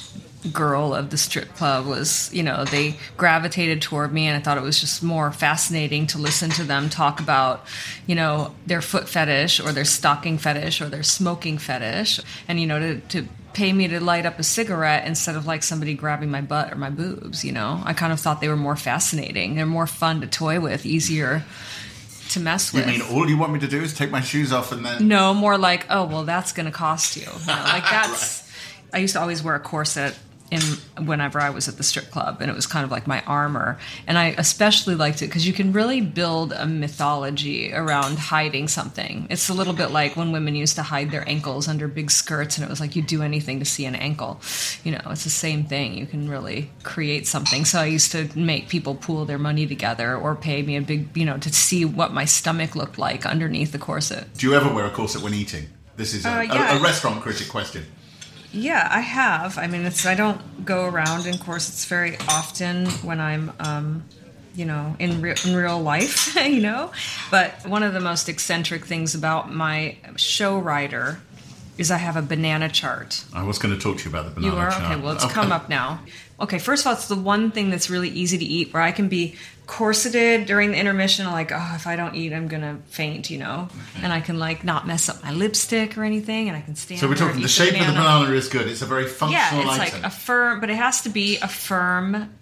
girl 0.52 0.94
of 0.94 1.10
the 1.10 1.16
strip 1.18 1.54
club 1.56 1.86
was, 1.86 2.30
you 2.32 2.42
know, 2.44 2.64
they 2.64 2.96
gravitated 3.16 3.82
toward 3.82 4.12
me 4.12 4.26
and 4.26 4.36
I 4.36 4.40
thought 4.40 4.56
it 4.56 4.62
was 4.62 4.80
just 4.80 5.02
more 5.02 5.30
fascinating 5.32 6.06
to 6.08 6.18
listen 6.18 6.50
to 6.50 6.64
them 6.64 6.88
talk 6.88 7.20
about, 7.20 7.64
you 8.06 8.14
know, 8.14 8.54
their 8.66 8.80
foot 8.80 9.08
fetish 9.08 9.58
or 9.60 9.72
their 9.72 9.84
stocking 9.84 10.38
fetish 10.38 10.80
or 10.80 10.88
their 10.88 11.02
smoking 11.02 11.58
fetish 11.58 12.20
and 12.46 12.60
you 12.60 12.66
know 12.68 12.78
to 12.78 13.00
to 13.00 13.28
pay 13.58 13.72
me 13.72 13.88
to 13.88 13.98
light 13.98 14.24
up 14.24 14.38
a 14.38 14.44
cigarette 14.44 15.04
instead 15.04 15.34
of 15.34 15.44
like 15.44 15.64
somebody 15.64 15.92
grabbing 15.92 16.30
my 16.30 16.40
butt 16.40 16.72
or 16.72 16.76
my 16.76 16.90
boobs, 16.90 17.44
you 17.44 17.50
know. 17.50 17.82
I 17.84 17.92
kind 17.92 18.12
of 18.12 18.20
thought 18.20 18.40
they 18.40 18.46
were 18.46 18.56
more 18.56 18.76
fascinating. 18.76 19.56
They're 19.56 19.66
more 19.66 19.88
fun 19.88 20.20
to 20.20 20.28
toy 20.28 20.60
with, 20.60 20.86
easier 20.86 21.42
to 22.30 22.40
mess 22.40 22.72
with. 22.72 22.86
You 22.86 22.92
mean 22.92 23.02
all 23.02 23.28
you 23.28 23.36
want 23.36 23.52
me 23.52 23.58
to 23.58 23.66
do 23.66 23.82
is 23.82 23.94
take 23.94 24.12
my 24.12 24.20
shoes 24.20 24.52
off 24.52 24.70
and 24.70 24.86
then? 24.86 25.08
No, 25.08 25.34
more 25.34 25.58
like, 25.58 25.86
oh, 25.90 26.06
well, 26.06 26.22
that's 26.22 26.52
going 26.52 26.66
to 26.66 26.72
cost 26.72 27.16
you. 27.16 27.22
You 27.22 27.28
know, 27.48 27.62
like 27.64 27.82
that's. 27.82 28.48
I 28.92 28.98
used 28.98 29.14
to 29.14 29.20
always 29.20 29.42
wear 29.42 29.56
a 29.56 29.60
corset 29.60 30.16
in 30.50 30.61
whenever 31.06 31.40
I 31.40 31.50
was 31.50 31.68
at 31.68 31.76
the 31.76 31.82
strip 31.82 32.11
club, 32.11 32.40
and 32.40 32.50
it 32.50 32.54
was 32.54 32.66
kind 32.66 32.84
of 32.84 32.90
like 32.90 33.06
my 33.06 33.20
armor. 33.22 33.78
And 34.06 34.16
I 34.18 34.28
especially 34.38 34.94
liked 34.94 35.22
it 35.22 35.26
because 35.26 35.46
you 35.46 35.52
can 35.52 35.72
really 35.72 36.00
build 36.00 36.52
a 36.52 36.66
mythology 36.66 37.72
around 37.72 38.18
hiding 38.18 38.68
something. 38.68 39.26
It's 39.30 39.48
a 39.48 39.54
little 39.54 39.72
bit 39.72 39.90
like 39.90 40.16
when 40.16 40.32
women 40.32 40.54
used 40.54 40.76
to 40.76 40.82
hide 40.82 41.11
their 41.11 41.28
ankles 41.28 41.68
under 41.68 41.88
big 41.88 42.11
skirts, 42.11 42.56
and 42.58 42.64
it 42.66 42.70
was 42.70 42.80
like 42.80 42.96
you'd 42.96 43.06
do 43.06 43.22
anything 43.22 43.58
to 43.61 43.64
see 43.64 43.84
an 43.87 43.94
ankle. 43.94 44.40
You 44.84 44.92
know, 44.92 45.00
it's 45.11 45.24
the 45.24 45.30
same 45.30 45.64
thing. 45.64 45.94
You 45.94 46.06
can 46.06 46.28
really 46.28 46.70
create 46.82 47.26
something. 47.26 47.64
So 47.64 47.80
I 47.80 47.87
used 47.87 48.12
to 48.12 48.28
make 48.38 48.68
people 48.68 48.94
pool 48.94 49.24
their 49.24 49.38
money 49.38 49.66
together 49.66 50.16
or 50.16 50.34
pay 50.34 50.62
me 50.62 50.76
a 50.76 50.80
big, 50.82 51.16
you 51.16 51.24
know, 51.24 51.38
to 51.38 51.52
see 51.52 51.84
what 51.84 52.12
my 52.12 52.24
stomach 52.24 52.74
looked 52.74 52.98
like 52.98 53.26
underneath 53.26 53.72
the 53.72 53.78
corset. 53.78 54.32
Do 54.37 54.46
you 54.48 54.54
ever 54.54 54.72
wear 54.72 54.87
a 54.87 54.90
corset 54.90 55.22
when 55.22 55.34
eating? 55.34 55.66
This 55.96 56.14
is 56.14 56.24
a, 56.24 56.30
Uh, 56.30 56.74
a- 56.74 56.78
a 56.78 56.80
restaurant 56.82 57.22
critic 57.22 57.48
question. 57.48 57.84
Yeah, 58.52 58.88
I 58.90 59.00
have. 59.00 59.58
I 59.58 59.66
mean, 59.66 59.84
it's 59.84 60.06
I 60.06 60.14
don't 60.14 60.64
go 60.64 60.87
around 60.87 61.26
in 61.26 61.38
corsets 61.38 61.84
very 61.84 62.16
often 62.28 62.87
when 63.02 63.20
I'm, 63.20 63.52
um, 63.61 64.04
you 64.54 64.64
know, 64.64 64.96
in, 64.98 65.20
re- 65.20 65.34
in 65.44 65.54
real 65.54 65.80
life, 65.80 66.34
you 66.42 66.61
know. 66.61 66.90
But 67.30 67.66
one 67.66 67.82
of 67.82 67.92
the 67.92 68.00
most 68.00 68.28
eccentric 68.28 68.84
things 68.87 69.14
about 69.14 69.52
my 69.52 69.96
show 70.16 70.58
rider 70.58 71.20
is 71.76 71.90
I 71.90 71.98
have 71.98 72.16
a 72.16 72.22
banana 72.22 72.68
chart. 72.68 73.24
I 73.34 73.42
was 73.44 73.58
going 73.58 73.74
to 73.74 73.80
talk 73.80 73.98
to 73.98 74.04
you 74.04 74.11
about 74.11 74.24
the 74.24 74.40
banana 74.40 74.54
chart. 74.54 74.54
You 74.54 74.66
are 74.66 74.70
chart. 74.80 74.92
okay. 74.92 75.00
Well, 75.02 75.12
it's 75.14 75.26
come 75.26 75.52
up 75.52 75.68
now. 75.68 76.00
Okay, 76.40 76.58
first 76.58 76.82
of 76.82 76.88
all, 76.88 76.92
it's 76.94 77.08
the 77.08 77.16
one 77.16 77.50
thing 77.50 77.70
that's 77.70 77.90
really 77.90 78.08
easy 78.08 78.38
to 78.38 78.44
eat 78.44 78.72
where 78.72 78.82
I 78.82 78.92
can 78.92 79.08
be 79.08 79.37
corseted 79.68 80.46
during 80.46 80.72
the 80.72 80.78
intermission. 80.78 81.26
Like, 81.26 81.52
oh, 81.52 81.72
if 81.76 81.87
I 81.87 81.94
don't 81.94 82.16
eat, 82.16 82.33
I'm 82.33 82.48
gonna 82.48 82.78
faint, 82.88 83.31
you 83.31 83.38
know. 83.38 83.68
Mm-hmm. 83.70 84.04
And 84.04 84.12
I 84.12 84.20
can 84.20 84.40
like 84.40 84.64
not 84.64 84.87
mess 84.88 85.09
up 85.09 85.22
my 85.22 85.31
lipstick 85.31 85.96
or 85.96 86.02
anything, 86.02 86.48
and 86.48 86.57
I 86.57 86.61
can 86.62 86.74
stand. 86.74 86.98
So 87.00 87.07
we're 87.09 87.14
talking 87.14 87.40
the 87.42 87.46
shape 87.48 87.74
of 87.74 87.87
the 87.87 87.92
banana. 87.92 88.33
is 88.33 88.48
good. 88.48 88.66
It's 88.66 88.83
a 88.83 88.87
very 88.87 89.07
functional 89.07 89.40
Yeah, 89.40 89.61
it's 89.70 89.78
item. 89.78 89.94
like 90.02 90.04
a 90.04 90.11
firm, 90.11 90.59
but 90.61 90.70
it 90.70 90.76
has 90.76 91.02
to 91.02 91.11
be 91.11 91.37
a 91.37 91.46
firm 91.48 92.35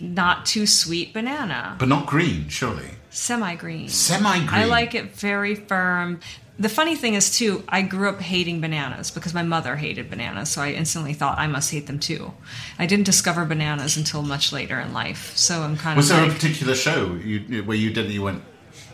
not 0.00 0.44
too 0.44 0.66
sweet 0.66 1.14
banana, 1.14 1.76
But 1.78 1.88
not 1.88 2.06
green, 2.06 2.48
surely. 2.48 2.90
semi 3.10 3.54
green. 3.54 3.88
Semi-green. 3.88 4.48
I 4.50 4.64
like 4.64 4.96
it 4.96 5.14
very 5.14 5.54
firm. 5.54 6.18
The 6.62 6.68
funny 6.68 6.94
thing 6.94 7.14
is, 7.14 7.36
too, 7.36 7.64
I 7.68 7.82
grew 7.82 8.08
up 8.08 8.20
hating 8.20 8.60
bananas 8.60 9.10
because 9.10 9.34
my 9.34 9.42
mother 9.42 9.74
hated 9.74 10.08
bananas, 10.08 10.48
so 10.48 10.62
I 10.62 10.70
instantly 10.70 11.12
thought 11.12 11.36
I 11.36 11.48
must 11.48 11.72
hate 11.72 11.88
them 11.88 11.98
too. 11.98 12.34
I 12.78 12.86
didn't 12.86 13.04
discover 13.04 13.44
bananas 13.44 13.96
until 13.96 14.22
much 14.22 14.52
later 14.52 14.78
in 14.78 14.92
life, 14.92 15.36
so 15.36 15.62
I'm 15.62 15.76
kind 15.76 15.96
Was 15.96 16.08
of 16.10 16.16
there 16.18 16.26
like, 16.26 16.30
a 16.30 16.34
particular 16.36 16.76
show 16.76 17.14
you, 17.16 17.64
where 17.64 17.76
you 17.76 17.90
did? 17.92 18.12
You 18.12 18.22
went 18.22 18.44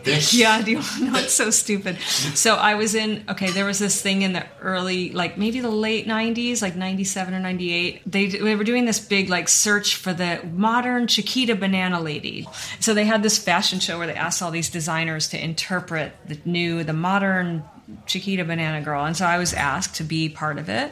this. 0.03 0.33
Yeah, 0.39 0.61
do 0.61 0.71
you 0.71 0.77
know 0.77 1.19
it's 1.19 1.33
so 1.33 1.49
stupid. 1.49 1.99
So 1.99 2.55
I 2.55 2.75
was 2.75 2.95
in 2.95 3.23
okay, 3.29 3.51
there 3.51 3.65
was 3.65 3.79
this 3.79 4.01
thing 4.01 4.21
in 4.21 4.33
the 4.33 4.45
early 4.61 5.11
like 5.11 5.37
maybe 5.37 5.59
the 5.59 5.69
late 5.69 6.07
90s, 6.07 6.61
like 6.61 6.75
97 6.75 7.33
or 7.33 7.39
98. 7.39 8.01
They 8.05 8.27
they 8.27 8.55
were 8.55 8.63
doing 8.63 8.85
this 8.85 8.99
big 8.99 9.29
like 9.29 9.49
search 9.49 9.95
for 9.95 10.13
the 10.13 10.41
modern 10.53 11.07
Chiquita 11.07 11.55
banana 11.55 11.99
lady. 11.99 12.47
So 12.79 12.93
they 12.93 13.05
had 13.05 13.23
this 13.23 13.37
fashion 13.37 13.79
show 13.79 13.97
where 13.97 14.07
they 14.07 14.15
asked 14.15 14.41
all 14.41 14.51
these 14.51 14.69
designers 14.69 15.27
to 15.29 15.43
interpret 15.43 16.13
the 16.25 16.39
new 16.45 16.83
the 16.83 16.93
modern 16.93 17.63
Chiquita 18.05 18.45
banana 18.45 18.81
girl. 18.81 19.05
And 19.05 19.17
so 19.17 19.25
I 19.25 19.37
was 19.37 19.53
asked 19.53 19.95
to 19.95 20.03
be 20.03 20.29
part 20.29 20.57
of 20.57 20.69
it. 20.69 20.91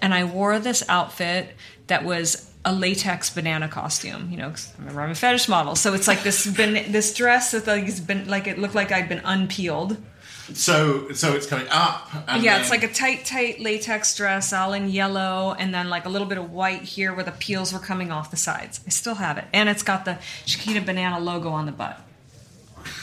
And 0.00 0.12
I 0.12 0.24
wore 0.24 0.58
this 0.58 0.86
outfit 0.88 1.54
that 1.86 2.04
was 2.04 2.50
a 2.64 2.72
latex 2.72 3.28
banana 3.30 3.68
costume, 3.68 4.28
you 4.30 4.36
know, 4.38 4.50
'cause 4.50 4.72
remember 4.78 5.02
I'm 5.02 5.10
a 5.10 5.14
fetish 5.14 5.48
model, 5.48 5.76
so 5.76 5.92
it's 5.94 6.08
like 6.08 6.22
this 6.22 6.46
ban- 6.46 6.90
this 6.92 7.12
dress 7.14 7.50
that 7.50 7.66
like 7.66 7.84
has 7.84 8.00
been 8.00 8.26
like 8.28 8.46
it 8.46 8.58
looked 8.58 8.74
like 8.74 8.90
I'd 8.92 9.08
been 9.08 9.20
unpeeled. 9.24 9.96
So 10.52 11.10
so 11.12 11.32
it's 11.34 11.46
coming 11.46 11.66
up. 11.70 12.10
And 12.28 12.42
yeah, 12.42 12.52
then- 12.52 12.60
it's 12.62 12.70
like 12.70 12.82
a 12.82 12.92
tight, 12.92 13.24
tight 13.24 13.60
latex 13.60 14.14
dress, 14.14 14.52
all 14.52 14.72
in 14.72 14.90
yellow, 14.90 15.54
and 15.58 15.74
then 15.74 15.88
like 15.88 16.04
a 16.04 16.08
little 16.08 16.26
bit 16.26 16.38
of 16.38 16.50
white 16.50 16.82
here 16.82 17.14
where 17.14 17.24
the 17.24 17.32
peels 17.32 17.72
were 17.72 17.78
coming 17.78 18.10
off 18.12 18.30
the 18.30 18.36
sides. 18.36 18.80
I 18.86 18.90
still 18.90 19.14
have 19.16 19.38
it, 19.38 19.44
and 19.52 19.68
it's 19.68 19.82
got 19.82 20.04
the 20.04 20.18
Chiquita 20.46 20.80
banana 20.82 21.18
logo 21.18 21.50
on 21.50 21.66
the 21.66 21.72
butt. 21.72 22.00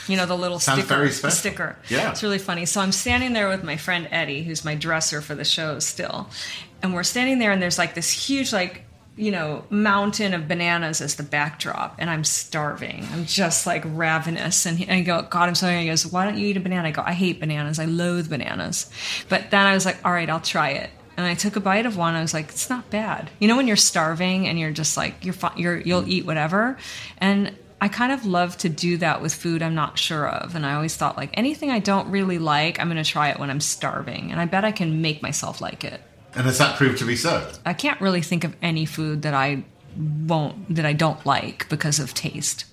You 0.07 0.17
know 0.17 0.25
the 0.27 0.37
little 0.37 0.59
Sounds 0.59 0.79
sticker. 0.83 0.95
very 0.95 1.11
special. 1.11 1.35
sticker. 1.35 1.75
Yeah. 1.89 2.11
it's 2.11 2.21
really 2.21 2.37
funny. 2.37 2.65
So 2.67 2.81
I'm 2.81 2.91
standing 2.91 3.33
there 3.33 3.47
with 3.49 3.63
my 3.63 3.77
friend 3.77 4.07
Eddie, 4.11 4.43
who's 4.43 4.63
my 4.63 4.75
dresser 4.75 5.21
for 5.21 5.33
the 5.33 5.45
show 5.45 5.79
still, 5.79 6.29
and 6.83 6.93
we're 6.93 7.03
standing 7.03 7.39
there, 7.39 7.51
and 7.51 7.61
there's 7.61 7.77
like 7.79 7.95
this 7.95 8.11
huge 8.11 8.53
like 8.53 8.83
you 9.15 9.31
know 9.31 9.63
mountain 9.69 10.33
of 10.33 10.47
bananas 10.47 11.01
as 11.01 11.15
the 11.15 11.23
backdrop, 11.23 11.95
and 11.99 12.09
I'm 12.09 12.23
starving. 12.23 13.07
I'm 13.11 13.25
just 13.25 13.67
like 13.67 13.83
ravenous, 13.85 14.65
and, 14.65 14.77
he, 14.77 14.85
and 14.85 14.93
I 14.93 15.01
go, 15.01 15.21
God, 15.23 15.49
I'm 15.49 15.55
so 15.55 15.67
hungry. 15.67 15.83
He 15.83 15.89
goes, 15.89 16.05
Why 16.05 16.25
don't 16.25 16.37
you 16.37 16.47
eat 16.47 16.57
a 16.57 16.61
banana? 16.61 16.87
I 16.87 16.91
go, 16.91 17.03
I 17.05 17.13
hate 17.13 17.39
bananas. 17.39 17.79
I 17.79 17.85
loathe 17.85 18.29
bananas. 18.29 18.89
But 19.29 19.51
then 19.51 19.65
I 19.65 19.73
was 19.73 19.85
like, 19.85 19.97
All 20.05 20.11
right, 20.11 20.29
I'll 20.29 20.39
try 20.39 20.69
it. 20.69 20.89
And 21.17 21.25
I 21.25 21.35
took 21.35 21.55
a 21.55 21.59
bite 21.59 21.85
of 21.85 21.97
one. 21.97 22.15
I 22.15 22.21
was 22.21 22.33
like, 22.33 22.49
"It's 22.49 22.69
not 22.69 22.89
bad." 22.89 23.29
You 23.37 23.47
know, 23.47 23.57
when 23.57 23.67
you're 23.67 23.75
starving 23.75 24.47
and 24.47 24.57
you're 24.57 24.71
just 24.71 24.95
like, 24.95 25.23
"You're 25.23 25.33
fine. 25.33 25.57
You're 25.57 25.77
you'll 25.77 26.07
eat 26.07 26.25
whatever." 26.25 26.77
And 27.17 27.55
I 27.81 27.87
kind 27.87 28.11
of 28.11 28.25
love 28.27 28.57
to 28.59 28.69
do 28.69 28.97
that 28.97 29.21
with 29.23 29.33
food 29.33 29.63
I'm 29.63 29.73
not 29.73 29.97
sure 29.97 30.27
of. 30.27 30.55
And 30.55 30.65
I 30.65 30.75
always 30.75 30.95
thought, 30.95 31.17
like, 31.17 31.31
anything 31.33 31.71
I 31.71 31.79
don't 31.79 32.11
really 32.11 32.37
like, 32.37 32.79
I'm 32.79 32.87
going 32.89 33.03
to 33.03 33.09
try 33.09 33.29
it 33.29 33.39
when 33.39 33.49
I'm 33.49 33.59
starving. 33.59 34.31
And 34.31 34.39
I 34.39 34.45
bet 34.45 34.63
I 34.63 34.71
can 34.71 35.01
make 35.01 35.23
myself 35.23 35.61
like 35.61 35.83
it. 35.83 35.99
And 36.35 36.45
has 36.45 36.57
that 36.57 36.77
proved 36.77 36.99
to 36.99 37.05
be 37.05 37.15
so? 37.15 37.51
I 37.65 37.73
can't 37.73 37.99
really 38.01 38.21
think 38.21 38.43
of 38.43 38.55
any 38.61 38.85
food 38.85 39.21
that 39.23 39.33
I 39.33 39.63
won't, 39.97 40.73
that 40.75 40.85
I 40.85 40.93
don't 40.93 41.23
like 41.25 41.67
because 41.69 41.99
of 41.99 42.13
taste. 42.13 42.65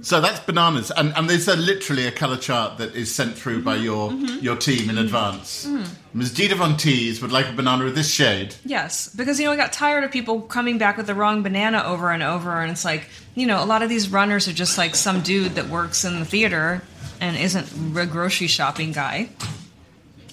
So 0.00 0.20
that's 0.20 0.40
bananas, 0.40 0.90
and, 0.90 1.12
and 1.16 1.28
there's 1.28 1.48
a, 1.48 1.54
literally 1.54 2.06
a 2.06 2.12
color 2.12 2.36
chart 2.36 2.78
that 2.78 2.94
is 2.94 3.14
sent 3.14 3.36
through 3.36 3.62
by 3.62 3.76
mm-hmm. 3.76 3.84
your 3.84 4.10
mm-hmm. 4.10 4.38
your 4.44 4.56
team 4.56 4.88
in 4.88 4.96
mm-hmm. 4.96 5.04
advance. 5.04 5.68
Ms. 6.14 6.32
Dita 6.32 6.54
Von 6.54 6.74
Teese 6.74 7.20
would 7.20 7.30
like 7.30 7.48
a 7.48 7.52
banana 7.52 7.84
with 7.84 7.94
this 7.94 8.10
shade. 8.10 8.54
Yes, 8.64 9.14
because 9.14 9.38
you 9.38 9.46
know 9.46 9.52
I 9.52 9.56
got 9.56 9.72
tired 9.72 10.02
of 10.02 10.10
people 10.10 10.40
coming 10.40 10.78
back 10.78 10.96
with 10.96 11.06
the 11.06 11.14
wrong 11.14 11.42
banana 11.42 11.82
over 11.84 12.10
and 12.10 12.22
over, 12.22 12.60
and 12.60 12.70
it's 12.70 12.84
like 12.84 13.08
you 13.34 13.46
know 13.46 13.62
a 13.62 13.66
lot 13.66 13.82
of 13.82 13.88
these 13.88 14.08
runners 14.08 14.48
are 14.48 14.52
just 14.52 14.78
like 14.78 14.94
some 14.94 15.20
dude 15.20 15.56
that 15.56 15.68
works 15.68 16.04
in 16.04 16.18
the 16.18 16.24
theater 16.24 16.82
and 17.20 17.36
isn't 17.36 17.96
a 17.96 18.06
grocery 18.06 18.48
shopping 18.48 18.92
guy. 18.92 19.28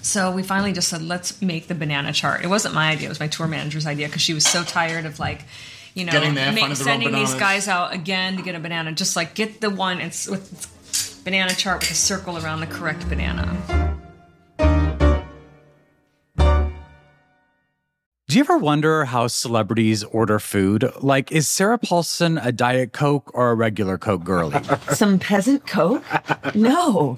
So 0.01 0.31
we 0.31 0.43
finally 0.43 0.71
just 0.71 0.87
said 0.87 1.01
let's 1.01 1.41
make 1.41 1.67
the 1.67 1.75
banana 1.75 2.13
chart. 2.13 2.43
It 2.43 2.47
wasn't 2.47 2.73
my 2.73 2.89
idea; 2.89 3.07
it 3.07 3.09
was 3.09 3.19
my 3.19 3.27
tour 3.27 3.47
manager's 3.47 3.85
idea 3.85 4.07
because 4.07 4.21
she 4.21 4.33
was 4.33 4.45
so 4.45 4.63
tired 4.63 5.05
of 5.05 5.19
like. 5.19 5.43
You 5.95 6.05
know, 6.05 6.11
Getting 6.11 6.35
there, 6.35 6.51
ma- 6.51 6.59
finding 6.59 6.69
the 6.69 6.75
sending 6.75 7.11
these 7.11 7.33
guys 7.33 7.67
out 7.67 7.93
again 7.93 8.37
to 8.37 8.43
get 8.43 8.53
a 8.53 8.59
banana. 8.59 8.91
Just 8.93 9.15
like 9.15 9.33
get 9.33 9.59
the 9.59 9.71
one 9.71 9.99
it's 9.99 10.29
with 10.29 11.21
banana 11.25 11.53
chart 11.53 11.81
with 11.81 11.91
a 11.91 11.95
circle 11.95 12.37
around 12.37 12.59
the 12.61 12.67
correct 12.67 13.09
banana. 13.09 13.97
Do 18.27 18.37
you 18.37 18.41
ever 18.41 18.59
wonder 18.59 19.05
how 19.05 19.25
celebrities 19.25 20.03
order 20.03 20.37
food? 20.37 20.93
Like, 21.01 21.31
is 21.31 21.47
Sarah 21.47 21.79
Paulson 21.79 22.37
a 22.37 22.51
Diet 22.51 22.93
Coke 22.93 23.31
or 23.33 23.49
a 23.49 23.55
regular 23.55 23.97
Coke 23.97 24.23
girlie? 24.23 24.61
Some 24.93 25.17
peasant 25.17 25.65
coke? 25.65 26.03
No. 26.53 27.17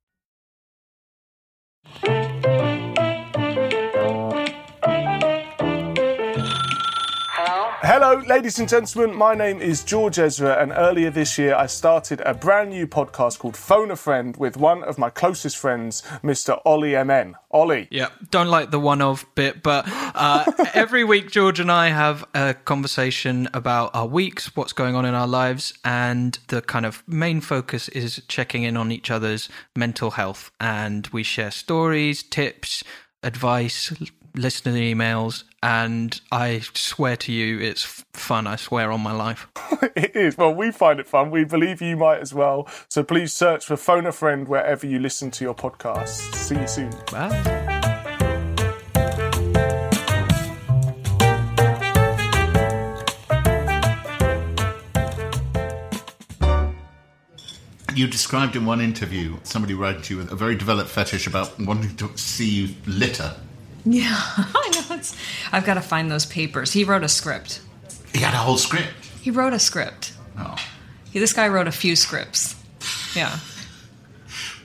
Thank 1.93 2.25
you. 2.25 2.30
Hello, 7.83 8.21
ladies 8.27 8.59
and 8.59 8.69
gentlemen. 8.69 9.17
My 9.17 9.33
name 9.33 9.59
is 9.59 9.83
George 9.83 10.19
Ezra, 10.19 10.61
and 10.61 10.71
earlier 10.71 11.09
this 11.09 11.39
year 11.39 11.55
I 11.55 11.65
started 11.65 12.21
a 12.21 12.35
brand 12.35 12.69
new 12.69 12.85
podcast 12.85 13.39
called 13.39 13.57
Phone 13.57 13.89
a 13.89 13.95
Friend 13.95 14.37
with 14.37 14.55
one 14.55 14.83
of 14.83 14.99
my 14.99 15.09
closest 15.09 15.57
friends, 15.57 16.03
Mr. 16.21 16.61
Ollie 16.63 16.93
MN. 17.03 17.35
Ollie. 17.49 17.87
Yeah, 17.89 18.09
don't 18.29 18.49
like 18.49 18.69
the 18.69 18.79
one 18.79 19.01
of 19.01 19.25
bit, 19.33 19.63
but 19.63 19.85
uh, 19.87 20.45
every 20.75 21.03
week 21.03 21.31
George 21.31 21.59
and 21.59 21.71
I 21.71 21.87
have 21.87 22.23
a 22.35 22.53
conversation 22.53 23.49
about 23.51 23.89
our 23.95 24.05
weeks, 24.05 24.55
what's 24.55 24.73
going 24.73 24.93
on 24.93 25.03
in 25.03 25.15
our 25.15 25.27
lives, 25.27 25.73
and 25.83 26.37
the 26.49 26.61
kind 26.61 26.85
of 26.85 27.01
main 27.07 27.41
focus 27.41 27.89
is 27.89 28.21
checking 28.27 28.61
in 28.61 28.77
on 28.77 28.91
each 28.91 29.09
other's 29.09 29.49
mental 29.75 30.11
health. 30.11 30.51
And 30.59 31.07
we 31.07 31.23
share 31.23 31.49
stories, 31.49 32.21
tips, 32.21 32.83
advice, 33.23 33.91
listener 34.35 34.73
emails, 34.73 35.43
and 35.63 36.19
I 36.31 36.59
swear 36.73 37.15
to 37.17 37.31
you, 37.31 37.59
it's 37.59 37.83
fun. 38.13 38.47
I 38.47 38.55
swear 38.55 38.91
on 38.91 39.01
my 39.01 39.13
life. 39.13 39.47
It 39.95 40.15
is. 40.15 40.37
Well, 40.37 40.53
we 40.53 40.71
find 40.71 40.99
it 40.99 41.07
fun. 41.07 41.31
We 41.31 41.43
believe 41.43 41.81
you 41.81 41.97
might 41.97 42.19
as 42.19 42.33
well. 42.33 42.67
So 42.87 43.03
please 43.03 43.33
search 43.33 43.65
for 43.65 43.75
Phone 43.75 44.05
a 44.05 44.11
Friend 44.11 44.47
wherever 44.47 44.85
you 44.85 44.99
listen 44.99 45.31
to 45.31 45.43
your 45.43 45.55
podcasts. 45.55 46.33
See 46.35 46.55
you 46.55 46.67
soon. 46.67 46.91
Bye. 47.11 47.81
You 57.93 58.07
described 58.07 58.55
in 58.55 58.65
one 58.65 58.79
interview 58.79 59.37
somebody 59.43 59.73
writing 59.73 60.01
to 60.03 60.13
you 60.13 60.17
with 60.21 60.31
a 60.31 60.35
very 60.35 60.55
developed 60.55 60.89
fetish 60.89 61.27
about 61.27 61.59
wanting 61.59 61.95
to 61.97 62.17
see 62.17 62.49
you 62.49 62.75
litter. 62.85 63.35
Yeah, 63.85 64.15
I 64.15 64.85
know. 64.89 64.95
It's, 64.95 65.15
I've 65.51 65.65
got 65.65 65.73
to 65.73 65.81
find 65.81 66.11
those 66.11 66.25
papers. 66.25 66.71
He 66.71 66.83
wrote 66.83 67.03
a 67.03 67.09
script. 67.09 67.61
He 68.13 68.19
had 68.19 68.33
a 68.33 68.37
whole 68.37 68.57
script. 68.57 68.93
He 69.21 69.31
wrote 69.31 69.53
a 69.53 69.59
script. 69.59 70.13
Oh. 70.37 70.55
He, 71.11 71.17
this 71.19 71.33
guy 71.33 71.47
wrote 71.47 71.67
a 71.67 71.71
few 71.71 71.95
scripts. 71.95 72.55
Yeah. 73.15 73.39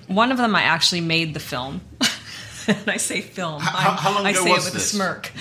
One 0.06 0.30
of 0.32 0.38
them 0.38 0.54
I 0.54 0.62
actually 0.62 1.00
made 1.00 1.32
the 1.32 1.40
film. 1.40 1.80
and 2.68 2.90
I 2.90 2.98
say 2.98 3.20
film. 3.22 3.62
How- 3.62 3.92
I- 3.92 3.96
how 3.96 4.14
long 4.14 4.26
I 4.26 4.30
ago 4.30 4.44
say 4.44 4.50
was 4.52 4.66
it 4.66 4.68
with 4.68 4.74
this? 4.74 4.92
a 4.92 4.96
smirk. 4.96 5.32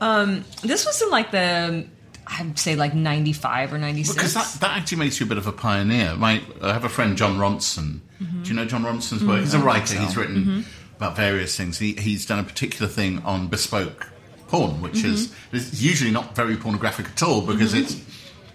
Um, 0.00 0.44
this 0.62 0.84
was 0.84 1.00
in 1.00 1.10
like 1.10 1.30
the, 1.30 1.86
I'd 2.26 2.58
say 2.58 2.74
like 2.74 2.94
95 2.94 3.74
or 3.74 3.78
96. 3.78 4.14
Because 4.16 4.34
that, 4.34 4.60
that 4.60 4.76
actually 4.78 4.98
makes 4.98 5.20
you 5.20 5.26
a 5.26 5.28
bit 5.28 5.38
of 5.38 5.46
a 5.46 5.52
pioneer. 5.52 6.16
My, 6.16 6.42
I 6.60 6.72
have 6.72 6.84
a 6.84 6.88
friend, 6.88 7.16
Jon 7.16 7.38
Ronson. 7.38 8.00
Mm-hmm. 8.20 8.42
Do 8.42 8.48
you 8.48 8.56
know 8.56 8.64
Jon 8.64 8.82
Ronson's 8.82 9.22
work? 9.22 9.36
Mm-hmm. 9.36 9.40
He's 9.44 9.54
a 9.54 9.58
writer. 9.60 9.98
He's 10.00 10.16
written 10.16 10.36
mm-hmm. 10.36 10.60
About 11.04 11.16
various 11.16 11.56
things. 11.56 11.78
He, 11.78 11.92
he's 11.94 12.24
done 12.26 12.38
a 12.38 12.42
particular 12.44 12.88
thing 12.90 13.22
on 13.24 13.48
bespoke 13.48 14.08
porn, 14.48 14.80
which 14.80 15.04
is, 15.04 15.32
is 15.52 15.84
usually 15.84 16.10
not 16.10 16.34
very 16.34 16.56
pornographic 16.56 17.06
at 17.06 17.22
all 17.22 17.40
because 17.42 17.74
it's. 17.74 17.96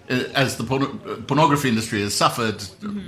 uh, 0.09 0.23
As 0.33 0.57
the 0.57 0.63
porno- 0.63 0.99
uh, 1.07 1.15
pornography 1.27 1.69
industry 1.69 2.01
has 2.01 2.13
suffered 2.13 2.57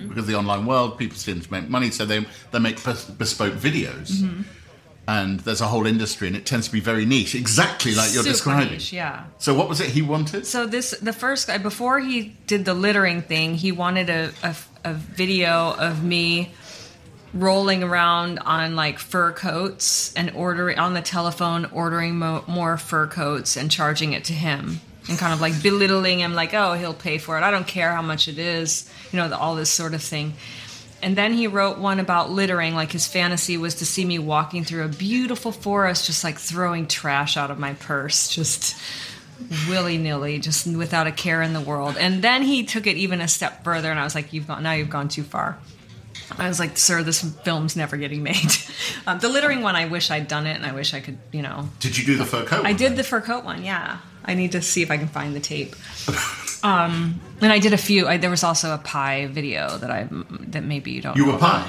because 0.08 0.23
of 0.23 0.27
the 0.27 0.36
online 0.36 0.65
world, 0.65 0.97
people 0.97 1.17
seem 1.17 1.41
to 1.41 1.51
make 1.51 1.67
money, 1.69 1.89
so 1.91 2.06
they 2.06 2.25
they 2.51 2.60
make 2.60 2.77
bespoke 3.17 3.54
videos, 3.54 4.10
and 5.08 5.39
there's 5.41 5.62
a 5.62 5.67
whole 5.67 5.88
industry, 5.88 6.27
and 6.27 6.36
it 6.38 6.45
tends 6.45 6.67
to 6.67 6.73
be 6.73 6.80
very 6.80 7.06
niche, 7.06 7.34
exactly 7.36 7.95
like 7.95 8.13
you're 8.13 8.23
Super 8.23 8.34
describing. 8.34 8.73
niche, 8.73 8.93
yeah. 8.93 9.23
So, 9.39 9.54
what 9.56 9.67
was 9.67 9.80
it 9.82 9.89
he 9.89 10.01
wanted? 10.04 10.45
So 10.45 10.67
this 10.67 10.91
the 11.01 11.13
first 11.13 11.47
guy 11.47 11.58
before 11.58 11.99
he 11.99 12.36
did 12.47 12.65
the 12.65 12.73
littering 12.75 13.21
thing, 13.23 13.56
he 13.56 13.71
wanted 13.71 14.10
a, 14.10 14.32
a, 14.43 14.56
a 14.84 14.93
video 14.93 15.73
of 15.80 16.04
me 16.04 16.51
rolling 17.34 17.84
around 17.84 18.39
on 18.39 18.76
like 18.76 19.00
fur 19.00 19.32
coats 19.32 20.13
and 20.15 20.32
ordering 20.32 20.78
on 20.78 20.94
the 20.94 21.02
telephone, 21.02 21.65
ordering 21.65 22.17
mo- 22.17 22.44
more 22.48 22.78
fur 22.78 23.08
coats 23.08 23.56
and 23.56 23.72
charging 23.72 24.13
it 24.13 24.26
to 24.26 24.34
him 24.34 24.82
and 25.10 25.17
kind 25.17 25.34
of 25.34 25.41
like 25.41 25.62
belittling 25.63 26.20
him, 26.20 26.34
like, 26.34 26.54
oh, 26.54 26.74
he'll 26.74 26.94
pay 26.94 27.17
for 27.17 27.38
it. 27.38 27.44
I 27.44 27.52
don't 27.52 27.67
care 27.67 27.94
how 27.94 28.02
much 28.02 28.28
it 28.28 28.38
is, 28.38 28.91
you 29.12 29.17
know, 29.17 29.30
the, 29.30 29.38
all 29.38 29.56
this 29.56 29.70
sort 29.70 29.94
of 29.94 30.02
thing. 30.02 30.34
And 31.02 31.15
then 31.15 31.34
he 31.34 31.48
wrote 31.48 31.80
one 31.80 32.00
about 32.00 32.30
littering, 32.30 32.76
like 32.76 32.91
his 32.91 33.08
fantasy 33.08 33.58
was 33.58 33.76
to 33.76 33.86
see 33.86 34.06
me 34.06 34.20
walking 34.20 34.63
through 34.63 34.84
a 34.86 34.88
beautiful 34.88 35.52
forest, 35.52 36.06
just 36.06 36.24
like 36.24 36.38
throwing 36.38 36.88
trash 36.88 37.38
out 37.38 37.50
of 37.50 37.58
my 37.58 37.74
purse, 37.74 38.30
just 38.30 38.76
willy 39.67 39.98
nilly, 39.98 40.38
just 40.38 40.67
without 40.67 41.08
a 41.08 41.12
care 41.12 41.41
in 41.41 41.54
the 41.54 41.62
world. 41.62 41.98
And 41.98 42.22
then 42.22 42.44
he 42.44 42.63
took 42.63 42.86
it 42.86 42.98
even 42.98 43.20
a 43.20 43.28
step 43.28 43.63
further, 43.63 43.89
and 43.89 44.00
I 44.00 44.04
was 44.04 44.13
like, 44.13 44.32
"You've 44.32 44.48
gone 44.48 44.62
now. 44.62 44.74
You've 44.74 44.91
gone 44.91 45.08
too 45.08 45.24
far." 45.24 45.58
I 46.38 46.48
was 46.48 46.60
like, 46.60 46.78
"Sir, 46.78 47.04
this 47.04 47.22
film's 47.22 47.76
never 47.76 47.98
getting 47.98 48.24
made." 48.24 48.52
um, 49.08 49.20
the 49.20 49.30
littering 49.30 49.62
one, 49.62 49.76
I 49.76 49.86
wish 49.86 50.12
I'd 50.12 50.28
done 50.28 50.48
it, 50.48 50.56
and 50.56 50.65
I 50.65 50.72
wish 50.74 50.94
I 50.94 51.00
could, 51.00 51.17
you 51.32 51.41
know. 51.41 51.70
Did 51.80 51.98
you 51.98 52.06
do 52.06 52.17
the 52.17 52.26
fur 52.26 52.46
coat? 52.46 52.65
I 52.65 52.74
did 52.74 52.96
the 52.96 53.04
fur 53.04 53.22
coat 53.22 53.44
one. 53.44 53.63
Yeah, 53.63 53.98
I 54.26 54.34
need 54.34 54.52
to 54.54 54.62
see 54.62 54.82
if 54.82 54.91
I 54.91 54.98
can 54.98 55.08
find 55.08 55.36
the 55.36 55.39
tape. 55.39 55.76
um, 56.63 57.20
and 57.41 57.52
I 57.52 57.60
did 57.60 57.74
a 57.74 57.78
few. 57.78 58.08
I, 58.08 58.17
there 58.17 58.30
was 58.30 58.44
also 58.44 58.74
a 58.74 58.78
pie 58.78 59.28
video 59.28 59.78
that 59.78 59.91
I 59.91 60.08
that 60.48 60.63
maybe 60.63 60.91
you 60.91 61.02
don't. 61.02 61.17
You 61.17 61.26
know 61.26 61.32
were 61.32 61.38
about. 61.38 61.67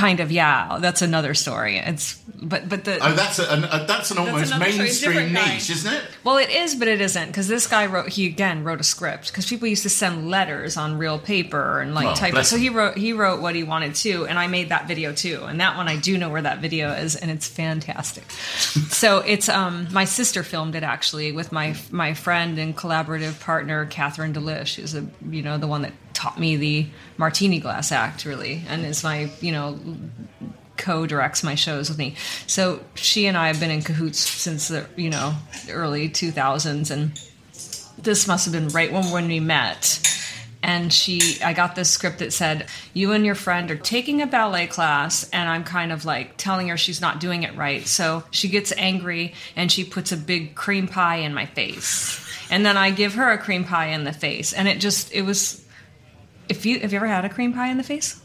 Kind 0.00 0.20
of, 0.20 0.32
yeah. 0.32 0.78
That's 0.80 1.02
another 1.02 1.34
story. 1.34 1.76
It's 1.76 2.14
but 2.42 2.68
but 2.70 2.84
the 2.84 2.96
Oh, 3.06 3.12
that's 3.12 3.38
a, 3.38 3.46
an, 3.52 3.64
a, 3.64 3.84
that's 3.86 4.10
an 4.10 4.16
almost 4.18 4.46
story, 4.54 4.78
mainstream 4.78 5.32
guy. 5.34 5.52
niche, 5.54 5.68
isn't 5.68 5.92
it? 5.92 6.02
Well, 6.24 6.38
it 6.38 6.48
is, 6.48 6.74
but 6.74 6.88
it 6.88 7.00
isn't 7.02 7.26
because 7.26 7.48
this 7.48 7.66
guy 7.66 7.84
wrote. 7.84 8.08
He 8.08 8.26
again 8.26 8.64
wrote 8.64 8.80
a 8.80 8.84
script 8.84 9.28
because 9.28 9.46
people 9.46 9.68
used 9.68 9.82
to 9.82 9.90
send 9.90 10.30
letters 10.30 10.78
on 10.78 10.96
real 10.96 11.18
paper 11.18 11.80
and 11.80 11.94
like 11.94 12.06
Well, 12.06 12.16
type. 12.16 12.34
it. 12.34 12.44
So 12.44 12.56
he 12.56 12.70
wrote 12.70 12.96
he 12.96 13.12
wrote 13.12 13.42
what 13.42 13.54
he 13.54 13.62
wanted 13.62 13.94
to, 13.96 14.26
and 14.26 14.38
I 14.38 14.46
made 14.46 14.70
that 14.70 14.88
video 14.88 15.12
too. 15.12 15.44
And 15.44 15.60
that 15.60 15.76
one 15.76 15.86
I 15.86 15.96
do 15.96 16.16
know 16.16 16.30
where 16.30 16.42
that 16.42 16.60
video 16.60 16.92
is, 16.92 17.14
and 17.14 17.30
it's 17.30 17.46
fantastic. 17.46 18.24
so 18.30 19.18
it's 19.18 19.48
um 19.50 19.86
my 19.92 20.06
sister 20.06 20.42
filmed 20.42 20.74
it 20.76 20.82
actually 20.82 21.30
with 21.32 21.52
my 21.52 21.76
my 21.90 22.14
friend 22.14 22.58
and 22.58 22.74
collaborative 22.74 23.38
partner 23.40 23.84
Catherine 23.84 24.32
D'Lish, 24.32 24.76
who's 24.76 24.94
a 24.94 25.04
you 25.28 25.42
know 25.42 25.58
the 25.58 25.66
one 25.66 25.82
that 25.82 25.92
taught 26.20 26.38
me 26.38 26.56
the 26.56 26.86
Martini 27.16 27.60
Glass 27.60 27.92
Act 27.92 28.26
really, 28.26 28.62
and 28.68 28.84
is 28.84 29.02
my 29.02 29.30
you 29.40 29.52
know 29.52 29.78
co-directs 30.76 31.42
my 31.42 31.54
shows 31.54 31.88
with 31.88 31.98
me. 31.98 32.14
So 32.46 32.80
she 32.94 33.26
and 33.26 33.36
I 33.36 33.46
have 33.46 33.58
been 33.58 33.70
in 33.70 33.82
cahoots 33.82 34.18
since 34.18 34.68
the 34.68 34.86
you 34.96 35.08
know 35.08 35.34
early 35.70 36.10
2000s, 36.10 36.90
and 36.90 37.18
this 37.96 38.28
must 38.28 38.44
have 38.44 38.52
been 38.52 38.68
right 38.68 38.92
when 38.92 39.10
when 39.10 39.28
we 39.28 39.40
met. 39.40 40.06
And 40.62 40.92
she, 40.92 41.38
I 41.42 41.54
got 41.54 41.74
this 41.74 41.88
script 41.88 42.18
that 42.18 42.34
said, 42.34 42.66
"You 42.92 43.12
and 43.12 43.24
your 43.24 43.34
friend 43.34 43.70
are 43.70 43.76
taking 43.76 44.20
a 44.20 44.26
ballet 44.26 44.66
class," 44.66 45.26
and 45.32 45.48
I'm 45.48 45.64
kind 45.64 45.90
of 45.90 46.04
like 46.04 46.36
telling 46.36 46.68
her 46.68 46.76
she's 46.76 47.00
not 47.00 47.18
doing 47.18 47.44
it 47.44 47.56
right. 47.56 47.86
So 47.86 48.24
she 48.30 48.48
gets 48.48 48.70
angry 48.76 49.32
and 49.56 49.72
she 49.72 49.84
puts 49.84 50.12
a 50.12 50.18
big 50.18 50.54
cream 50.54 50.86
pie 50.86 51.16
in 51.16 51.32
my 51.32 51.46
face, 51.46 52.20
and 52.50 52.66
then 52.66 52.76
I 52.76 52.90
give 52.90 53.14
her 53.14 53.30
a 53.30 53.38
cream 53.38 53.64
pie 53.64 53.86
in 53.86 54.04
the 54.04 54.12
face, 54.12 54.52
and 54.52 54.68
it 54.68 54.80
just, 54.80 55.14
it 55.14 55.22
was. 55.22 55.64
If 56.50 56.66
you 56.66 56.80
have 56.80 56.92
you 56.92 56.96
ever 56.96 57.06
had 57.06 57.24
a 57.24 57.28
cream 57.28 57.52
pie 57.54 57.68
in 57.68 57.76
the 57.76 57.84
face? 57.84 58.20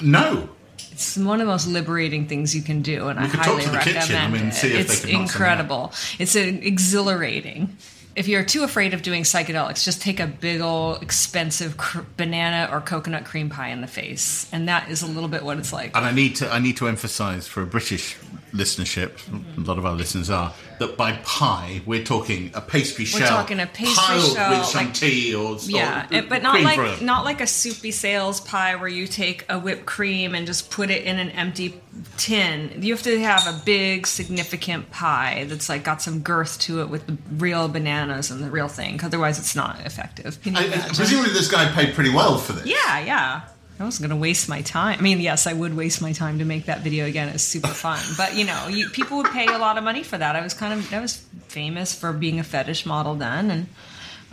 No. 0.00 0.48
It's 0.92 1.16
one 1.16 1.40
of 1.40 1.46
the 1.46 1.52
most 1.52 1.66
liberating 1.66 2.28
things 2.28 2.54
you 2.54 2.62
can 2.62 2.80
do, 2.82 3.08
and 3.08 3.18
I 3.18 3.26
could 3.26 3.40
talk 3.40 3.60
highly 3.60 3.76
recommend 3.76 3.84
kitchen, 3.84 4.16
I 4.16 4.28
mean, 4.28 4.52
see 4.52 4.72
if 4.72 4.88
it's 4.88 5.04
incredible. 5.04 5.92
It's 6.20 6.36
an 6.36 6.62
exhilarating. 6.62 7.76
If 8.14 8.28
you're 8.28 8.44
too 8.44 8.62
afraid 8.62 8.94
of 8.94 9.02
doing 9.02 9.24
psychedelics, 9.24 9.84
just 9.84 10.00
take 10.00 10.20
a 10.20 10.26
big 10.28 10.60
old 10.60 11.02
expensive 11.02 11.76
cr- 11.76 12.02
banana 12.16 12.68
or 12.70 12.80
coconut 12.80 13.24
cream 13.24 13.50
pie 13.50 13.70
in 13.70 13.80
the 13.80 13.88
face, 13.88 14.48
and 14.52 14.68
that 14.68 14.88
is 14.88 15.02
a 15.02 15.06
little 15.06 15.28
bit 15.28 15.42
what 15.42 15.58
it's 15.58 15.72
like. 15.72 15.96
And 15.96 16.06
I 16.06 16.12
need 16.12 16.36
to 16.36 16.48
I 16.48 16.60
need 16.60 16.76
to 16.76 16.86
emphasise 16.86 17.48
for 17.48 17.62
a 17.62 17.66
British 17.66 18.16
listenership, 18.54 19.10
a 19.56 19.60
lot 19.60 19.78
of 19.78 19.84
our 19.84 19.94
listeners 19.94 20.30
are, 20.30 20.52
that 20.78 20.96
by 20.96 21.12
pie 21.24 21.80
we're 21.86 22.02
talking 22.04 22.50
a 22.54 22.60
pastry 22.60 23.04
We're 23.04 23.20
shell 23.20 23.28
talking 23.38 23.60
a 23.60 23.66
pastry 23.66 23.94
piled 23.96 24.32
shell, 24.34 24.58
with 24.58 24.66
some 24.68 24.84
like- 24.86 24.94
tea 24.94 25.34
or 25.34 25.56
Yeah, 25.64 26.06
or 26.10 26.14
it- 26.16 26.28
but 26.28 26.42
not 26.42 26.60
like 26.62 27.02
not 27.02 27.24
like 27.24 27.40
a 27.40 27.46
Soupy 27.46 27.90
Sales 27.90 28.40
pie 28.40 28.76
where 28.76 28.88
you 28.88 29.06
take 29.06 29.44
a 29.48 29.58
whipped 29.58 29.86
cream 29.86 30.34
and 30.34 30.46
just 30.46 30.70
put 30.70 30.90
it 30.90 31.04
in 31.04 31.18
an 31.18 31.30
empty 31.30 31.80
tin. 32.16 32.78
You 32.82 32.92
have 32.94 33.02
to 33.04 33.20
have 33.20 33.46
a 33.46 33.60
big, 33.64 34.06
significant 34.06 34.90
pie 34.90 35.46
that's 35.48 35.68
like 35.68 35.84
got 35.84 36.00
some 36.02 36.20
girth 36.20 36.58
to 36.60 36.80
it 36.80 36.88
with 36.88 37.06
the 37.06 37.16
real 37.36 37.68
bananas 37.68 38.30
and 38.30 38.42
the 38.42 38.50
real 38.50 38.68
thing. 38.68 39.00
Otherwise, 39.02 39.38
it's 39.38 39.54
not 39.56 39.80
effective. 39.84 40.38
I- 40.54 40.90
presumably 40.94 41.32
this 41.32 41.50
guy 41.50 41.70
paid 41.72 41.94
pretty 41.94 42.10
well 42.10 42.38
for 42.38 42.52
this. 42.52 42.66
Yeah, 42.66 42.98
yeah. 43.00 43.40
I 43.78 43.84
wasn't 43.84 44.08
going 44.08 44.16
to 44.18 44.22
waste 44.22 44.48
my 44.48 44.62
time. 44.62 44.98
I 45.00 45.02
mean, 45.02 45.20
yes, 45.20 45.46
I 45.48 45.52
would 45.52 45.76
waste 45.76 46.00
my 46.00 46.12
time 46.12 46.38
to 46.38 46.44
make 46.44 46.66
that 46.66 46.80
video 46.82 47.06
again. 47.06 47.28
It's 47.28 47.42
super 47.42 47.68
fun, 47.68 47.98
but 48.16 48.34
you 48.36 48.44
know, 48.44 48.68
you, 48.68 48.88
people 48.90 49.16
would 49.18 49.30
pay 49.32 49.46
a 49.46 49.58
lot 49.58 49.76
of 49.78 49.84
money 49.84 50.02
for 50.04 50.16
that. 50.16 50.36
I 50.36 50.42
was 50.42 50.54
kind 50.54 50.72
of 50.78 50.92
I 50.94 51.00
was 51.00 51.16
famous 51.48 51.94
for 51.94 52.12
being 52.12 52.38
a 52.38 52.44
fetish 52.44 52.86
model 52.86 53.16
then, 53.16 53.50
and 53.50 53.66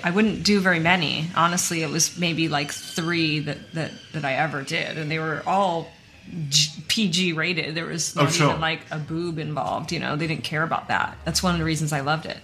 I 0.03 0.11
wouldn't 0.11 0.43
do 0.43 0.59
very 0.59 0.79
many. 0.79 1.27
Honestly, 1.35 1.81
it 1.81 1.89
was 1.89 2.19
maybe 2.19 2.47
like 2.49 2.71
three 2.71 3.39
that 3.39 3.73
that 3.73 3.91
that 4.13 4.25
I 4.25 4.33
ever 4.33 4.61
did, 4.61 4.97
and 4.97 5.09
they 5.09 5.17
were 5.19 5.41
all 5.47 5.89
G- 6.49 6.83
PG 6.87 7.33
rated. 7.33 7.73
There 7.73 7.87
was 7.87 8.15
Oh, 8.15 8.23
not 8.23 8.31
sure. 8.33 8.49
even 8.49 8.61
like 8.61 8.81
a 8.91 8.99
boob 8.99 9.39
involved. 9.39 9.91
You 9.91 9.99
know, 9.99 10.15
they 10.15 10.27
didn't 10.27 10.43
care 10.43 10.61
about 10.61 10.87
that. 10.89 11.17
That's 11.25 11.41
one 11.41 11.53
of 11.55 11.59
the 11.59 11.65
reasons 11.65 11.91
I 11.91 12.01
loved 12.01 12.27
it. 12.27 12.37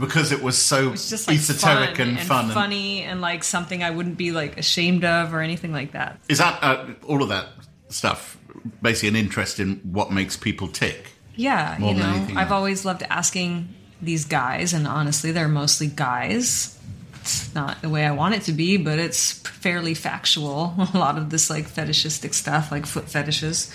Because 0.00 0.32
it 0.32 0.42
was 0.42 0.56
so 0.56 0.92
It's 0.92 1.10
just 1.10 1.28
like 1.28 1.36
esoteric 1.36 1.96
fun 1.98 2.08
and, 2.08 2.20
fun. 2.20 2.44
and- 2.46 2.54
funny, 2.54 3.02
and 3.02 3.20
like 3.20 3.44
something 3.44 3.82
I 3.82 3.90
wouldn't 3.90 4.16
be 4.16 4.32
like 4.32 4.56
ashamed 4.58 5.04
of 5.04 5.34
or 5.34 5.40
anything 5.40 5.72
like 5.72 5.92
that. 5.92 6.18
Is 6.28 6.38
that 6.38 6.58
uh, 6.62 6.86
all 7.06 7.22
of 7.22 7.28
that 7.28 7.46
stuff 7.88 8.38
basically 8.82 9.10
an 9.10 9.16
interest 9.16 9.60
in 9.60 9.76
what 9.84 10.10
makes 10.10 10.36
people 10.36 10.68
tick? 10.68 11.12
Yeah, 11.36 11.78
you 11.78 11.94
know, 11.94 12.26
I've 12.36 12.36
else. 12.48 12.50
always 12.50 12.84
loved 12.84 13.02
asking 13.08 13.68
these 14.02 14.24
guys, 14.24 14.72
and 14.74 14.86
honestly, 14.86 15.32
they're 15.32 15.48
mostly 15.48 15.86
guys. 15.86 16.76
It's 17.20 17.54
not 17.54 17.82
the 17.82 17.88
way 17.88 18.06
I 18.06 18.12
want 18.12 18.34
it 18.34 18.42
to 18.42 18.52
be, 18.52 18.76
but 18.76 18.98
it's 18.98 19.32
fairly 19.32 19.94
factual. 19.94 20.74
A 20.94 20.98
lot 20.98 21.18
of 21.18 21.30
this 21.30 21.50
like 21.50 21.66
fetishistic 21.66 22.32
stuff, 22.32 22.72
like 22.72 22.86
foot 22.86 23.08
fetishes. 23.08 23.72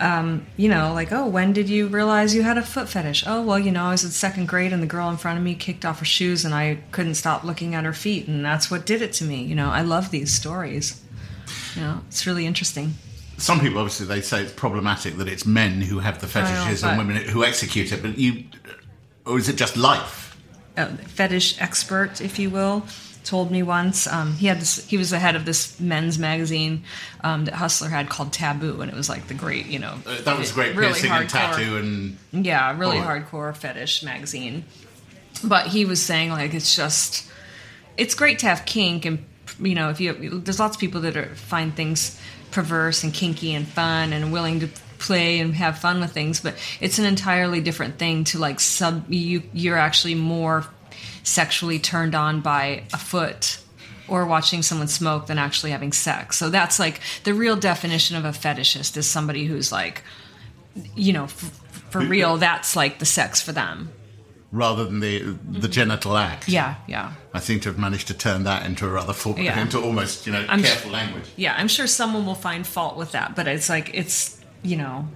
Um, 0.00 0.46
you 0.56 0.68
know, 0.68 0.94
like, 0.94 1.12
oh, 1.12 1.26
when 1.26 1.52
did 1.52 1.68
you 1.68 1.88
realize 1.88 2.34
you 2.34 2.42
had 2.42 2.56
a 2.56 2.62
foot 2.62 2.88
fetish? 2.88 3.24
Oh, 3.26 3.42
well, 3.42 3.58
you 3.58 3.70
know, 3.70 3.84
I 3.84 3.90
was 3.90 4.04
in 4.04 4.10
second 4.10 4.48
grade 4.48 4.72
and 4.72 4.82
the 4.82 4.86
girl 4.86 5.10
in 5.10 5.16
front 5.16 5.38
of 5.38 5.44
me 5.44 5.54
kicked 5.54 5.84
off 5.84 5.98
her 5.98 6.04
shoes 6.04 6.44
and 6.44 6.54
I 6.54 6.78
couldn't 6.92 7.14
stop 7.14 7.44
looking 7.44 7.74
at 7.74 7.84
her 7.84 7.92
feet, 7.92 8.26
and 8.26 8.44
that's 8.44 8.70
what 8.70 8.86
did 8.86 9.02
it 9.02 9.12
to 9.14 9.24
me. 9.24 9.42
You 9.42 9.54
know, 9.54 9.68
I 9.68 9.82
love 9.82 10.10
these 10.10 10.32
stories. 10.32 11.02
You 11.74 11.82
know, 11.82 12.00
it's 12.08 12.26
really 12.26 12.46
interesting. 12.46 12.94
Some 13.36 13.60
people 13.60 13.78
obviously 13.78 14.06
they 14.06 14.20
say 14.20 14.42
it's 14.42 14.52
problematic 14.52 15.16
that 15.16 15.28
it's 15.28 15.46
men 15.46 15.80
who 15.80 16.00
have 16.00 16.20
the 16.20 16.26
fetishes 16.26 16.82
and 16.82 16.98
women 16.98 17.16
who 17.16 17.44
execute 17.44 17.92
it, 17.92 18.02
but 18.02 18.18
you, 18.18 18.44
or 19.26 19.38
is 19.38 19.48
it 19.48 19.56
just 19.56 19.76
life? 19.76 20.27
Fetish 20.86 21.60
expert, 21.60 22.20
if 22.20 22.38
you 22.38 22.50
will, 22.50 22.86
told 23.24 23.50
me 23.50 23.62
once. 23.62 24.06
Um, 24.06 24.34
he 24.34 24.46
had 24.46 24.60
this. 24.60 24.86
He 24.86 24.96
was 24.96 25.10
the 25.10 25.18
head 25.18 25.36
of 25.36 25.44
this 25.44 25.78
men's 25.80 26.18
magazine 26.18 26.84
um, 27.22 27.44
that 27.44 27.54
Hustler 27.54 27.88
had 27.88 28.08
called 28.08 28.32
Taboo, 28.32 28.80
and 28.80 28.90
it 28.90 28.96
was 28.96 29.08
like 29.08 29.26
the 29.28 29.34
great, 29.34 29.66
you 29.66 29.78
know, 29.78 29.98
Uh, 30.06 30.20
that 30.22 30.38
was 30.38 30.52
great 30.52 30.74
really 30.76 30.92
piercing 30.92 31.10
and 31.12 31.28
tattoo 31.28 31.76
and 31.76 32.16
yeah, 32.46 32.76
really 32.78 32.98
Oh. 32.98 33.02
hardcore 33.02 33.54
fetish 33.56 34.02
magazine. 34.02 34.64
But 35.44 35.68
he 35.68 35.84
was 35.84 36.02
saying 36.02 36.30
like 36.30 36.54
it's 36.54 36.74
just 36.74 37.26
it's 37.96 38.14
great 38.14 38.38
to 38.40 38.46
have 38.46 38.64
kink 38.64 39.04
and 39.04 39.24
you 39.60 39.74
know 39.74 39.88
if 39.90 40.00
you 40.00 40.40
there's 40.40 40.58
lots 40.60 40.76
of 40.76 40.80
people 40.80 41.00
that 41.02 41.16
are 41.16 41.34
find 41.34 41.74
things 41.76 42.18
perverse 42.50 43.04
and 43.04 43.12
kinky 43.14 43.54
and 43.54 43.66
fun 43.68 44.12
and 44.12 44.32
willing 44.32 44.60
to 44.60 44.68
play 44.98 45.38
and 45.40 45.54
have 45.54 45.78
fun 45.78 46.00
with 46.00 46.12
things 46.12 46.40
but 46.40 46.54
it's 46.80 46.98
an 46.98 47.04
entirely 47.04 47.60
different 47.60 47.98
thing 47.98 48.24
to 48.24 48.38
like 48.38 48.58
sub 48.60 49.04
you 49.12 49.42
you're 49.52 49.76
actually 49.78 50.14
more 50.14 50.64
sexually 51.22 51.78
turned 51.78 52.14
on 52.14 52.40
by 52.40 52.82
a 52.92 52.98
foot 52.98 53.60
or 54.08 54.24
watching 54.26 54.62
someone 54.62 54.88
smoke 54.88 55.26
than 55.26 55.38
actually 55.38 55.70
having 55.70 55.92
sex 55.92 56.36
so 56.36 56.50
that's 56.50 56.78
like 56.78 57.00
the 57.24 57.34
real 57.34 57.56
definition 57.56 58.16
of 58.16 58.24
a 58.24 58.30
fetishist 58.30 58.96
is 58.96 59.06
somebody 59.06 59.44
who's 59.46 59.70
like 59.70 60.02
you 60.94 61.12
know 61.12 61.24
f- 61.24 61.60
for 61.90 62.00
real 62.00 62.30
uh, 62.30 62.36
that's 62.36 62.74
like 62.76 62.98
the 62.98 63.06
sex 63.06 63.40
for 63.40 63.52
them 63.52 63.90
rather 64.50 64.84
than 64.86 65.00
the 65.00 65.36
the 65.50 65.68
genital 65.68 66.16
act. 66.16 66.48
yeah 66.48 66.76
yeah 66.86 67.12
I 67.34 67.40
seem 67.40 67.60
to 67.60 67.68
have 67.68 67.78
managed 67.78 68.06
to 68.08 68.14
turn 68.14 68.44
that 68.44 68.64
into 68.64 68.86
a 68.86 68.88
rather 68.88 69.12
full, 69.12 69.38
Yeah. 69.38 69.60
into 69.60 69.78
almost 69.80 70.26
you 70.26 70.32
know 70.32 70.40
I'm- 70.48 70.62
careful 70.62 70.90
language. 70.90 71.24
yeah 71.36 71.54
i'm 71.58 71.68
sure 71.68 71.86
someone 71.86 72.24
will 72.24 72.34
find 72.34 72.66
fault 72.66 72.96
with 72.96 73.12
that 73.12 73.36
but 73.36 73.46
it's 73.46 73.68
like 73.68 73.90
it's 73.92 74.37
you 74.62 74.76
know 74.76 75.06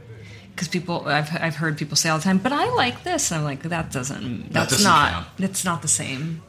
because 0.54 0.68
people 0.68 1.06
I've, 1.06 1.30
I've 1.34 1.56
heard 1.56 1.78
people 1.78 1.96
say 1.96 2.08
all 2.10 2.18
the 2.18 2.24
time 2.24 2.38
but 2.38 2.52
i 2.52 2.68
like 2.74 3.02
this 3.04 3.30
and 3.30 3.38
i'm 3.38 3.44
like 3.44 3.62
that 3.62 3.90
doesn't 3.90 4.52
that's 4.52 4.70
doesn't 4.72 4.84
not 4.84 5.12
count. 5.12 5.26
it's 5.38 5.64
not 5.64 5.82
the 5.82 5.88
same 5.88 6.42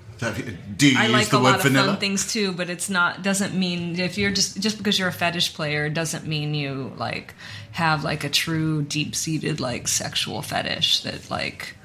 Do 0.78 0.90
you 0.92 0.98
i 1.00 1.04
use 1.06 1.12
like 1.14 1.30
the 1.30 1.38
a 1.38 1.40
word 1.40 1.46
lot 1.52 1.56
of 1.58 1.64
vanilla? 1.64 1.88
fun 1.88 1.98
things 1.98 2.32
too 2.32 2.52
but 2.54 2.70
it's 2.70 2.90
not 2.90 3.24
doesn't 3.24 3.54
mean 3.56 4.00
if 4.00 4.18
you're 4.18 4.32
just 4.32 4.60
just 4.60 4.78
because 4.78 4.98
you're 5.00 5.08
a 5.10 5.14
fetish 5.14 5.54
player 5.54 5.90
doesn't 5.90 6.26
mean 6.28 6.54
you 6.54 6.94
like 6.98 7.34
have 7.72 8.04
like 8.04 8.24
a 8.24 8.30
true 8.30 8.84
deep-seated 8.84 9.60
like 9.60 9.88
sexual 9.88 10.42
fetish 10.42 11.02
that 11.04 11.30
like 11.32 11.76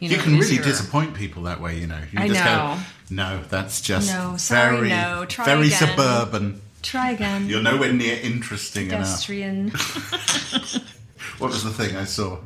you 0.00 0.08
know 0.10 0.16
you 0.16 0.22
can 0.22 0.38
really 0.38 0.56
your- 0.56 0.64
disappoint 0.64 1.14
people 1.14 1.44
that 1.44 1.60
way, 1.60 1.78
you 1.78 1.86
know. 1.86 1.98
You 2.12 2.18
I 2.20 2.28
just 2.28 2.44
know. 2.44 2.76
go, 2.76 3.14
no, 3.14 3.42
that's 3.48 3.80
just 3.80 4.12
No, 4.12 4.36
sorry, 4.36 4.76
very, 4.76 4.88
no, 4.90 5.24
try 5.24 5.44
very 5.46 5.68
again." 5.68 5.78
suburban. 5.96 6.60
Try 6.84 7.12
again. 7.12 7.48
You're 7.48 7.62
nowhere 7.62 7.92
near 7.92 8.18
interesting 8.22 8.90
enough. 8.90 9.28
What 11.38 11.50
was 11.50 11.64
the 11.64 11.70
thing 11.70 11.96
I 11.96 12.04
saw? 12.04 12.38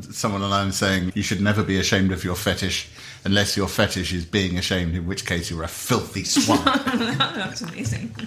Someone 0.00 0.42
online 0.42 0.72
saying 0.72 1.12
you 1.14 1.22
should 1.22 1.40
never 1.40 1.62
be 1.62 1.78
ashamed 1.78 2.12
of 2.12 2.24
your 2.24 2.34
fetish 2.34 2.88
unless 3.24 3.56
your 3.56 3.68
fetish 3.68 4.12
is 4.12 4.24
being 4.24 4.56
ashamed, 4.56 4.94
in 4.94 5.06
which 5.06 5.26
case 5.26 5.50
you're 5.50 5.64
a 5.64 5.68
filthy 5.68 6.24
swine. 6.24 6.60
That's 6.64 7.60
amazing. 7.60 8.14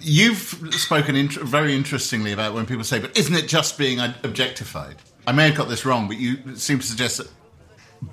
You've 0.00 0.72
spoken 0.72 1.14
int- 1.14 1.34
very 1.34 1.76
interestingly 1.76 2.32
about 2.32 2.54
when 2.54 2.66
people 2.66 2.84
say, 2.84 2.98
but 2.98 3.16
isn't 3.16 3.34
it 3.34 3.46
just 3.46 3.78
being 3.78 4.00
objectified? 4.00 4.96
I 5.26 5.32
may 5.32 5.48
have 5.48 5.56
got 5.56 5.68
this 5.68 5.84
wrong, 5.84 6.08
but 6.08 6.16
you 6.16 6.56
seem 6.56 6.80
to 6.80 6.86
suggest 6.86 7.18
that 7.18 7.30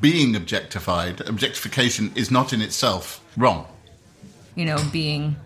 being 0.01 0.35
objectified, 0.35 1.21
objectification, 1.21 2.11
is 2.15 2.29
not 2.29 2.53
in 2.53 2.61
itself 2.61 3.23
wrong. 3.37 3.65
You 4.59 4.65
know, 4.65 4.77
being 4.91 5.37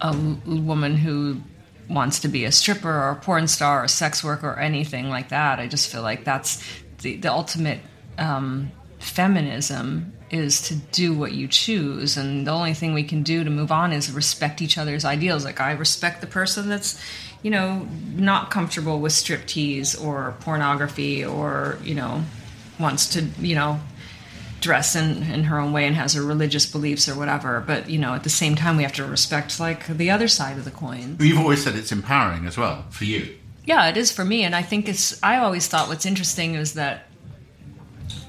a 0.00 0.12
woman 0.46 0.96
who 0.96 1.40
wants 1.88 2.20
to 2.20 2.28
be 2.28 2.44
a 2.44 2.52
stripper 2.52 2.90
or 2.90 3.10
a 3.10 3.16
porn 3.16 3.48
star 3.48 3.80
or 3.80 3.84
a 3.84 3.88
sex 3.88 4.22
worker 4.22 4.50
or 4.50 4.58
anything 4.58 5.08
like 5.08 5.30
that. 5.30 5.58
I 5.58 5.66
just 5.66 5.90
feel 5.90 6.02
like 6.02 6.24
that's 6.24 6.62
the, 6.98 7.16
the 7.16 7.32
ultimate 7.32 7.80
um, 8.18 8.70
feminism 8.98 10.12
is 10.30 10.62
to 10.68 10.76
do 10.76 11.12
what 11.12 11.32
you 11.32 11.48
choose 11.48 12.16
and 12.16 12.46
the 12.46 12.50
only 12.52 12.72
thing 12.72 12.94
we 12.94 13.02
can 13.02 13.22
do 13.22 13.42
to 13.42 13.50
move 13.50 13.72
on 13.72 13.92
is 13.92 14.12
respect 14.12 14.62
each 14.62 14.78
other's 14.78 15.04
ideals 15.04 15.44
like 15.44 15.60
i 15.60 15.72
respect 15.72 16.20
the 16.20 16.26
person 16.26 16.68
that's 16.68 17.02
you 17.42 17.50
know 17.50 17.88
not 18.14 18.48
comfortable 18.48 19.00
with 19.00 19.10
striptease 19.10 20.00
or 20.00 20.36
pornography 20.40 21.24
or 21.24 21.78
you 21.82 21.96
know 21.96 22.22
wants 22.78 23.08
to 23.08 23.22
you 23.40 23.56
know 23.56 23.80
dress 24.60 24.94
in, 24.94 25.22
in 25.24 25.44
her 25.44 25.58
own 25.58 25.72
way 25.72 25.86
and 25.86 25.96
has 25.96 26.14
her 26.14 26.22
religious 26.22 26.66
beliefs 26.66 27.08
or 27.08 27.14
whatever 27.16 27.62
but 27.66 27.88
you 27.90 27.98
know 27.98 28.14
at 28.14 28.22
the 28.24 28.30
same 28.30 28.54
time 28.54 28.76
we 28.76 28.82
have 28.82 28.92
to 28.92 29.04
respect 29.04 29.58
like 29.60 29.86
the 29.86 30.10
other 30.10 30.28
side 30.28 30.56
of 30.58 30.64
the 30.64 30.70
coin 30.70 31.16
You've 31.20 31.38
always 31.38 31.62
said 31.64 31.74
it's 31.76 31.92
empowering 31.92 32.46
as 32.46 32.56
well 32.56 32.84
for 32.90 33.04
you. 33.04 33.36
yeah, 33.64 33.88
it 33.88 33.96
is 33.96 34.10
for 34.10 34.24
me, 34.24 34.42
and 34.42 34.54
I 34.56 34.62
think 34.62 34.88
it's. 34.88 35.22
I 35.22 35.36
always 35.38 35.68
thought 35.68 35.88
what's 35.88 36.06
interesting 36.06 36.54
is 36.54 36.74
that 36.74 37.06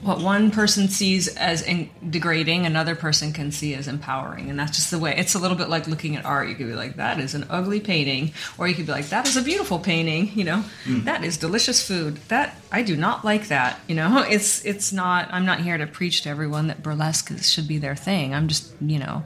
what 0.02 0.20
one 0.20 0.50
person 0.50 0.88
sees 0.88 1.28
as 1.36 1.62
in- 1.62 1.90
degrading, 2.10 2.66
another 2.66 2.96
person 2.96 3.34
can 3.34 3.52
see 3.52 3.76
as 3.76 3.88
empowering, 3.88 4.50
and 4.50 4.60
that's 4.60 4.76
just 4.76 4.90
the 4.90 4.98
way. 4.98 5.14
It's 5.16 5.36
a 5.36 5.40
little 5.40 5.58
bit 5.58 5.70
like 5.70 5.88
looking 5.88 6.16
at 6.16 6.26
art. 6.26 6.50
You 6.50 6.56
could 6.56 6.68
be 6.68 6.74
like, 6.74 6.96
"That 6.96 7.20
is 7.20 7.36
an 7.36 7.46
ugly 7.50 7.80
painting," 7.80 8.34
or 8.58 8.68
you 8.68 8.74
could 8.74 8.88
be 8.88 8.92
like, 8.92 9.10
"That 9.10 9.28
is 9.28 9.38
a 9.38 9.42
beautiful 9.44 9.78
painting." 9.78 10.32
You 10.34 10.44
know, 10.44 10.64
"That 10.88 11.24
is 11.24 11.38
delicious 11.38 11.86
food. 11.86 12.18
That 12.30 12.56
I 12.72 12.82
do 12.82 12.98
not 12.98 13.24
like 13.24 13.50
that. 13.50 13.80
You 13.88 13.96
know, 13.96 14.24
it's 14.28 14.66
it's 14.66 14.92
not. 14.92 15.30
I'm 15.32 15.46
not 15.46 15.62
here 15.62 15.78
to 15.78 15.86
preach 15.86 16.24
to 16.24 16.30
everyone 16.30 16.68
that 16.68 16.82
burlesque 16.82 17.30
is, 17.32 17.52
should 17.52 17.68
be 17.68 17.78
their 17.78 17.96
thing. 17.96 18.34
I'm 18.34 18.48
just, 18.48 18.74
you 18.82 18.98
know, 18.98 19.24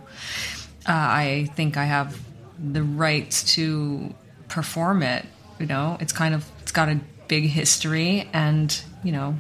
uh, 0.87 0.91
I 0.91 1.49
think 1.55 1.77
I 1.77 1.85
have 1.85 2.19
the 2.59 2.83
right 2.83 3.31
to 3.47 4.13
perform 4.49 5.03
it. 5.03 5.25
You 5.59 5.67
know, 5.67 5.97
it's 6.01 6.11
kind 6.11 6.35
of 6.35 6.45
it's 6.61 6.73
got 6.73 6.89
a 6.89 6.99
big 7.27 7.45
history, 7.45 8.29
and 8.33 8.77
you 9.03 9.13
know, 9.13 9.37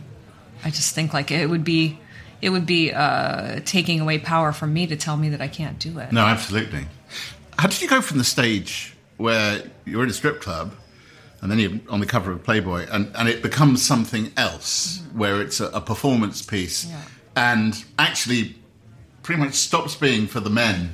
I 0.65 0.69
just 0.71 0.93
think 0.95 1.13
like 1.13 1.31
it 1.31 1.49
would 1.49 1.63
be 1.63 1.99
it 2.41 2.49
would 2.49 2.65
be 2.65 2.91
uh, 2.91 3.61
taking 3.65 4.01
away 4.01 4.19
power 4.19 4.51
from 4.51 4.73
me 4.73 4.85
to 4.87 4.95
tell 4.97 5.15
me 5.15 5.29
that 5.29 5.41
I 5.41 5.47
can't 5.47 5.79
do 5.79 5.99
it. 5.99 6.11
No, 6.11 6.25
absolutely. 6.25 6.85
How 7.57 7.67
did 7.69 7.81
you 7.81 7.87
go 7.87 8.01
from 8.01 8.17
the 8.17 8.23
stage 8.25 8.93
where 9.17 9.63
you're 9.85 10.03
in 10.03 10.09
a 10.09 10.13
strip 10.13 10.41
club 10.41 10.73
and 11.41 11.49
then 11.49 11.59
you're 11.59 11.79
on 11.89 12.01
the 12.01 12.05
cover 12.05 12.31
of 12.33 12.43
Playboy 12.43 12.87
and, 12.91 13.09
and 13.15 13.29
it 13.29 13.41
becomes 13.41 13.85
something 13.85 14.31
else 14.35 15.01
where 15.13 15.41
it's 15.41 15.59
a, 15.61 15.67
a 15.67 15.79
performance 15.79 16.41
piece 16.41 16.85
Yeah. 16.85 17.01
and 17.37 17.85
actually 17.97 18.55
pretty 19.23 19.41
much 19.41 19.53
stops 19.53 19.95
being 19.95 20.27
for 20.27 20.39
the 20.41 20.49
men 20.49 20.91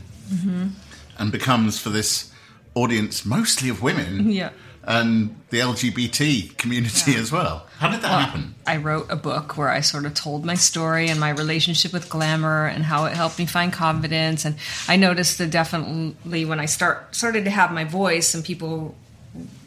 and 1.17 1.31
becomes 1.31 1.79
for 1.79 1.89
this 1.89 2.31
audience 2.75 3.25
mostly 3.25 3.69
of 3.69 3.81
women 3.81 4.31
Yeah. 4.31 4.51
And 4.83 5.35
the 5.49 5.59
LGBT 5.59 6.57
community 6.57 7.15
as 7.15 7.31
well? 7.31 7.67
How 7.77 7.89
did 7.89 8.01
that 8.01 8.07
happen? 8.07 8.55
I 8.65 8.77
wrote 8.77 9.07
a 9.09 9.15
book 9.15 9.57
where 9.57 9.69
I 9.69 9.81
sort 9.81 10.05
of 10.05 10.13
told 10.13 10.45
my 10.45 10.55
story 10.55 11.09
and 11.09 11.19
my 11.19 11.29
relationship 11.29 11.93
with 11.93 12.09
glamour 12.09 12.65
and 12.65 12.83
how 12.83 13.05
it 13.05 13.13
helped 13.13 13.37
me 13.39 13.45
find 13.45 13.71
confidence. 13.71 14.45
And 14.45 14.55
I 14.87 14.95
noticed 14.95 15.37
that 15.37 15.51
definitely 15.51 16.45
when 16.45 16.59
I 16.59 16.65
start 16.65 17.15
started 17.15 17.45
to 17.45 17.51
have 17.51 17.71
my 17.71 17.83
voice 17.83 18.33
and 18.33 18.43
people, 18.43 18.95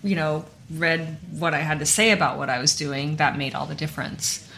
you 0.02 0.16
know, 0.16 0.44
read 0.70 1.18
what 1.30 1.54
I 1.54 1.58
had 1.58 1.78
to 1.80 1.86
say 1.86 2.10
about 2.10 2.38
what 2.38 2.48
I 2.48 2.58
was 2.58 2.74
doing, 2.76 3.16
that 3.16 3.36
made 3.36 3.54
all 3.54 3.66
the 3.66 3.74
difference. 3.74 4.48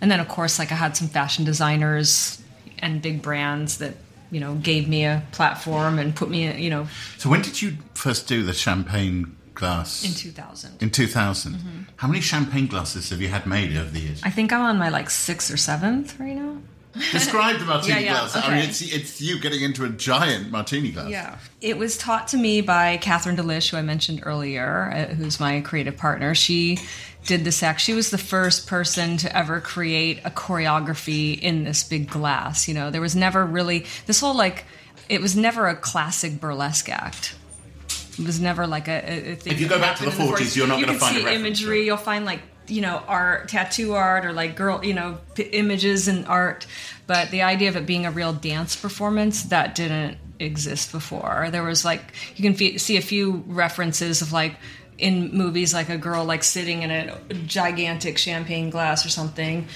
And 0.00 0.10
then 0.10 0.20
of 0.20 0.28
course, 0.28 0.58
like 0.58 0.72
I 0.72 0.76
had 0.76 0.96
some 0.96 1.08
fashion 1.08 1.44
designers 1.44 2.42
and 2.78 3.02
big 3.02 3.20
brands 3.20 3.78
that 3.78 3.94
you 4.30 4.40
know 4.40 4.54
gave 4.54 4.88
me 4.88 5.04
a 5.04 5.22
platform 5.32 5.98
and 5.98 6.14
put 6.14 6.30
me, 6.30 6.56
you 6.62 6.70
know, 6.70 6.86
So 7.18 7.28
when 7.28 7.42
did 7.42 7.60
you 7.60 7.76
first 7.94 8.28
do 8.28 8.42
the 8.42 8.54
champagne 8.54 9.36
glass? 9.54 10.04
in 10.04 10.12
2000. 10.12 10.82
In 10.82 10.90
2000. 10.90 11.86
How 11.96 12.08
many 12.08 12.20
champagne 12.20 12.66
glasses 12.66 13.10
have 13.10 13.20
you 13.20 13.28
had 13.28 13.46
made 13.46 13.76
over 13.76 13.90
the 13.90 14.00
years? 14.00 14.20
I 14.24 14.30
think 14.30 14.52
I'm 14.52 14.62
on 14.62 14.78
my 14.78 14.88
like 14.88 15.10
sixth 15.10 15.52
or 15.52 15.56
seventh 15.56 16.18
right 16.18 16.34
now. 16.34 16.58
Describe 17.12 17.58
the 17.60 17.66
martini 17.66 17.94
Yeah, 17.94 18.00
yeah, 18.00 18.12
glass. 18.12 18.36
I 18.36 18.50
mean, 18.50 18.68
it's, 18.68 18.82
it's 18.82 19.20
you 19.20 19.38
getting 19.38 19.62
into 19.62 19.84
a 19.84 19.88
giant 19.88 20.50
martini 20.50 20.90
glass. 20.90 21.08
Yeah. 21.08 21.38
It 21.60 21.78
was 21.78 21.96
taught 21.96 22.28
to 22.28 22.36
me 22.36 22.62
by 22.62 22.96
Catherine 22.96 23.36
D'Lish, 23.36 23.70
who 23.70 23.76
I 23.76 23.82
mentioned 23.82 24.22
earlier, 24.24 24.90
uh, 24.92 25.14
who's 25.14 25.38
my 25.38 25.60
creative 25.60 25.96
partner. 25.96 26.34
She 26.34 26.78
did 27.26 27.44
this 27.44 27.62
act. 27.62 27.80
She 27.80 27.92
was 27.92 28.10
the 28.10 28.18
first 28.18 28.66
person 28.66 29.16
to 29.18 29.36
ever 29.36 29.60
create 29.60 30.20
a 30.24 30.30
choreography 30.30 31.38
in 31.38 31.62
this 31.62 31.84
big 31.84 32.08
glass. 32.08 32.66
You 32.66 32.74
know, 32.74 32.90
there 32.90 33.00
was 33.00 33.14
never 33.14 33.46
really 33.46 33.86
this 34.06 34.18
whole 34.20 34.34
like, 34.34 34.64
it 35.08 35.20
was 35.20 35.36
never 35.36 35.68
a 35.68 35.76
classic 35.76 36.40
burlesque 36.40 36.88
act. 36.88 37.36
Was 38.18 38.40
never 38.40 38.66
like 38.66 38.88
a, 38.88 39.32
a- 39.32 39.34
thing. 39.36 39.52
If 39.52 39.60
you 39.60 39.68
go 39.68 39.78
back 39.78 39.96
to 39.98 40.04
the 40.04 40.10
happened 40.10 40.28
in 40.30 40.34
40s, 40.36 40.56
you're 40.56 40.66
not 40.66 40.78
you 40.78 40.86
gonna 40.86 40.98
can 40.98 41.08
find 41.08 41.16
see 41.24 41.34
imagery. 41.34 41.78
right? 41.78 41.86
You'll 41.86 41.96
find 41.96 42.24
like 42.24 42.40
you 42.68 42.80
know 42.80 43.02
art, 43.08 43.48
tattoo 43.48 43.94
art, 43.94 44.24
or 44.24 44.32
like 44.32 44.56
girl, 44.56 44.84
you 44.84 44.94
know, 44.94 45.18
p- 45.34 45.42
images 45.44 46.08
and 46.08 46.26
art. 46.26 46.66
But 47.06 47.30
the 47.30 47.42
idea 47.42 47.68
of 47.68 47.76
it 47.76 47.86
being 47.86 48.06
a 48.06 48.10
real 48.10 48.32
dance 48.32 48.76
performance 48.76 49.42
that 49.44 49.74
didn't 49.74 50.18
exist 50.38 50.92
before. 50.92 51.48
There 51.50 51.62
was 51.64 51.84
like 51.84 52.02
you 52.36 52.42
can 52.42 52.54
fe- 52.54 52.78
see 52.78 52.96
a 52.96 53.02
few 53.02 53.44
references 53.46 54.22
of 54.22 54.32
like 54.32 54.56
in 54.98 55.32
movies 55.36 55.72
like 55.72 55.88
a 55.88 55.96
girl 55.96 56.24
like 56.24 56.44
sitting 56.44 56.82
in 56.82 56.90
a 56.90 57.18
gigantic 57.46 58.18
champagne 58.18 58.70
glass 58.70 59.04
or 59.06 59.08
something. 59.08 59.66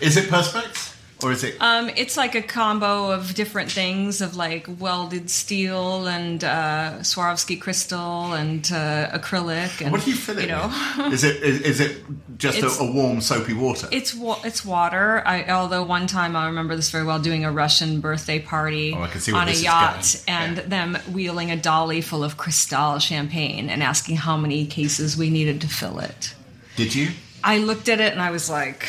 Is 0.00 0.16
it 0.16 0.28
perspex? 0.28 0.91
Or 1.22 1.32
is 1.32 1.44
it. 1.44 1.56
Um, 1.60 1.90
it's 1.96 2.16
like 2.16 2.34
a 2.34 2.42
combo 2.42 3.10
of 3.10 3.34
different 3.34 3.70
things 3.70 4.20
of 4.20 4.36
like 4.36 4.66
welded 4.78 5.30
steel 5.30 6.06
and 6.06 6.42
uh, 6.42 6.98
Swarovski 7.00 7.60
crystal 7.60 8.32
and 8.32 8.64
uh, 8.72 9.10
acrylic. 9.18 9.80
And, 9.82 9.92
what 9.92 10.04
do 10.04 10.10
you 10.10 10.16
fill 10.16 10.38
it 10.38 10.42
you 10.42 10.48
know? 10.48 10.72
with? 10.98 11.12
Is 11.12 11.24
it, 11.24 11.42
is, 11.42 11.60
is 11.60 11.80
it 11.80 12.02
just 12.38 12.58
a, 12.62 12.82
a 12.82 12.90
warm, 12.92 13.20
soapy 13.20 13.52
water? 13.54 13.88
It's 13.92 14.14
wa- 14.14 14.40
it's 14.44 14.64
water. 14.64 15.22
I, 15.26 15.44
although 15.50 15.82
one 15.84 16.06
time 16.06 16.34
I 16.34 16.46
remember 16.46 16.74
this 16.74 16.90
very 16.90 17.04
well, 17.04 17.18
doing 17.18 17.44
a 17.44 17.52
Russian 17.52 18.00
birthday 18.00 18.38
party 18.38 18.94
Oh, 18.94 19.02
I 19.02 19.08
can 19.08 19.20
see 19.20 19.32
where 19.32 19.42
on 19.42 19.48
a 19.48 19.52
yacht, 19.52 20.22
and 20.26 20.56
Yeah. 20.56 20.62
them 20.64 20.98
wheeling 21.12 21.50
a 21.50 21.56
dolly 21.56 22.00
full 22.00 22.24
of 22.24 22.36
Cristal 22.36 22.98
champagne 22.98 23.68
and 23.70 23.82
asking 23.82 24.16
how 24.16 24.36
many 24.36 24.66
cases 24.66 25.16
we 25.16 25.30
needed 25.30 25.60
to 25.60 25.68
fill 25.68 25.98
it. 25.98 26.34
Did 26.76 26.94
you? 26.94 27.10
I 27.44 27.58
looked 27.58 27.88
at 27.88 28.00
it 28.00 28.12
and 28.12 28.22
I 28.22 28.30
was 28.30 28.48
like, 28.48 28.86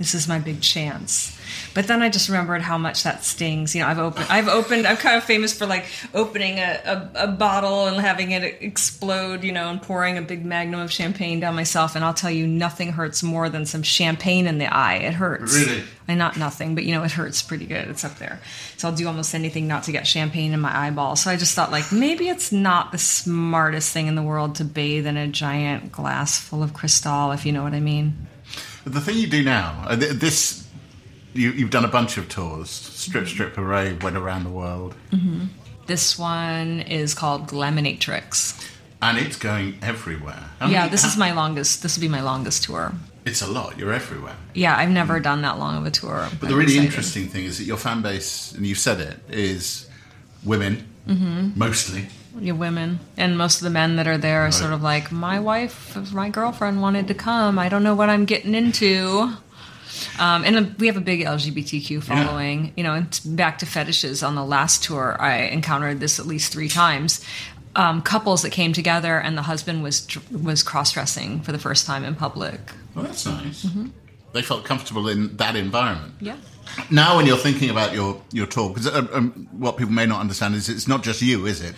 "This 0.00 0.16
is 0.16 0.26
my 0.26 0.40
big 0.40 0.60
chance." 0.60 1.38
But 1.74 1.86
then 1.86 2.02
I 2.02 2.08
just 2.08 2.28
remembered 2.28 2.62
how 2.62 2.78
much 2.78 3.02
that 3.02 3.24
stings. 3.24 3.74
You 3.74 3.82
know, 3.82 3.88
I've 3.88 3.98
opened, 3.98 4.26
I've 4.28 4.48
opened, 4.48 4.86
I'm 4.86 4.96
kind 4.96 5.16
of 5.16 5.24
famous 5.24 5.56
for 5.56 5.66
like 5.66 5.86
opening 6.14 6.58
a, 6.58 7.10
a, 7.14 7.24
a 7.24 7.26
bottle 7.28 7.86
and 7.86 8.00
having 8.00 8.32
it 8.32 8.58
explode, 8.60 9.44
you 9.44 9.52
know, 9.52 9.68
and 9.68 9.80
pouring 9.80 10.18
a 10.18 10.22
big 10.22 10.44
magnum 10.44 10.80
of 10.80 10.92
champagne 10.92 11.40
down 11.40 11.54
myself. 11.54 11.94
And 11.96 12.04
I'll 12.04 12.14
tell 12.14 12.30
you, 12.30 12.46
nothing 12.46 12.92
hurts 12.92 13.22
more 13.22 13.48
than 13.48 13.66
some 13.66 13.82
champagne 13.82 14.46
in 14.46 14.58
the 14.58 14.72
eye. 14.72 14.96
It 14.96 15.14
hurts. 15.14 15.56
Really? 15.56 15.84
And 16.08 16.18
not 16.18 16.36
nothing, 16.36 16.74
but 16.74 16.84
you 16.84 16.92
know, 16.92 17.04
it 17.04 17.12
hurts 17.12 17.40
pretty 17.42 17.66
good. 17.66 17.88
It's 17.88 18.04
up 18.04 18.16
there. 18.16 18.40
So 18.76 18.88
I'll 18.88 18.94
do 18.94 19.06
almost 19.06 19.34
anything 19.34 19.68
not 19.68 19.84
to 19.84 19.92
get 19.92 20.08
champagne 20.08 20.52
in 20.52 20.60
my 20.60 20.86
eyeball. 20.86 21.14
So 21.14 21.30
I 21.30 21.36
just 21.36 21.54
thought, 21.54 21.70
like, 21.70 21.92
maybe 21.92 22.28
it's 22.28 22.50
not 22.50 22.90
the 22.90 22.98
smartest 22.98 23.92
thing 23.92 24.08
in 24.08 24.16
the 24.16 24.22
world 24.22 24.56
to 24.56 24.64
bathe 24.64 25.06
in 25.06 25.16
a 25.16 25.28
giant 25.28 25.92
glass 25.92 26.38
full 26.40 26.64
of 26.64 26.74
Cristal, 26.74 27.30
if 27.30 27.46
you 27.46 27.52
know 27.52 27.62
what 27.62 27.74
I 27.74 27.80
mean. 27.80 28.26
The 28.84 29.00
thing 29.00 29.16
you 29.18 29.26
do 29.26 29.42
now, 29.42 29.84
uh, 29.86 29.96
this. 29.96 30.66
You, 31.32 31.52
you've 31.52 31.70
done 31.70 31.84
a 31.84 31.88
bunch 31.88 32.16
of 32.18 32.28
tours. 32.28 32.70
Strip, 32.70 33.28
strip, 33.28 33.54
hooray, 33.54 33.94
went 34.00 34.16
around 34.16 34.42
the 34.44 34.50
world. 34.50 34.94
This 35.86 36.18
one 36.18 36.80
is 36.80 37.14
called 37.14 37.46
Glaminatrix. 37.46 38.68
And 39.02 39.16
it's 39.16 39.36
going 39.36 39.78
everywhere. 39.80 40.50
Yeah, 40.66 40.88
this 40.88 41.04
is 41.04 41.16
my 41.16 41.32
longest. 41.32 41.82
This 41.82 41.96
will 41.96 42.02
be 42.02 42.08
my 42.08 42.20
longest 42.20 42.64
tour. 42.64 42.92
It's 43.24 43.42
a 43.42 43.46
lot. 43.46 43.78
You're 43.78 43.92
everywhere. 43.92 44.34
Yeah, 44.54 44.76
I've 44.76 44.90
never 44.90 45.20
done 45.20 45.42
that 45.42 45.58
long 45.58 45.76
of 45.76 45.86
a 45.86 45.90
tour. 45.90 46.28
But 46.40 46.48
the 46.48 46.56
really 46.56 46.78
interesting 46.78 47.28
thing 47.28 47.44
is 47.44 47.58
that 47.58 47.64
your 47.64 47.76
fan 47.76 48.02
base, 48.02 48.52
and 48.52 48.66
you've 48.66 48.78
said 48.78 49.00
it, 49.00 49.18
is 49.28 49.88
women, 50.44 50.86
Mm-hmm. 51.08 51.58
mostly. 51.58 52.06
You 52.38 52.54
women 52.54 53.00
and 53.16 53.36
most 53.36 53.56
of 53.56 53.64
the 53.64 53.70
men 53.70 53.96
that 53.96 54.06
are 54.06 54.18
there 54.18 54.42
are 54.42 54.52
sort 54.52 54.72
of 54.72 54.82
like 54.82 55.10
my 55.10 55.40
wife 55.40 55.96
my 56.12 56.28
girlfriend 56.28 56.80
wanted 56.80 57.08
to 57.08 57.14
come 57.14 57.58
i 57.58 57.68
don't 57.68 57.82
know 57.82 57.94
what 57.94 58.08
i'm 58.08 58.24
getting 58.24 58.54
into 58.54 59.32
Um, 60.18 60.44
and 60.44 60.74
we 60.78 60.86
have 60.86 60.96
a 60.96 61.00
big 61.00 61.20
LGBTQ 61.20 62.02
following. 62.02 62.72
You 62.76 62.84
know, 62.84 62.94
and 62.94 63.20
back 63.24 63.58
to 63.58 63.66
fetishes. 63.66 64.22
On 64.22 64.34
the 64.34 64.44
last 64.44 64.84
tour, 64.84 65.16
I 65.20 65.42
encountered 65.48 66.00
this 66.00 66.18
at 66.18 66.26
least 66.26 66.52
three 66.52 66.68
times. 66.68 67.24
Um, 67.76 68.02
couples 68.02 68.42
that 68.42 68.50
came 68.50 68.72
together, 68.72 69.18
and 69.18 69.36
the 69.36 69.42
husband 69.42 69.82
was 69.82 70.06
was 70.30 70.62
cross 70.62 70.92
dressing 70.92 71.40
for 71.42 71.52
the 71.52 71.58
first 71.58 71.86
time 71.86 72.04
in 72.04 72.14
public. 72.14 72.60
Well, 72.94 73.04
that's 73.04 73.26
nice. 73.26 73.66
They 74.32 74.42
felt 74.42 74.64
comfortable 74.64 75.08
in 75.08 75.36
that 75.36 75.56
environment. 75.56 76.14
Yeah. 76.20 76.36
Now, 76.90 77.16
when 77.16 77.26
you're 77.26 77.36
thinking 77.36 77.70
about 77.70 77.92
your 77.92 78.20
your 78.32 78.46
tour, 78.46 78.70
because 78.70 78.86
um, 78.86 79.08
um, 79.12 79.48
what 79.52 79.76
people 79.76 79.92
may 79.92 80.06
not 80.06 80.20
understand 80.20 80.54
is 80.54 80.68
it's 80.68 80.88
not 80.88 81.02
just 81.02 81.20
you, 81.22 81.46
is 81.46 81.60
it? 81.60 81.74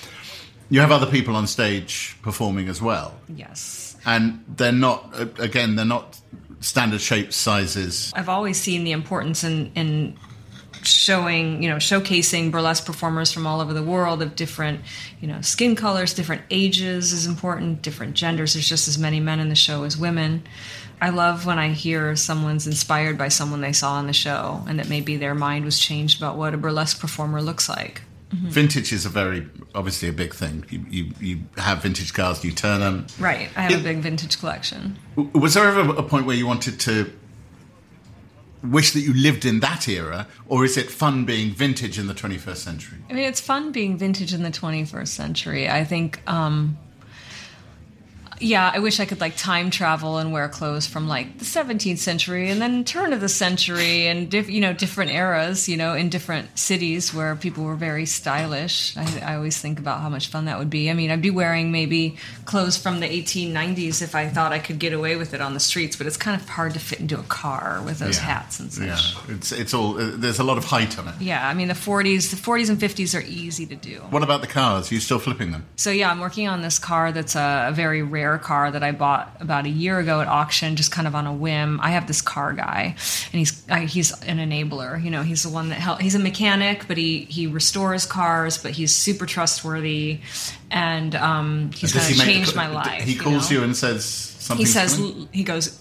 You 0.73 0.81
have 0.81 0.91
other 0.91 1.05
people 1.07 1.37
on 1.37 1.47
stage 1.47 2.17
performing 2.23 2.69
as 2.71 2.81
well, 2.81 3.13
Yes. 3.29 3.95
and 4.07 4.43
they're 4.57 4.73
not. 4.73 5.13
Again, 5.39 5.77
they're 5.77 5.85
not 5.85 6.19
standard 6.61 7.03
shapes, 7.03 7.37
sizes. 7.37 8.11
I've 8.17 8.31
always 8.31 8.59
seen 8.59 8.85
the 8.85 8.93
importance 8.93 9.45
in, 9.45 9.71
in 9.75 10.17
showing, 10.83 11.63
you 11.63 11.69
know, 11.69 11.77
showcasing 11.77 12.51
burlesque 12.51 12.87
performers 12.87 13.31
from 13.31 13.47
all 13.47 13.61
over 13.61 13.75
the 13.75 13.83
world 13.83 14.23
of 14.23 14.35
different, 14.35 14.81
you 15.21 15.29
know, 15.29 15.43
skin 15.43 15.77
colors, 15.77 16.15
different 16.15 16.41
ages 16.51 17.13
is 17.13 17.27
important, 17.27 17.83
different 17.83 18.15
genders. 18.15 18.55
There's 18.55 18.67
just 18.67 18.89
as 18.89 18.97
many 18.97 19.21
men 19.21 19.41
in 19.41 19.51
the 19.51 19.55
show 19.55 19.85
as 19.85 19.99
women. 19.99 20.43
I 21.03 21.11
love 21.11 21.45
when 21.45 21.59
I 21.59 21.69
hear 21.69 22.17
someone's 22.17 22.67
inspired 22.67 23.19
by 23.19 23.29
someone 23.29 23.61
they 23.61 23.75
saw 23.75 23.93
on 23.95 24.07
the 24.07 24.13
show 24.15 24.65
and 24.67 24.79
that 24.79 24.89
maybe 24.89 25.17
their 25.19 25.35
mind 25.35 25.67
was 25.67 25.79
changed 25.79 26.19
about 26.19 26.39
what 26.39 26.55
a 26.55 26.57
burlesque 26.57 26.99
performer 26.99 27.43
looks 27.43 27.69
like. 27.69 28.03
Vintage 28.33 28.93
is 28.93 29.05
a 29.05 29.09
very 29.11 29.47
obviously 29.75 30.09
a 30.09 30.13
big 30.13 30.35
thing. 30.35 30.65
You 30.71 30.85
you, 30.89 31.13
you 31.21 31.41
have 31.59 31.83
vintage 31.83 32.15
cars, 32.15 32.43
you 32.45 32.51
turn 32.53 32.81
them. 32.81 33.07
Right. 33.19 33.49
I 33.57 33.63
have 33.63 33.73
It- 33.73 33.81
a 33.81 33.83
big 33.83 33.99
vintage 33.99 34.39
collection. 34.39 34.97
Was 35.35 35.55
there 35.55 35.67
ever 35.69 35.91
a 35.95 36.03
point 36.03 36.25
where 36.27 36.37
you 36.37 36.47
wanted 36.47 36.81
to 36.81 37.13
wish 38.63 38.93
that 38.93 39.01
you 39.01 39.13
lived 39.13 39.45
in 39.45 39.61
that 39.61 39.89
era, 39.89 40.27
or 40.47 40.65
is 40.65 40.77
it 40.77 40.91
fun 40.91 41.25
being 41.25 41.53
vintage 41.53 41.99
in 41.99 42.07
the 42.07 42.15
21st 42.15 42.57
century? 42.59 42.99
I 43.11 43.13
mean, 43.13 43.25
it's 43.25 43.41
fun 43.41 43.73
being 43.73 43.97
vintage 43.99 44.33
in 44.33 44.43
the 44.45 44.51
21st 44.53 45.09
century. 45.09 45.69
I 45.69 45.85
think, 45.85 46.21
um, 46.29 46.79
yeah, 48.41 48.71
I 48.75 48.79
wish 48.81 48.99
I 49.01 49.05
could 49.05 49.21
like 49.21 49.37
time 49.37 49.71
travel 49.71 50.19
and 50.19 50.33
wear 50.33 50.49
clothes 50.49 50.87
from 50.87 51.09
like 51.09 51.39
the 51.39 51.45
17th 51.45 51.99
century 51.99 52.51
and 52.51 52.61
then 52.61 52.85
turn 52.85 53.13
of 53.13 53.21
the 53.21 53.29
century 53.29 54.07
and 54.07 54.31
diff, 54.31 54.49
you 54.51 54.61
know 54.61 54.73
different 54.73 55.11
eras, 55.13 55.69
you 55.69 55.77
know, 55.77 55.95
in 55.95 56.09
different 56.09 56.59
cities 56.59 57.13
where 57.15 57.37
people 57.37 57.65
were 57.65 57.77
very 57.77 58.07
stylish. 58.07 58.97
I, 58.97 59.21
I 59.25 59.35
always 59.37 59.59
think 59.59 59.79
about 59.79 60.01
how 60.01 60.09
much 60.09 60.29
fun 60.29 60.47
that 60.47 60.59
would 60.59 60.71
be. 60.71 60.91
I 60.91 60.95
mean, 60.95 61.11
I'd 61.11 61.23
be 61.23 61.31
wearing 61.31 61.71
maybe 61.73 62.17
clothes 62.45 62.77
from 62.77 63.01
the 63.01 63.07
1890s 63.09 64.03
if 64.03 64.15
I 64.15 64.29
thought 64.29 64.53
I 64.53 64.59
could 64.59 64.79
get 64.79 64.93
away 64.93 65.17
with 65.17 65.35
it 65.35 65.41
on 65.41 65.55
the 65.55 65.61
streets, 65.61 65.97
but 65.97 66.07
it's 66.07 66.17
kind 66.17 66.41
of 66.41 66.49
hard 66.49 66.75
to 66.75 66.81
fit 66.81 67.01
into 67.01 67.19
a 67.19 67.23
car 67.25 67.83
with 67.85 67.99
those 67.99 68.17
Yeah. 68.17 68.25
hats 68.25 68.61
and 68.61 68.73
such. 68.73 68.87
Yeah, 68.87 69.35
it's 69.37 69.53
it's 69.53 69.75
all. 69.75 69.99
Uh, 69.99 70.11
there's 70.17 70.39
a 70.39 70.45
lot 70.45 70.59
of 70.59 70.65
height 70.65 70.99
on 70.99 71.09
it. 71.09 71.15
Yeah, 71.21 71.47
I 71.47 71.55
mean 71.55 71.69
the 71.69 71.75
40s, 71.75 72.31
the 72.31 72.37
40s 72.37 72.69
and 72.71 72.79
50s 72.79 73.19
are 73.19 73.23
easy 73.23 73.67
to 73.67 73.77
do. 73.77 74.01
What 74.11 74.23
about 74.23 74.41
the 74.41 74.47
cars? 74.47 74.91
Are 74.91 74.95
you 74.95 75.01
still 75.01 75.19
flipping 75.19 75.53
them? 75.53 75.65
So 75.77 75.91
yeah, 75.91 76.11
I'm 76.11 76.21
working 76.21 76.49
on 76.49 76.63
this 76.63 76.79
car 76.79 77.13
that's 77.13 77.35
a, 77.37 77.67
a 77.69 77.73
very 77.73 78.03
rare 78.03 78.32
car 78.39 78.71
that 78.71 78.83
I 78.83 78.93
bought 78.93 79.37
about 79.41 79.67
a 79.67 79.69
year 79.69 79.99
ago 79.99 80.21
at 80.21 80.29
auction, 80.29 80.77
just 80.77 80.91
kind 80.91 81.07
of 81.07 81.15
on 81.15 81.27
a 81.27 81.33
whim. 81.33 81.81
I 81.81 81.91
have 81.91 82.07
this 82.07 82.21
car 82.21 82.53
guy, 82.53 82.97
and 83.33 83.39
he's 83.39 83.63
I, 83.69 83.81
he's 83.81 84.13
an 84.23 84.39
enabler. 84.39 85.03
You 85.03 85.11
know, 85.11 85.23
he's 85.23 85.43
the 85.43 85.51
one 85.51 85.69
that 85.71 85.77
help. 85.77 86.01
He's 86.01 86.15
a 86.15 86.19
mechanic, 86.19 86.87
but 86.89 86.97
he 86.97 87.21
he 87.25 87.47
restores 87.47 88.07
cars, 88.07 88.59
but 88.59 88.73
he's 88.73 88.95
super 88.95 89.27
trustworthy, 89.27 90.21
and 90.71 91.15
um, 91.15 91.71
he's 91.75 91.93
kind 91.93 92.07
he 92.07 92.13
of 92.13 92.19
make- 92.19 92.27
changed 92.27 92.57
my 92.57 92.69
life. 92.69 93.03
He 93.03 93.15
calls 93.15 93.51
know? 93.51 93.59
you 93.59 93.65
and 93.65 93.77
says 93.77 94.05
something. 94.43 94.67
he 94.67 94.71
says 94.71 95.01
he 95.33 95.45
goes 95.45 95.79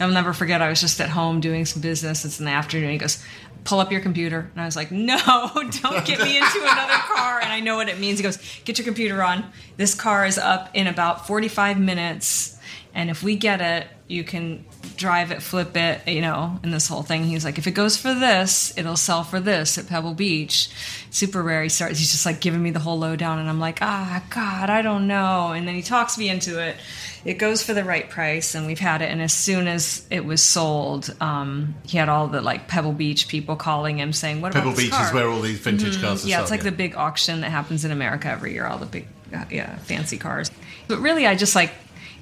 i'll 0.00 0.08
never 0.08 0.32
forget 0.32 0.60
i 0.60 0.68
was 0.68 0.80
just 0.80 1.00
at 1.00 1.08
home 1.08 1.40
doing 1.40 1.64
some 1.64 1.80
business 1.80 2.24
it's 2.24 2.38
in 2.38 2.46
the 2.46 2.50
afternoon 2.50 2.90
he 2.90 2.98
goes 2.98 3.22
pull 3.64 3.80
up 3.80 3.90
your 3.90 4.00
computer. 4.00 4.50
And 4.52 4.60
i 4.60 4.64
was 4.64 4.76
like 4.76 4.90
no 4.90 5.16
don't 5.54 6.04
get 6.04 6.20
me 6.20 6.36
into 6.36 6.60
another 6.60 7.00
car. 7.14 7.40
And 7.40 7.52
i 7.52 7.60
know 7.60 7.76
what 7.76 7.88
it 7.88 7.98
means. 7.98 8.18
He 8.18 8.22
goes 8.22 8.38
get 8.64 8.78
your 8.78 8.84
computer 8.84 9.22
on. 9.22 9.50
This 9.76 9.94
car 9.94 10.26
is 10.26 10.38
up 10.38 10.70
in 10.74 10.86
about 10.86 11.26
45 11.26 11.78
minutes. 11.78 12.58
And 12.94 13.10
if 13.10 13.22
we 13.22 13.36
get 13.36 13.60
it 13.60 13.88
you 14.06 14.22
can 14.22 14.64
drive 14.96 15.30
it 15.30 15.42
flip 15.42 15.76
it 15.76 16.06
you 16.06 16.20
know 16.20 16.58
and 16.62 16.72
this 16.72 16.86
whole 16.86 17.02
thing. 17.02 17.24
He's 17.24 17.44
like 17.44 17.58
if 17.58 17.66
it 17.66 17.72
goes 17.72 17.96
for 17.96 18.12
this 18.12 18.76
it'll 18.76 18.96
sell 18.96 19.24
for 19.24 19.40
this 19.40 19.78
at 19.78 19.88
pebble 19.88 20.14
beach. 20.14 20.68
Super 21.10 21.42
rare. 21.42 21.62
He 21.62 21.68
starts 21.68 21.98
he's 21.98 22.12
just 22.12 22.26
like 22.26 22.40
giving 22.40 22.62
me 22.62 22.70
the 22.70 22.80
whole 22.80 22.98
lowdown. 22.98 23.38
And 23.38 23.48
i'm 23.48 23.60
like 23.60 23.78
ah 23.80 24.22
god 24.30 24.70
i 24.70 24.82
don't 24.82 25.06
know. 25.06 25.52
And 25.52 25.66
then 25.66 25.74
he 25.74 25.82
talks 25.82 26.18
me 26.18 26.28
into 26.28 26.60
it. 26.62 26.76
It 27.24 27.34
goes 27.34 27.62
for 27.62 27.72
the 27.72 27.84
right 27.84 28.08
price. 28.08 28.54
And 28.54 28.66
we've 28.66 28.78
had 28.78 29.00
it. 29.00 29.10
And 29.10 29.22
as 29.22 29.32
soon 29.32 29.66
as 29.66 30.06
it 30.10 30.24
was 30.24 30.42
sold 30.42 31.14
um, 31.20 31.74
he 31.86 31.96
had 31.96 32.08
all 32.08 32.28
the 32.28 32.42
like 32.42 32.68
pebble 32.68 32.92
beach 32.92 33.28
people 33.28 33.53
calling 33.56 33.98
him 33.98 34.12
saying 34.12 34.40
what 34.40 34.52
Pebble 34.52 34.68
about 34.70 34.78
Beach 34.78 34.90
car? 34.90 35.06
is 35.06 35.12
where 35.12 35.28
all 35.28 35.40
these 35.40 35.58
vintage 35.58 36.00
cars 36.00 36.24
are 36.24 36.28
yeah 36.28 36.40
it's 36.42 36.50
like 36.50 36.62
the 36.62 36.72
big 36.72 36.94
auction 36.96 37.40
that 37.42 37.50
happens 37.50 37.84
in 37.84 37.90
america 37.90 38.28
every 38.28 38.52
year 38.52 38.66
all 38.66 38.78
the 38.78 38.86
big 38.86 39.06
uh, 39.34 39.44
yeah 39.50 39.76
fancy 39.78 40.16
cars. 40.18 40.50
But 40.88 40.98
really 41.00 41.26
i 41.26 41.34
just 41.34 41.54
like 41.54 41.72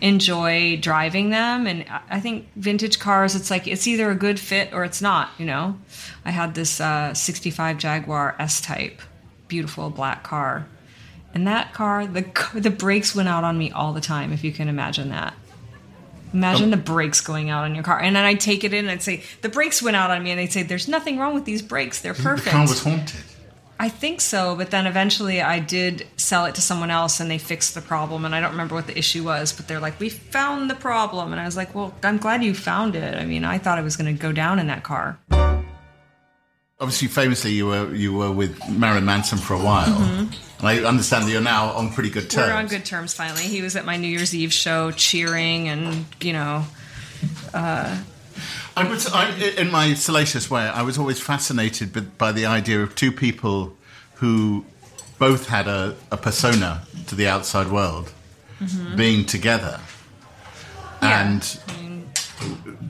enjoy 0.01 0.77
driving 0.81 1.31
them 1.31 1.67
and 1.67 1.85
I- 2.11 2.19
think 2.21 2.49
vintage 2.57 2.99
cars 2.99 3.35
it's 3.37 3.51
like 3.51 3.67
it's 3.69 3.87
either 3.87 4.11
a 4.11 4.15
good 4.17 4.41
fit 4.41 4.73
or 4.73 4.83
it's 4.85 5.01
not 5.01 5.31
you 5.39 5.47
know? 5.47 5.79
I 6.25 6.31
had 6.31 6.55
this 6.55 6.81
uh, 6.81 7.15
65 7.15 7.79
jaguar 7.79 8.35
s-type 8.39 9.01
beautiful 9.49 9.91
black 9.91 10.23
car 10.25 10.67
and 11.35 11.47
that 11.47 11.73
car 11.73 12.07
the 12.07 12.25
the 12.55 12.71
brakes 12.71 13.15
went 13.15 13.29
out 13.29 13.45
on 13.45 13.57
me 13.57 13.71
all 13.71 13.93
the 13.93 14.01
time 14.01 14.33
if 14.33 14.43
you 14.43 14.53
can 14.53 14.69
imagine 14.69 15.11
that 15.11 15.35
Imagine 16.33 16.71
the 16.71 16.77
brakes 16.77 17.21
going 17.21 17.51
out 17.51 17.65
on 17.65 17.75
your 17.75 17.85
car. 17.85 18.01
And 18.01 18.17
then 18.17 18.25
I'd 18.25 18.41
take 18.41 18.65
it 18.65 18.73
in 18.73 18.87
and 18.87 18.91
I'd 18.91 19.03
say, 19.03 19.23
the 19.43 19.49
brakes 19.49 19.83
went 19.83 19.97
out 19.97 20.11
on 20.11 20.23
me. 20.23 20.31
And 20.31 20.39
they'd 20.41 20.53
say, 20.53 20.63
there's 20.63 20.89
nothing 20.89 21.19
wrong 21.19 21.35
with 21.35 21.45
these 21.45 21.63
brakes. 21.63 22.01
They're 22.01 22.15
perfect. 22.15 22.45
The 22.45 22.51
car 22.51 22.63
was 22.63 22.83
haunted. 22.83 23.21
I 23.81 23.89
think 23.89 24.21
so, 24.21 24.55
but 24.55 24.71
then 24.71 24.87
eventually 24.87 25.43
I 25.43 25.59
did 25.59 26.07
sell 26.17 26.45
it 26.45 26.55
to 26.55 26.63
someone 26.63 26.91
else 26.91 27.19
and 27.19 27.29
they 27.29 27.39
fixed 27.39 27.75
the 27.75 27.81
problem. 27.81 28.25
And 28.25 28.33
I 28.33 28.41
don't 28.41 28.53
remember 28.53 28.77
what 28.77 28.87
the 28.87 28.97
issue 28.97 29.25
was, 29.25 29.53
but 29.53 29.67
they're 29.67 29.81
like, 29.81 29.99
we 29.99 30.09
found 30.09 30.71
the 30.71 30.77
problem. 30.77 31.33
And 31.33 31.41
I 31.41 31.47
was 31.47 31.57
like, 31.57 31.75
well, 31.75 31.93
I'm 32.05 32.19
glad 32.19 32.45
you 32.45 32.55
found 32.55 32.95
it. 32.95 33.19
I 33.19 33.25
mean, 33.25 33.45
I 33.45 33.59
thought 33.59 33.79
I 33.79 33.83
was 33.83 33.97
going 33.97 34.15
to 34.15 34.21
go 34.21 34.31
down 34.31 34.61
in 34.61 34.69
that 34.69 34.85
car. 34.85 35.19
Obviously, 36.83 37.07
famously, 37.07 37.53
you 37.53 37.67
were 37.67 37.95
you 37.95 38.13
were 38.13 38.33
with 38.33 38.59
Marilyn 38.69 39.05
Manson 39.05 39.39
for 39.39 39.55
a 39.55 39.63
while, 39.63 39.97
and 40.03 40.37
I 40.61 40.79
understand 40.83 41.25
that 41.27 41.31
you're 41.31 41.41
now 41.41 41.71
on 41.71 41.93
pretty 41.93 42.11
good 42.11 42.29
terms. 42.29 42.35
Mm-hmm. 42.35 42.51
We're 42.51 42.59
on 42.59 42.67
good 42.67 42.85
terms 42.85 43.15
finally. 43.15 43.45
He 43.45 43.63
was 43.63 43.77
at 43.77 43.85
my 43.85 43.97
New 43.97 44.09
Year's 44.09 44.35
Eve 44.35 44.53
show 44.53 44.91
cheering 44.91 45.69
and, 45.69 46.07
you 46.21 46.33
know, 46.33 46.65
I 47.55 48.89
was, 48.89 49.07
I, 49.13 49.31
in 49.59 49.71
my 49.71 49.95
salacious 49.95 50.51
way, 50.51 50.63
I 50.63 50.83
was 50.83 50.99
always 50.99 51.21
fascinated 51.21 51.93
by, 51.93 52.01
by 52.01 52.33
the 52.33 52.47
idea 52.47 52.83
of 52.83 52.95
two 52.95 53.13
people 53.13 53.77
who 54.15 54.65
both 55.19 55.49
had 55.49 55.69
a, 55.69 55.95
a 56.11 56.17
persona 56.17 56.83
to 57.07 57.15
the 57.15 57.29
outside 57.29 57.71
world 57.71 58.13
being 58.97 59.25
together. 59.25 59.81
Mm-hmm. 59.81 61.05
Yeah. 61.05 61.31
And 61.31 61.43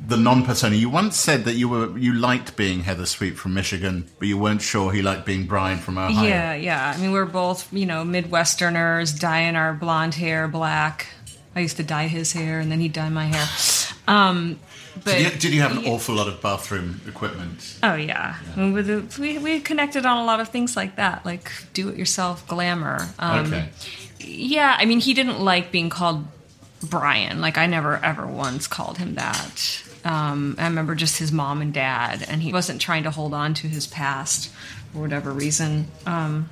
the 0.08 0.16
non-persona. 0.16 0.74
You 0.76 0.90
once 0.90 1.16
said 1.16 1.44
that 1.44 1.54
you 1.54 1.68
were 1.68 1.96
you 1.98 2.12
liked 2.14 2.56
being 2.56 2.80
Heather 2.80 3.06
Sweet 3.06 3.36
from 3.38 3.54
Michigan, 3.54 4.06
but 4.18 4.28
you 4.28 4.36
weren't 4.38 4.62
sure 4.62 4.92
he 4.92 5.02
liked 5.02 5.24
being 5.26 5.46
Brian 5.46 5.78
from 5.78 5.98
Ohio. 5.98 6.26
Yeah, 6.28 6.54
yeah. 6.54 6.92
I 6.94 7.00
mean, 7.00 7.12
we're 7.12 7.24
both, 7.26 7.72
you 7.72 7.86
know, 7.86 8.04
Midwesterners, 8.04 9.18
dyeing 9.18 9.56
our 9.56 9.72
blonde 9.74 10.14
hair 10.14 10.48
black. 10.48 11.06
I 11.54 11.60
used 11.60 11.76
to 11.76 11.82
dye 11.82 12.08
his 12.08 12.32
hair, 12.32 12.60
and 12.60 12.70
then 12.72 12.80
he'd 12.80 12.92
dye 12.94 13.10
my 13.10 13.26
hair. 13.26 13.46
Um, 14.08 14.58
but 15.04 15.12
Did 15.16 15.20
you, 15.34 15.38
did 15.38 15.54
you 15.54 15.60
have 15.62 15.76
an 15.76 15.84
awful 15.86 16.14
lot 16.14 16.28
of 16.28 16.40
bathroom 16.42 17.00
equipment? 17.06 17.78
oh 17.82 17.94
yeah, 17.94 18.36
We, 18.56 18.72
were 18.72 18.82
the- 18.82 19.04
we 19.20 19.38
we 19.38 19.60
connected 19.60 20.04
on 20.06 20.16
a 20.18 20.24
lot 20.24 20.40
of 20.40 20.48
things 20.48 20.76
like 20.76 20.96
that, 20.96 21.24
like 21.24 21.50
do-it-yourself 21.72 22.46
glamour. 22.48 23.08
Um, 23.18 23.46
okay. 23.46 23.68
Yeah, 24.20 24.76
I 24.78 24.84
mean, 24.84 25.00
he 25.00 25.14
didn't 25.14 25.40
like 25.40 25.70
being 25.72 25.88
called 25.90 26.26
Brian. 26.82 27.40
Like, 27.40 27.58
I 27.58 27.66
never 27.66 27.96
ever 28.04 28.26
once 28.26 28.66
called 28.66 28.98
him 28.98 29.14
that. 29.14 29.82
Um, 30.04 30.56
I 30.58 30.64
remember 30.64 30.94
just 30.94 31.18
his 31.18 31.30
mom 31.30 31.62
and 31.62 31.72
dad, 31.72 32.24
and 32.28 32.42
he 32.42 32.52
wasn't 32.52 32.80
trying 32.80 33.04
to 33.04 33.10
hold 33.10 33.32
on 33.34 33.54
to 33.54 33.68
his 33.68 33.86
past 33.86 34.50
for 34.92 34.98
whatever 35.00 35.30
reason. 35.30 35.86
Um, 36.06 36.50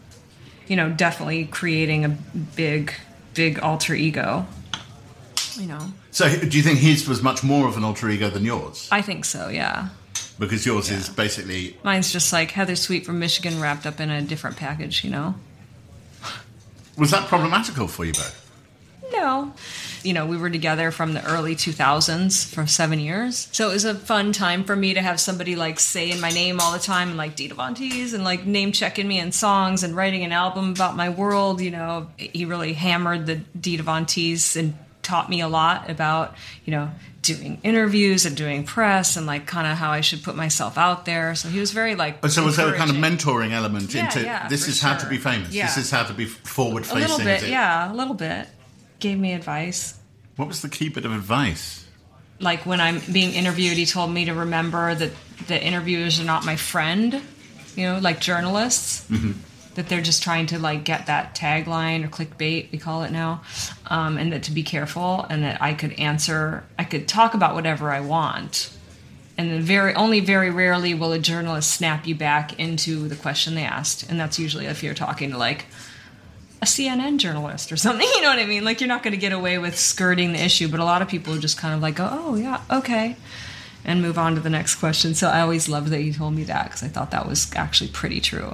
you 0.68 0.76
know, 0.76 0.88
definitely 0.90 1.46
creating 1.46 2.04
a 2.04 2.08
big, 2.08 2.94
big 3.34 3.58
alter 3.58 3.94
ego. 3.94 4.46
You 5.56 5.66
know, 5.66 5.92
So, 6.12 6.28
do 6.28 6.56
you 6.56 6.62
think 6.62 6.78
his 6.78 7.08
was 7.08 7.22
much 7.22 7.42
more 7.42 7.66
of 7.66 7.76
an 7.76 7.82
alter 7.82 8.08
ego 8.08 8.30
than 8.30 8.44
yours? 8.44 8.88
I 8.92 9.02
think 9.02 9.24
so. 9.24 9.48
Yeah, 9.48 9.88
Because 10.38 10.64
yours 10.64 10.88
is 10.90 11.08
basically 11.08 11.76
mine's 11.82 12.12
just 12.12 12.32
like 12.32 12.52
Heather 12.52 12.76
Sweet 12.76 13.04
from 13.04 13.18
Michigan 13.18 13.60
wrapped 13.60 13.84
up 13.84 13.98
in 13.98 14.10
a 14.10 14.22
different 14.22 14.56
package. 14.56 15.02
You 15.02 15.10
know. 15.10 15.34
was 16.96 17.10
that 17.10 17.26
problematical 17.26 17.88
for 17.88 18.04
you 18.04 18.12
both? 18.12 18.36
No. 19.12 19.52
You 20.02 20.12
know, 20.12 20.26
we 20.26 20.36
were 20.36 20.50
together 20.50 20.90
from 20.90 21.12
the 21.12 21.24
early 21.24 21.54
2000s 21.54 22.52
for 22.52 22.66
seven 22.66 22.98
years. 23.00 23.48
So 23.52 23.70
it 23.70 23.72
was 23.74 23.84
a 23.84 23.94
fun 23.94 24.32
time 24.32 24.64
for 24.64 24.74
me 24.76 24.94
to 24.94 25.02
have 25.02 25.20
somebody 25.20 25.56
like 25.56 25.80
saying 25.80 26.20
my 26.20 26.30
name 26.30 26.60
all 26.60 26.72
the 26.72 26.78
time 26.78 27.08
and 27.08 27.16
like 27.16 27.36
Dita 27.36 27.54
Von 27.54 27.74
Teese 27.74 28.14
and 28.14 28.24
like 28.24 28.46
name 28.46 28.72
checking 28.72 29.06
me 29.06 29.18
in 29.18 29.32
songs 29.32 29.82
and 29.82 29.94
writing 29.94 30.24
an 30.24 30.32
album 30.32 30.70
about 30.70 30.96
my 30.96 31.08
world. 31.08 31.60
You 31.60 31.70
know, 31.70 32.10
he 32.16 32.44
really 32.44 32.72
hammered 32.72 33.26
the 33.26 33.36
Dita 33.58 33.82
Von 33.82 34.06
Teese 34.06 34.56
and 34.56 34.74
taught 35.02 35.30
me 35.30 35.40
a 35.40 35.48
lot 35.48 35.88
about 35.88 36.34
you 36.64 36.72
know 36.72 36.90
doing 37.22 37.60
interviews 37.62 38.24
and 38.26 38.36
doing 38.36 38.64
press 38.64 39.16
and 39.16 39.26
like 39.26 39.46
kind 39.46 39.66
of 39.66 39.76
how 39.76 39.90
I 39.90 40.00
should 40.00 40.22
put 40.22 40.36
myself 40.36 40.78
out 40.78 41.04
there. 41.04 41.34
So 41.34 41.48
he 41.48 41.60
was 41.60 41.72
very 41.72 41.94
like. 41.94 42.18
Oh, 42.22 42.28
So 42.28 42.44
was 42.44 42.56
there 42.56 42.72
a 42.72 42.76
kind 42.76 42.90
of 42.90 42.96
mentoring 42.96 43.52
element 43.52 43.92
Yeah, 43.94 44.04
into 44.04 44.22
yeah, 44.22 44.48
this 44.48 44.68
is 44.68 44.80
how 44.80 44.96
to 44.96 45.08
be 45.08 45.18
famous. 45.18 45.52
Yeah. 45.52 45.66
This 45.66 45.76
is 45.76 45.90
how 45.90 46.04
to 46.04 46.14
be 46.14 46.24
forward 46.24 46.86
facing. 46.86 47.02
A 47.02 47.08
little 47.08 47.24
bit, 47.24 47.48
yeah, 47.48 47.92
a 47.92 47.94
little 47.94 48.14
bit. 48.14 48.48
Gave 49.00 49.18
me 49.18 49.32
advice. 49.32 49.98
What 50.36 50.48
was 50.48 50.62
the 50.62 50.68
key 50.68 50.88
bit 50.88 51.04
of 51.04 51.12
advice? 51.12 51.80
like 52.40 52.64
when 52.64 52.80
I'm 52.80 53.00
being 53.12 53.34
interviewed, 53.34 53.76
he 53.76 53.86
told 53.86 54.10
me 54.10 54.24
to 54.24 54.34
remember 54.34 54.94
that 54.94 55.10
the 55.46 55.62
interviewers 55.62 56.18
are 56.18 56.24
not 56.24 56.44
my 56.44 56.56
friend, 56.56 57.20
you 57.76 57.86
know, 57.86 57.98
like 57.98 58.20
journalists, 58.20 59.06
that 59.74 59.88
they're 59.88 60.00
just 60.00 60.22
trying 60.22 60.46
to 60.46 60.58
like 60.58 60.84
get 60.84 61.06
that 61.06 61.34
tagline 61.34 62.04
or 62.04 62.08
clickbait, 62.08 62.72
we 62.72 62.78
call 62.78 63.02
it 63.04 63.12
now, 63.12 63.42
um, 63.86 64.16
and 64.16 64.32
that 64.32 64.44
to 64.44 64.52
be 64.52 64.62
careful 64.62 65.26
and 65.28 65.42
that 65.44 65.60
I 65.62 65.74
could 65.74 65.92
answer, 65.92 66.64
I 66.78 66.84
could 66.84 67.06
talk 67.06 67.34
about 67.34 67.54
whatever 67.54 67.90
I 67.90 68.00
want. 68.00 68.74
And 69.38 69.50
then 69.50 69.62
very 69.62 69.94
only 69.94 70.20
very 70.20 70.50
rarely 70.50 70.92
will 70.92 71.12
a 71.12 71.18
journalist 71.18 71.70
snap 71.70 72.06
you 72.06 72.14
back 72.14 72.58
into 72.58 73.08
the 73.08 73.16
question 73.16 73.54
they 73.54 73.64
asked, 73.64 74.10
and 74.10 74.18
that's 74.18 74.38
usually 74.38 74.66
if 74.66 74.82
you're 74.82 74.94
talking 74.94 75.30
to 75.30 75.38
like 75.38 75.66
a 76.62 76.66
CNN 76.66 77.18
journalist 77.18 77.72
or 77.72 77.76
something. 77.76 78.06
You 78.14 78.22
know 78.22 78.28
what 78.30 78.38
I 78.38 78.44
mean? 78.46 78.64
Like 78.64 78.80
you're 78.80 78.88
not 78.88 79.02
going 79.02 79.12
to 79.12 79.20
get 79.20 79.32
away 79.32 79.58
with 79.58 79.78
skirting 79.78 80.32
the 80.32 80.42
issue, 80.44 80.68
but 80.68 80.78
a 80.80 80.84
lot 80.84 81.00
of 81.02 81.08
people 81.08 81.36
just 81.38 81.56
kind 81.56 81.74
of 81.74 81.80
like 81.80 81.96
go, 81.96 82.08
"Oh 82.10 82.34
yeah, 82.36 82.60
okay," 82.70 83.16
and 83.84 84.02
move 84.02 84.18
on 84.18 84.34
to 84.34 84.40
the 84.40 84.50
next 84.50 84.74
question. 84.74 85.14
So 85.14 85.28
I 85.28 85.40
always 85.40 85.68
loved 85.68 85.88
that 85.88 86.02
you 86.02 86.12
told 86.12 86.34
me 86.34 86.44
that 86.44 86.64
because 86.64 86.82
I 86.82 86.88
thought 86.88 87.12
that 87.12 87.26
was 87.26 87.50
actually 87.56 87.90
pretty 87.90 88.20
true. 88.20 88.52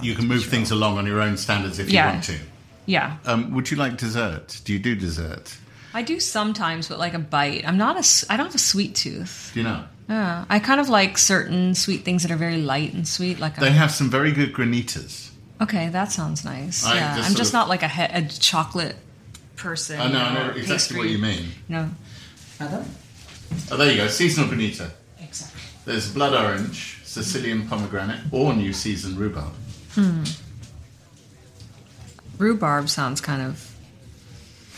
You 0.00 0.14
can 0.14 0.28
move 0.28 0.42
true. 0.42 0.50
things 0.50 0.70
along 0.70 0.96
on 0.98 1.06
your 1.06 1.20
own 1.20 1.36
standards 1.36 1.78
if 1.78 1.92
you 1.92 1.98
want 1.98 2.24
to. 2.24 2.38
Yeah, 2.86 3.18
Um, 3.26 3.52
would 3.54 3.70
you 3.70 3.76
like 3.76 3.96
dessert? 3.96 4.60
Do 4.64 4.72
you 4.72 4.78
do 4.78 4.94
dessert? 4.96 5.56
I 5.94 6.02
do 6.02 6.18
sometimes, 6.18 6.88
but 6.88 6.98
like 6.98 7.14
a 7.14 7.18
bite. 7.18 7.66
I'm 7.68 7.76
not 7.76 7.96
a. 7.96 8.32
I 8.32 8.36
don't 8.36 8.46
have 8.46 8.54
a 8.54 8.58
sweet 8.58 8.94
tooth. 8.94 9.50
Do 9.52 9.60
you 9.60 9.64
know? 9.64 9.84
Yeah, 10.08 10.44
I 10.48 10.58
kind 10.58 10.80
of 10.80 10.88
like 10.88 11.18
certain 11.18 11.74
sweet 11.74 12.04
things 12.04 12.22
that 12.22 12.32
are 12.32 12.36
very 12.36 12.62
light 12.62 12.92
and 12.94 13.06
sweet. 13.06 13.38
Like 13.38 13.56
They 13.56 13.70
have 13.70 13.90
some 13.92 14.10
very 14.10 14.32
good 14.32 14.52
granitas. 14.52 15.31
Okay, 15.62 15.88
that 15.88 16.12
sounds 16.12 16.44
nice. 16.44 16.84
I 16.84 16.94
yeah, 16.94 17.16
just 17.16 17.30
I'm 17.30 17.36
just 17.36 17.50
of- 17.50 17.54
not 17.54 17.68
like 17.68 17.82
a, 17.82 17.88
he- 17.88 18.02
a 18.02 18.28
chocolate 18.28 18.96
person. 19.56 20.00
I 20.00 20.10
know, 20.10 20.18
I 20.18 20.34
know 20.34 20.48
or 20.48 20.52
exactly 20.52 20.96
what 20.98 21.08
you 21.08 21.18
mean. 21.18 21.48
No, 21.68 21.88
Madam? 22.60 22.84
Oh, 23.70 23.76
there 23.76 23.90
you 23.90 23.96
go. 23.98 24.08
Seasonal 24.08 24.48
granita. 24.50 24.90
Exactly. 25.20 25.60
There's 25.84 26.12
blood 26.12 26.32
orange, 26.34 27.00
Sicilian 27.04 27.68
pomegranate, 27.68 28.20
or 28.30 28.54
new 28.54 28.72
season 28.72 29.16
rhubarb. 29.16 29.52
Hmm. 29.94 30.24
Rhubarb 32.38 32.88
sounds 32.88 33.20
kind 33.20 33.42
of 33.42 33.74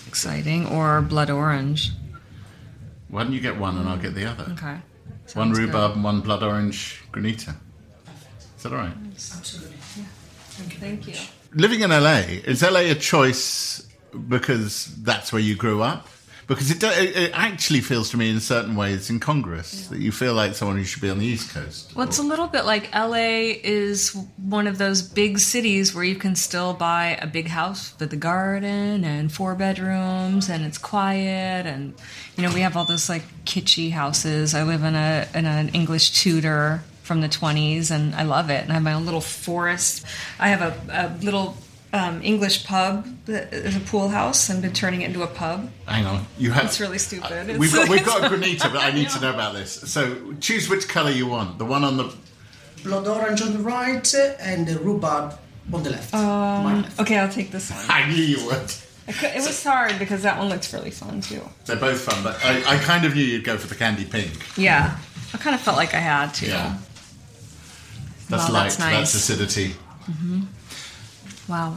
exciting, 0.07 0.67
or 0.67 1.01
blood 1.03 1.31
orange. 1.31 1.91
Why 3.09 3.23
don't 3.23 3.33
you 3.33 3.41
get 3.41 3.57
one 3.59 3.79
and 3.79 3.89
I'll 3.89 3.97
get 3.97 4.15
the 4.15 4.27
other? 4.27 4.45
Okay. 4.53 4.79
one 5.35 5.49
Sounds 5.55 5.59
rhubarb 5.59 5.93
and 5.93 6.03
one 6.05 6.21
blood 6.21 6.43
orange 6.43 7.03
granita. 7.13 7.55
Is 8.57 8.63
that 8.65 8.73
all 8.73 8.79
right? 8.79 8.93
Absolutely. 9.15 9.74
Good. 10.57 10.79
Thank 10.79 11.07
you. 11.07 11.15
Living 11.55 11.81
in 11.81 11.91
LA, 11.91 12.23
is 12.45 12.63
LA 12.63 12.81
a 12.81 12.95
choice 12.95 13.87
because 14.29 14.95
that's 15.03 15.33
where 15.33 15.43
you 15.43 15.57
grew 15.57 15.83
up? 15.83 16.09
Because 16.47 16.71
it, 16.71 16.83
it, 16.83 17.17
it 17.17 17.31
actually 17.33 17.81
feels 17.81 18.11
to 18.11 18.19
me 18.19 18.31
in 18.31 18.39
certain 18.39 18.77
ways 18.77 19.09
incongruous 19.09 19.87
that 19.89 20.01
you 20.01 20.13
feel 20.13 20.35
like 20.35 20.55
someone 20.55 20.77
who 20.77 20.85
should 20.85 21.01
be 21.01 21.09
on 21.09 21.19
the 21.19 21.25
East 21.25 21.55
Coast. 21.55 21.97
Well, 21.97 22.07
it's 22.07 22.19
a 22.19 22.23
little 22.23 22.49
bit 22.49 22.67
like 22.67 22.95
LA 22.95 23.55
is 23.63 24.15
one 24.37 24.67
of 24.67 24.77
those 24.77 25.01
big 25.01 25.39
cities 25.39 25.95
where 25.95 26.05
you 26.05 26.17
can 26.17 26.37
still 26.37 26.75
buy 26.75 27.19
a 27.23 27.27
big 27.27 27.49
house 27.49 27.95
with 27.99 28.13
a 28.13 28.17
garden 28.17 29.05
and 29.05 29.33
four 29.33 29.55
bedrooms 29.55 30.51
and 30.51 30.65
it's 30.65 30.77
quiet 30.77 31.67
and 31.67 31.95
you 32.37 32.43
know 32.43 32.53
we 32.53 32.61
have 32.61 32.77
all 32.77 32.85
those 32.85 33.09
like 33.09 33.23
kitschy 33.47 33.91
houses. 33.93 34.55
I 34.55 34.65
live 34.65 34.83
in 34.83 34.95
a 34.95 35.27
in 35.35 35.47
an 35.47 35.71
English 35.71 36.11
Tudor 36.11 36.83
from 37.05 37.21
the 37.21 37.29
20s 37.29 37.91
and 37.91 38.15
I 38.15 38.25
love 38.25 38.51
it 38.51 38.63
and 38.65 38.71
I 38.73 38.75
have 38.75 38.83
my 38.83 38.95
own 38.95 39.05
little 39.05 39.21
forest. 39.21 40.05
I 40.41 40.49
have 40.49 40.63
a, 40.63 40.73
a 40.91 41.25
little 41.25 41.57
um, 41.93 42.21
English 42.23 42.65
pub 42.67 43.07
that 43.27 43.53
is 43.53 43.77
a 43.77 43.81
pool 43.81 44.09
house 44.09 44.49
and 44.49 44.61
been 44.61 44.73
turning 44.73 45.03
it 45.03 45.07
into 45.11 45.23
a 45.23 45.27
pub. 45.29 45.71
Hang 45.87 46.07
on, 46.07 46.27
you 46.39 46.51
have. 46.51 46.65
It's 46.65 46.81
really 46.81 46.99
stupid. 46.99 47.31
It's- 47.31 47.59
We've 47.59 47.73
got, 47.73 47.89
we've 47.89 48.05
got 48.05 48.25
a 48.25 48.29
granita, 48.35 48.73
but 48.73 48.83
I 48.83 48.91
need 48.91 49.11
to 49.11 49.21
know 49.25 49.33
about 49.33 49.53
this. 49.55 49.71
So 49.73 50.35
choose 50.41 50.69
which 50.69 50.89
colour 50.89 51.11
you 51.11 51.27
want. 51.29 51.59
The 51.59 51.65
one 51.67 51.85
on 51.85 51.97
the. 51.97 52.13
Blood 52.83 53.07
orange 53.07 53.41
on 53.41 53.53
the 53.55 53.61
right 53.61 54.15
and 54.41 54.67
the 54.67 54.79
rhubarb 54.79 55.39
on 55.73 55.83
the 55.83 55.91
left. 55.91 56.13
Um, 56.13 56.21
My 56.65 56.75
left. 56.83 57.01
Okay, 57.01 57.17
I'll 57.19 57.31
take 57.33 57.51
this 57.51 57.71
one. 57.71 57.85
I 57.89 58.07
knew 58.09 58.23
you 58.23 58.45
would. 58.47 58.73
I 59.09 59.13
cou- 59.13 59.27
It 59.29 59.37
was 59.47 59.63
hard 59.65 59.99
because 59.99 60.23
that 60.23 60.37
one 60.39 60.49
looks 60.49 60.73
really 60.75 60.91
fun 60.91 61.21
too. 61.21 61.43
They're 61.67 61.77
both 61.77 62.01
fun, 62.01 62.23
but 62.25 62.43
I, 62.45 62.75
I 62.75 62.79
kind 62.79 63.05
of 63.07 63.15
knew 63.15 63.23
you'd 63.23 63.45
go 63.45 63.57
for 63.57 63.69
the 63.69 63.75
candy 63.75 64.05
pink. 64.05 64.33
Yeah, 64.59 64.99
I 65.33 65.39
kind 65.39 65.55
of 65.55 65.61
felt 65.63 65.77
like 65.77 65.95
I 65.95 65.99
had 66.01 66.33
to. 66.35 66.47
Yeah. 66.47 66.77
That's 68.29 68.49
Wow, 68.49 68.55
light. 68.55 68.63
that's 68.65 68.77
That's, 68.77 68.93
nice. 68.93 69.15
acidity. 69.15 69.75
Mm-hmm. 70.11 70.43
Wow. 71.49 71.77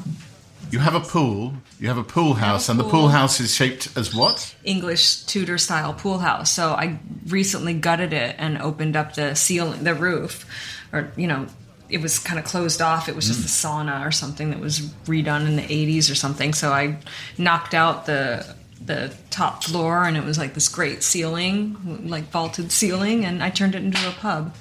You 0.72 0.80
have 0.80 0.96
a 0.96 1.00
pool. 1.00 1.54
You 1.80 1.88
have 1.88 1.98
a 1.98 2.04
pool 2.04 2.34
house, 2.34 2.68
and 2.68 2.80
the 2.80 2.84
pool 2.84 2.92
pool. 2.92 3.08
house 3.10 3.40
is 3.40 3.54
shaped 3.54 3.96
as 3.96 4.14
what? 4.14 4.56
English 4.64 5.24
Tudor 5.24 5.58
style 5.58 5.94
pool 5.94 6.20
house. 6.20 6.52
So 6.52 6.72
I 6.72 7.00
recently 7.28 7.74
gutted 7.74 8.12
it 8.12 8.36
and 8.38 8.58
opened 8.58 8.96
up 8.96 9.16
the 9.16 9.36
ceiling, 9.36 9.84
the 9.84 9.94
roof, 9.94 10.46
or 10.92 11.12
you 11.16 11.28
know, 11.28 11.48
it 11.90 12.02
was 12.02 12.20
kind 12.20 12.38
of 12.40 12.46
closed 12.46 12.82
off. 12.82 13.08
It 13.08 13.16
was 13.16 13.28
just 13.28 13.42
mm. 13.42 13.46
a 13.46 13.48
sauna 13.48 14.06
or 14.06 14.12
something 14.12 14.50
that 14.50 14.60
was 14.60 14.82
redone 15.06 15.48
in 15.48 15.56
the 15.56 15.62
'80s 15.62 16.12
or 16.12 16.16
something. 16.16 16.54
So 16.54 16.74
I 16.74 16.98
knocked 17.38 17.74
out 17.74 18.06
the 18.06 18.56
the 18.84 19.14
top 19.30 19.64
floor, 19.64 20.04
and 20.04 20.18
it 20.18 20.24
was 20.24 20.38
like 20.38 20.54
this 20.54 20.68
great 20.68 21.04
ceiling, 21.04 22.08
like 22.10 22.26
vaulted 22.26 22.72
ceiling, 22.72 23.26
and 23.26 23.42
I 23.44 23.50
turned 23.52 23.76
it 23.76 23.84
into 23.84 24.08
a 24.08 24.12
pub. 24.12 24.54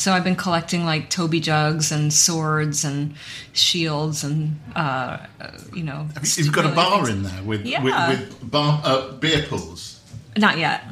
So 0.00 0.14
I've 0.14 0.24
been 0.24 0.34
collecting 0.36 0.86
like 0.86 1.10
Toby 1.10 1.40
jugs 1.40 1.92
and 1.92 2.10
swords 2.10 2.84
and 2.84 3.14
shields 3.52 4.24
and 4.24 4.58
uh, 4.74 5.18
uh, 5.38 5.50
you 5.74 5.82
know. 5.82 6.08
You've 6.36 6.52
got 6.54 6.64
a 6.64 6.74
bar 6.74 7.04
things- 7.04 7.08
in 7.10 7.22
there 7.24 7.42
with 7.42 7.66
Yeah. 7.66 7.82
with, 7.84 7.94
with 8.08 8.50
bar, 8.50 8.80
uh, 8.82 9.12
beer 9.12 9.44
pools. 9.46 10.00
Not 10.38 10.56
yet. 10.56 10.84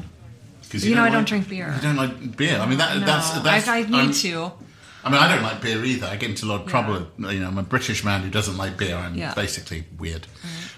Because 0.63 0.85
You 0.87 0.95
know, 0.95 1.05
I 1.05 1.09
don't 1.09 1.27
drink 1.27 1.49
beer. 1.49 1.73
You 1.75 1.81
don't 1.81 1.97
like 1.97 2.37
beer. 2.37 2.59
I 2.59 2.67
mean, 2.67 2.77
that, 2.77 2.99
No, 2.99 3.07
that's 3.07 3.31
that's. 3.41 3.67
I, 3.67 3.79
I 3.79 3.83
need 3.85 3.95
I'm- 3.95 4.13
to. 4.13 4.53
I 5.05 5.11
mean, 5.11 5.21
I 5.23 5.35
don't 5.35 5.43
like 5.45 5.63
beer 5.63 5.83
either. 5.83 6.07
I 6.07 6.17
get 6.17 6.29
into 6.29 6.45
a 6.45 6.49
lot 6.49 6.61
of 6.63 6.67
trouble. 6.67 7.07
You 7.19 7.41
know, 7.41 7.47
I'm 7.47 7.57
a 7.57 7.63
British 7.63 8.05
man 8.05 8.21
who 8.21 8.29
doesn't 8.29 8.59
like 8.59 8.77
beer. 8.77 8.95
I'm 8.97 9.15
Yeah. 9.15 9.33
basically 9.33 9.85
weird. 9.99 10.27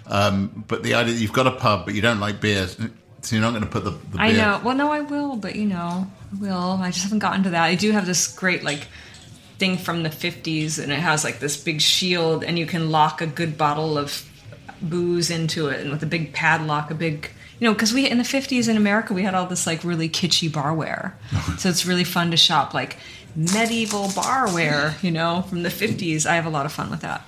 Um, 0.06 0.64
but 0.68 0.84
the 0.84 0.94
idea 0.94 1.14
that 1.14 1.20
you've 1.20 1.32
got 1.32 1.48
a 1.48 1.52
pub, 1.52 1.84
but 1.84 1.94
you 1.94 2.02
don't 2.02 2.20
like 2.20 2.40
beer, 2.40 2.68
so 3.22 3.36
you're 3.36 3.42
not 3.42 3.50
going 3.50 3.62
to 3.62 3.68
put 3.68 3.84
the, 3.84 3.90
the. 3.90 4.18
I 4.18 4.32
know. 4.32 4.60
Well, 4.64 4.76
no, 4.76 4.90
I 4.90 5.00
will, 5.00 5.36
but 5.36 5.56
you 5.56 5.66
know, 5.66 6.10
I 6.32 6.40
will. 6.40 6.78
I 6.80 6.90
just 6.90 7.04
haven't 7.04 7.18
gotten 7.18 7.42
to 7.44 7.50
that. 7.50 7.62
I 7.62 7.74
do 7.74 7.92
have 7.92 8.06
this 8.06 8.34
great 8.34 8.62
like 8.64 8.86
thing 9.58 9.76
from 9.76 10.02
the 10.02 10.08
50s, 10.08 10.82
and 10.82 10.92
it 10.92 11.00
has 11.00 11.24
like 11.24 11.38
this 11.38 11.62
big 11.62 11.80
shield, 11.80 12.42
and 12.44 12.58
you 12.58 12.66
can 12.66 12.90
lock 12.90 13.20
a 13.20 13.26
good 13.26 13.58
bottle 13.58 13.98
of 13.98 14.26
booze 14.80 15.30
into 15.30 15.68
it, 15.68 15.80
and 15.80 15.90
with 15.90 16.02
a 16.02 16.06
big 16.06 16.32
padlock, 16.32 16.90
a 16.90 16.94
big. 16.94 17.30
You 17.58 17.66
know, 17.66 17.74
because 17.74 17.92
we 17.92 18.08
in 18.08 18.16
the 18.16 18.24
50s 18.24 18.70
in 18.70 18.78
America 18.78 19.12
we 19.12 19.22
had 19.22 19.34
all 19.34 19.44
this 19.44 19.66
like 19.66 19.84
really 19.84 20.08
kitschy 20.08 20.48
barware, 20.48 21.12
so 21.58 21.68
it's 21.68 21.84
really 21.84 22.04
fun 22.04 22.30
to 22.30 22.36
shop 22.36 22.72
like 22.72 22.96
medieval 23.36 24.06
barware. 24.08 25.00
You 25.02 25.10
know, 25.10 25.42
from 25.42 25.62
the 25.62 25.68
50s. 25.68 26.24
I 26.26 26.36
have 26.36 26.46
a 26.46 26.50
lot 26.50 26.64
of 26.64 26.72
fun 26.72 26.90
with 26.90 27.02
that. 27.02 27.22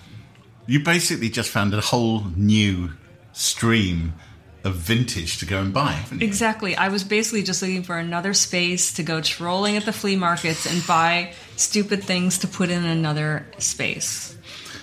You 0.67 0.83
basically 0.83 1.29
just 1.29 1.51
found 1.51 1.75
a 1.75 1.81
whole 1.81 2.25
new 2.37 2.93
stream 3.33 4.15
of 4.65 4.75
vintage 4.75 5.39
to 5.39 5.47
go 5.47 5.61
and 5.61 5.73
buy? 5.73 6.01
Exactly. 6.21 6.77
I 6.77 6.89
was 6.89 7.05
basically 7.05 7.43
just 7.43 7.63
looking 7.63 7.83
for 7.83 7.99
another 7.99 8.35
space 8.35 8.93
to 8.95 9.03
go 9.03 9.21
trolling 9.21 9.77
at 9.77 9.85
the 9.85 9.93
flea 9.93 10.17
markets 10.17 10.67
and 10.67 10.87
buy 10.87 11.35
stupid 11.57 12.05
things 12.05 12.39
to 12.39 12.49
put 12.49 12.71
in 12.71 12.85
another 12.85 13.47
space. 13.59 14.37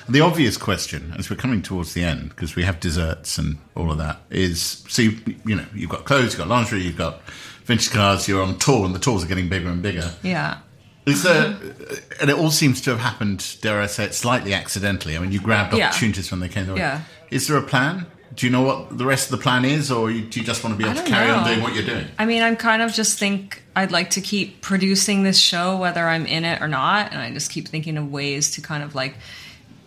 The 0.07 0.21
obvious 0.21 0.57
question, 0.57 1.13
as 1.19 1.30
we're 1.30 1.36
coming 1.36 1.61
towards 1.61 1.93
the 1.93 2.03
end, 2.03 2.30
because 2.30 2.55
we 2.55 2.63
have 2.63 2.80
desserts 2.80 3.38
and 3.38 3.57
all 3.75 3.91
of 3.91 3.99
that, 3.99 4.19
is 4.32 4.84
so 4.88 5.03
you, 5.03 5.17
you 5.45 5.55
know 5.55 5.65
you've 5.73 5.91
got 5.91 6.05
clothes, 6.05 6.34
you've 6.34 6.39
got 6.39 6.47
lingerie, 6.47 6.82
you've 6.82 6.97
got 6.97 7.21
vintage 7.65 7.91
cars, 7.91 8.27
you're 8.27 8.41
on 8.41 8.57
tour, 8.57 8.86
and 8.86 8.95
the 8.95 8.99
tours 8.99 9.23
are 9.23 9.27
getting 9.27 9.49
bigger 9.49 9.69
and 9.69 9.84
bigger. 9.84 10.11
Yeah. 10.23 10.57
Is 11.05 11.23
there, 11.23 11.53
mm-hmm. 11.53 11.93
uh, 11.93 11.95
and 12.21 12.30
it 12.30 12.36
all 12.38 12.49
seems 12.49 12.82
to 12.82 12.89
have 12.89 12.99
happened, 12.99 13.57
dare 13.61 13.82
I 13.82 13.86
say 13.86 14.05
it, 14.05 14.15
slightly 14.15 14.53
accidentally. 14.53 15.15
I 15.15 15.19
mean, 15.19 15.32
you 15.32 15.39
grabbed 15.39 15.75
Yeah. 15.75 15.89
opportunities 15.89 16.32
when 16.32 16.39
they 16.39 16.49
came. 16.49 16.65
Their 16.65 16.75
way. 16.75 16.82
Yeah. 16.82 17.01
Is 17.30 17.47
there 17.47 17.57
a 17.57 17.63
plan? 17.63 18.07
Do 18.40 18.46
you 18.46 18.54
know 18.54 18.62
what 18.62 18.98
the 18.98 19.06
rest 19.06 19.30
of 19.30 19.38
the 19.38 19.44
plan 19.44 19.66
is, 19.66 19.92
or 19.92 20.10
you, 20.10 20.22
do 20.22 20.40
you 20.40 20.46
just 20.46 20.64
want 20.64 20.74
to 20.74 20.82
be 20.82 20.90
able 20.90 21.02
to 21.02 21.06
carry 21.06 21.30
on 21.30 21.46
doing 21.46 21.62
what 21.62 21.76
you're 21.76 21.84
doing? 21.84 22.08
I 22.18 22.26
mean, 22.26 22.42
I'm 22.42 22.56
kind 22.56 22.82
of 22.82 22.94
just 22.94 23.20
think 23.20 23.62
I'd 23.76 23.92
like 23.92 24.12
to 24.12 24.22
keep 24.22 24.62
producing 24.62 25.24
this 25.24 25.38
show 25.38 25.76
whether 25.76 26.08
I'm 26.08 26.26
in 26.26 26.46
it 26.46 26.62
or 26.62 26.70
not, 26.70 27.12
and 27.12 27.20
I 27.20 27.34
just 27.34 27.52
keep 27.52 27.68
thinking 27.68 27.98
of 27.98 28.10
ways 28.10 28.52
to 28.52 28.62
kind 28.62 28.82
of 28.82 28.96
like 28.96 29.16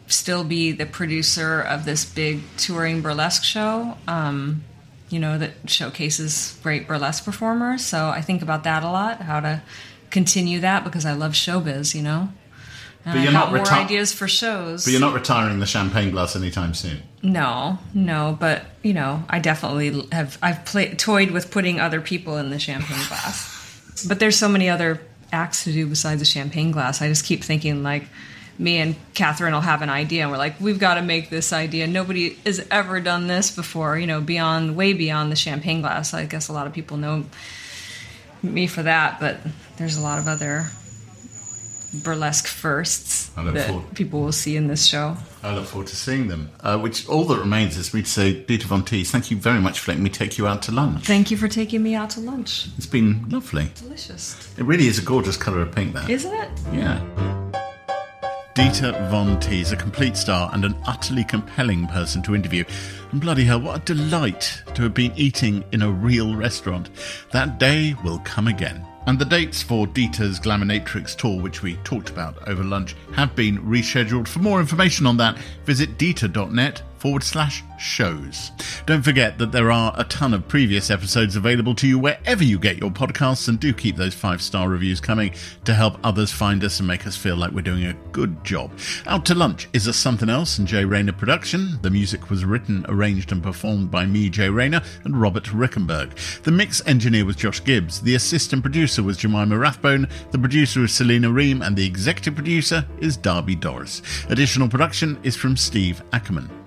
still 0.07 0.45
be 0.45 0.73
the 0.73 0.85
producer 0.85 1.63
of 1.63 1.87
this 1.87 2.05
big 2.05 2.43
touring 2.59 3.01
burlesque 3.01 3.43
show. 3.43 3.97
Um, 4.07 4.65
you 5.09 5.19
know 5.19 5.39
that 5.39 5.53
showcases 5.65 6.59
great 6.63 6.87
burlesque 6.87 7.25
performers. 7.25 7.83
So 7.83 8.09
I 8.09 8.21
think 8.21 8.43
about 8.43 8.65
that 8.65 8.83
a 8.83 8.91
lot, 8.91 9.23
how 9.23 9.41
to 9.41 9.63
continue 10.11 10.61
that 10.61 10.85
because 10.85 11.07
I 11.07 11.15
love 11.15 11.33
showbiz. 11.33 11.95
You 11.95 12.03
know, 12.03 12.29
And 13.05 13.15
But 13.15 13.19
I've 13.19 13.25
you're 13.25 13.33
got 13.33 13.53
not 13.53 13.69
more 13.69 13.73
ideas 13.73 14.13
for 14.13 14.29
shows. 14.29 14.85
But 14.85 14.93
you're 14.93 15.01
not 15.01 15.15
retiring 15.15 15.59
the 15.59 15.67
champagne 15.67 16.11
glass 16.11 16.37
anytime 16.37 16.75
soon. 16.75 17.03
No, 17.23 17.79
no, 17.95 18.37
but 18.39 18.65
you 18.83 18.93
know, 18.93 19.25
I 19.29 19.39
definitely 19.39 20.07
have. 20.13 20.39
I've 20.43 20.65
played 20.65 20.99
toyed 20.99 21.31
with 21.31 21.51
putting 21.51 21.81
other 21.81 22.01
people 22.01 22.37
in 22.37 22.51
the 22.51 22.59
champagne 22.59 23.07
glass, 23.09 24.05
but 24.07 24.21
there's 24.21 24.37
so 24.37 24.49
many 24.49 24.69
other 24.69 25.01
acts 25.33 25.65
to 25.65 25.73
do 25.73 25.87
besides 25.87 26.21
the 26.21 26.27
champagne 26.27 26.71
glass. 26.71 27.03
I 27.03 27.09
just 27.09 27.25
keep 27.25 27.43
thinking 27.45 27.83
like. 27.83 28.05
Me 28.59 28.77
and 28.77 28.95
Catherine 29.15 29.55
will 29.55 29.63
have 29.63 29.81
an 29.81 29.89
idea, 29.89 30.23
and 30.23 30.31
we're 30.31 30.37
like, 30.37 30.61
we've 30.61 30.79
got 30.79 30.97
to 30.97 31.03
make 31.03 31.31
this 31.31 31.55
idea. 31.55 31.87
Nobody 31.87 32.35
has 32.45 32.65
ever 32.71 33.01
done 33.01 33.27
this 33.27 33.51
before, 33.51 33.99
you 33.99 34.07
know, 34.07 34.21
beyond, 34.21 34.77
way 34.77 34.93
beyond 34.93 35.33
the 35.33 35.37
champagne 35.37 35.81
glass. 35.81 36.13
I 36.13 36.27
guess 36.27 36.49
a 36.49 36.53
lot 36.53 36.67
of 36.67 36.75
people 36.75 36.99
know 36.99 37.25
me 38.43 38.67
for 38.67 38.83
that, 38.83 39.19
but 39.21 39.39
there's 39.79 39.97
a 39.97 40.03
lot 40.03 40.19
of 40.19 40.29
other 40.29 40.67
burlesque 41.93 42.47
firsts 42.47 43.29
that 43.37 43.69
forward- 43.69 43.95
people 43.95 44.21
will 44.23 44.33
see 44.33 44.57
in 44.57 44.67
this 44.67 44.87
show. 44.87 45.17
I 45.43 45.55
look 45.55 45.67
forward 45.67 45.89
to 45.89 45.97
seeing 45.97 46.29
them. 46.29 46.51
Uh, 46.61 46.79
which 46.79 47.07
all 47.09 47.25
that 47.25 47.39
remains 47.39 47.77
is 47.77 47.93
me 47.93 48.03
to 48.03 48.09
say, 48.09 48.33
Dita 48.33 48.67
Von 48.67 48.83
Teese, 48.85 49.11
thank 49.11 49.31
you 49.31 49.37
very 49.37 49.61
much 49.61 49.81
for 49.81 49.91
letting 49.91 50.05
me 50.05 50.11
take 50.11 50.39
you 50.39 50.47
out 50.47 50.63
to 50.63 50.73
lunch. 50.73 51.05
Thank 51.05 51.31
you 51.31 51.37
for 51.37 51.49
taking 51.49 51.83
me 51.83 51.95
out 51.95 52.11
to 52.11 52.21
lunch. 52.21 52.69
It's 52.77 52.87
been 52.87 53.27
lovely. 53.29 53.71
Delicious. 53.81 54.37
It 54.57 54.65
really 54.65 54.87
is 54.87 54.99
a 54.99 55.03
gorgeous 55.03 55.37
colour 55.37 55.61
of 55.61 55.73
pink, 55.73 55.95
that. 55.95 56.09
Isn't 56.09 56.33
it? 56.33 56.51
Yeah. 56.73 57.01
Dita 58.55 59.09
Von 59.11 59.41
Teese, 59.41 59.73
a 59.73 59.77
complete 59.77 60.15
star 60.15 60.51
and 60.53 60.65
an 60.67 60.77
utterly 60.87 61.25
compelling 61.25 61.87
person 61.89 62.23
to 62.23 62.35
interview. 62.35 62.65
And 63.11 63.21
bloody 63.21 63.45
hell, 63.45 63.61
what 63.61 63.81
a 63.81 63.95
delight 63.95 64.63
to 64.75 64.83
have 64.83 64.93
been 64.93 65.13
eating 65.17 65.65
in 65.73 65.81
a 65.81 65.91
real 65.91 66.37
restaurant. 66.37 66.91
That 67.33 67.59
day 67.59 67.95
will 68.05 68.19
come 68.25 68.49
again. 68.49 68.87
And 69.07 69.19
the 69.19 69.25
dates 69.25 69.63
for 69.63 69.87
Dita's 69.87 70.39
Glaminatrix 70.39 71.17
tour, 71.17 71.41
which 71.41 71.63
we 71.63 71.75
talked 71.85 72.11
about 72.11 72.49
over 72.49 72.63
lunch, 72.63 72.95
have 73.15 73.35
been 73.35 73.59
rescheduled. 73.59 74.29
For 74.29 74.39
more 74.39 74.61
information 74.61 75.07
on 75.07 75.17
that, 75.17 75.37
visit 75.65 75.99
dita.net 75.99 76.83
forward 77.03 77.25
slash 77.25 77.65
shows. 77.81 78.53
Don't 78.87 79.03
forget 79.03 79.37
that 79.39 79.51
there 79.51 79.73
are 79.73 79.93
a 79.97 80.05
ton 80.05 80.33
of 80.33 80.47
previous 80.47 80.89
episodes 80.89 81.35
available 81.35 81.75
to 81.75 81.89
you 81.89 81.99
wherever 81.99 82.45
you 82.45 82.61
get 82.61 82.79
your 82.79 82.93
podcasts, 82.93 83.49
and 83.49 83.59
do 83.59 83.73
keep 83.75 83.97
those 83.97 84.15
five 84.15 84.41
star 84.41 84.69
reviews 84.69 85.01
coming 85.01 85.35
to 85.65 85.75
help 85.75 85.99
others 86.05 86.31
find 86.31 86.63
us 86.63 86.79
and 86.79 86.87
make 86.87 87.05
us 87.05 87.17
feel 87.17 87.35
like 87.35 87.51
we're 87.51 87.61
doing 87.61 87.87
a 87.87 87.97
good 88.13 88.45
job. 88.45 88.71
Out 89.07 89.27
to 89.27 89.35
Lunch 89.35 89.69
is 89.73 89.89
a 89.89 89.93
Somethin' 89.93 90.31
Else 90.31 90.59
and 90.59 90.69
Jay 90.69 90.85
Rayner 90.85 91.13
production. 91.13 91.81
The 91.83 91.91
music 91.91 92.31
was 92.31 92.45
written, 92.45 92.87
arranged, 92.89 93.33
and 93.33 93.43
performed 93.43 93.91
by 93.91 94.07
me, 94.07 94.31
Jay 94.31 94.49
Rayner, 94.49 94.83
and 95.03 95.21
Robert 95.21 95.47
Rickenberg. 95.47 96.43
The 96.45 96.53
mix 96.53 96.87
engineer 96.87 97.25
was 97.25 97.35
Josh 97.35 97.65
Gibbs. 97.65 98.01
The 98.01 98.15
assistant 98.15 98.63
producer 98.63 99.03
was 99.03 99.17
Jemima 99.17 99.59
Rathbone. 99.59 100.07
The 100.31 100.39
producer 100.39 100.85
is 100.85 100.95
Selena 100.95 101.33
Ream, 101.33 101.63
and 101.63 101.77
the 101.77 101.85
executive 101.85 102.37
producer 102.37 102.87
is 103.01 103.17
Darby 103.17 103.57
Doris. 103.57 104.03
Additional 104.29 104.69
production 104.69 105.19
is 105.25 105.35
from 105.35 105.57
Steve 105.57 106.01
Ackerman. 106.13 106.62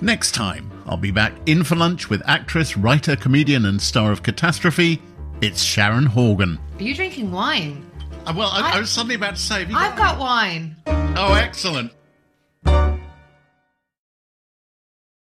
Next 0.00 0.34
time, 0.34 0.70
I'll 0.86 0.96
be 0.96 1.10
back 1.10 1.32
in 1.46 1.64
for 1.64 1.74
lunch 1.76 2.08
with 2.08 2.22
actress, 2.26 2.76
writer, 2.76 3.16
comedian, 3.16 3.64
and 3.66 3.80
star 3.80 4.12
of 4.12 4.22
Catastrophe. 4.22 5.02
It's 5.40 5.62
Sharon 5.62 6.06
Horgan. 6.06 6.58
Are 6.78 6.82
you 6.82 6.94
drinking 6.94 7.30
wine? 7.30 7.84
Uh, 8.26 8.32
well, 8.36 8.48
I, 8.50 8.72
I 8.76 8.80
was 8.80 8.90
suddenly 8.90 9.14
about 9.14 9.36
to 9.36 9.40
say, 9.40 9.66
I've 9.72 9.96
got 9.96 10.18
wine. 10.18 10.76
Oh, 10.86 11.34
excellent. 11.34 11.92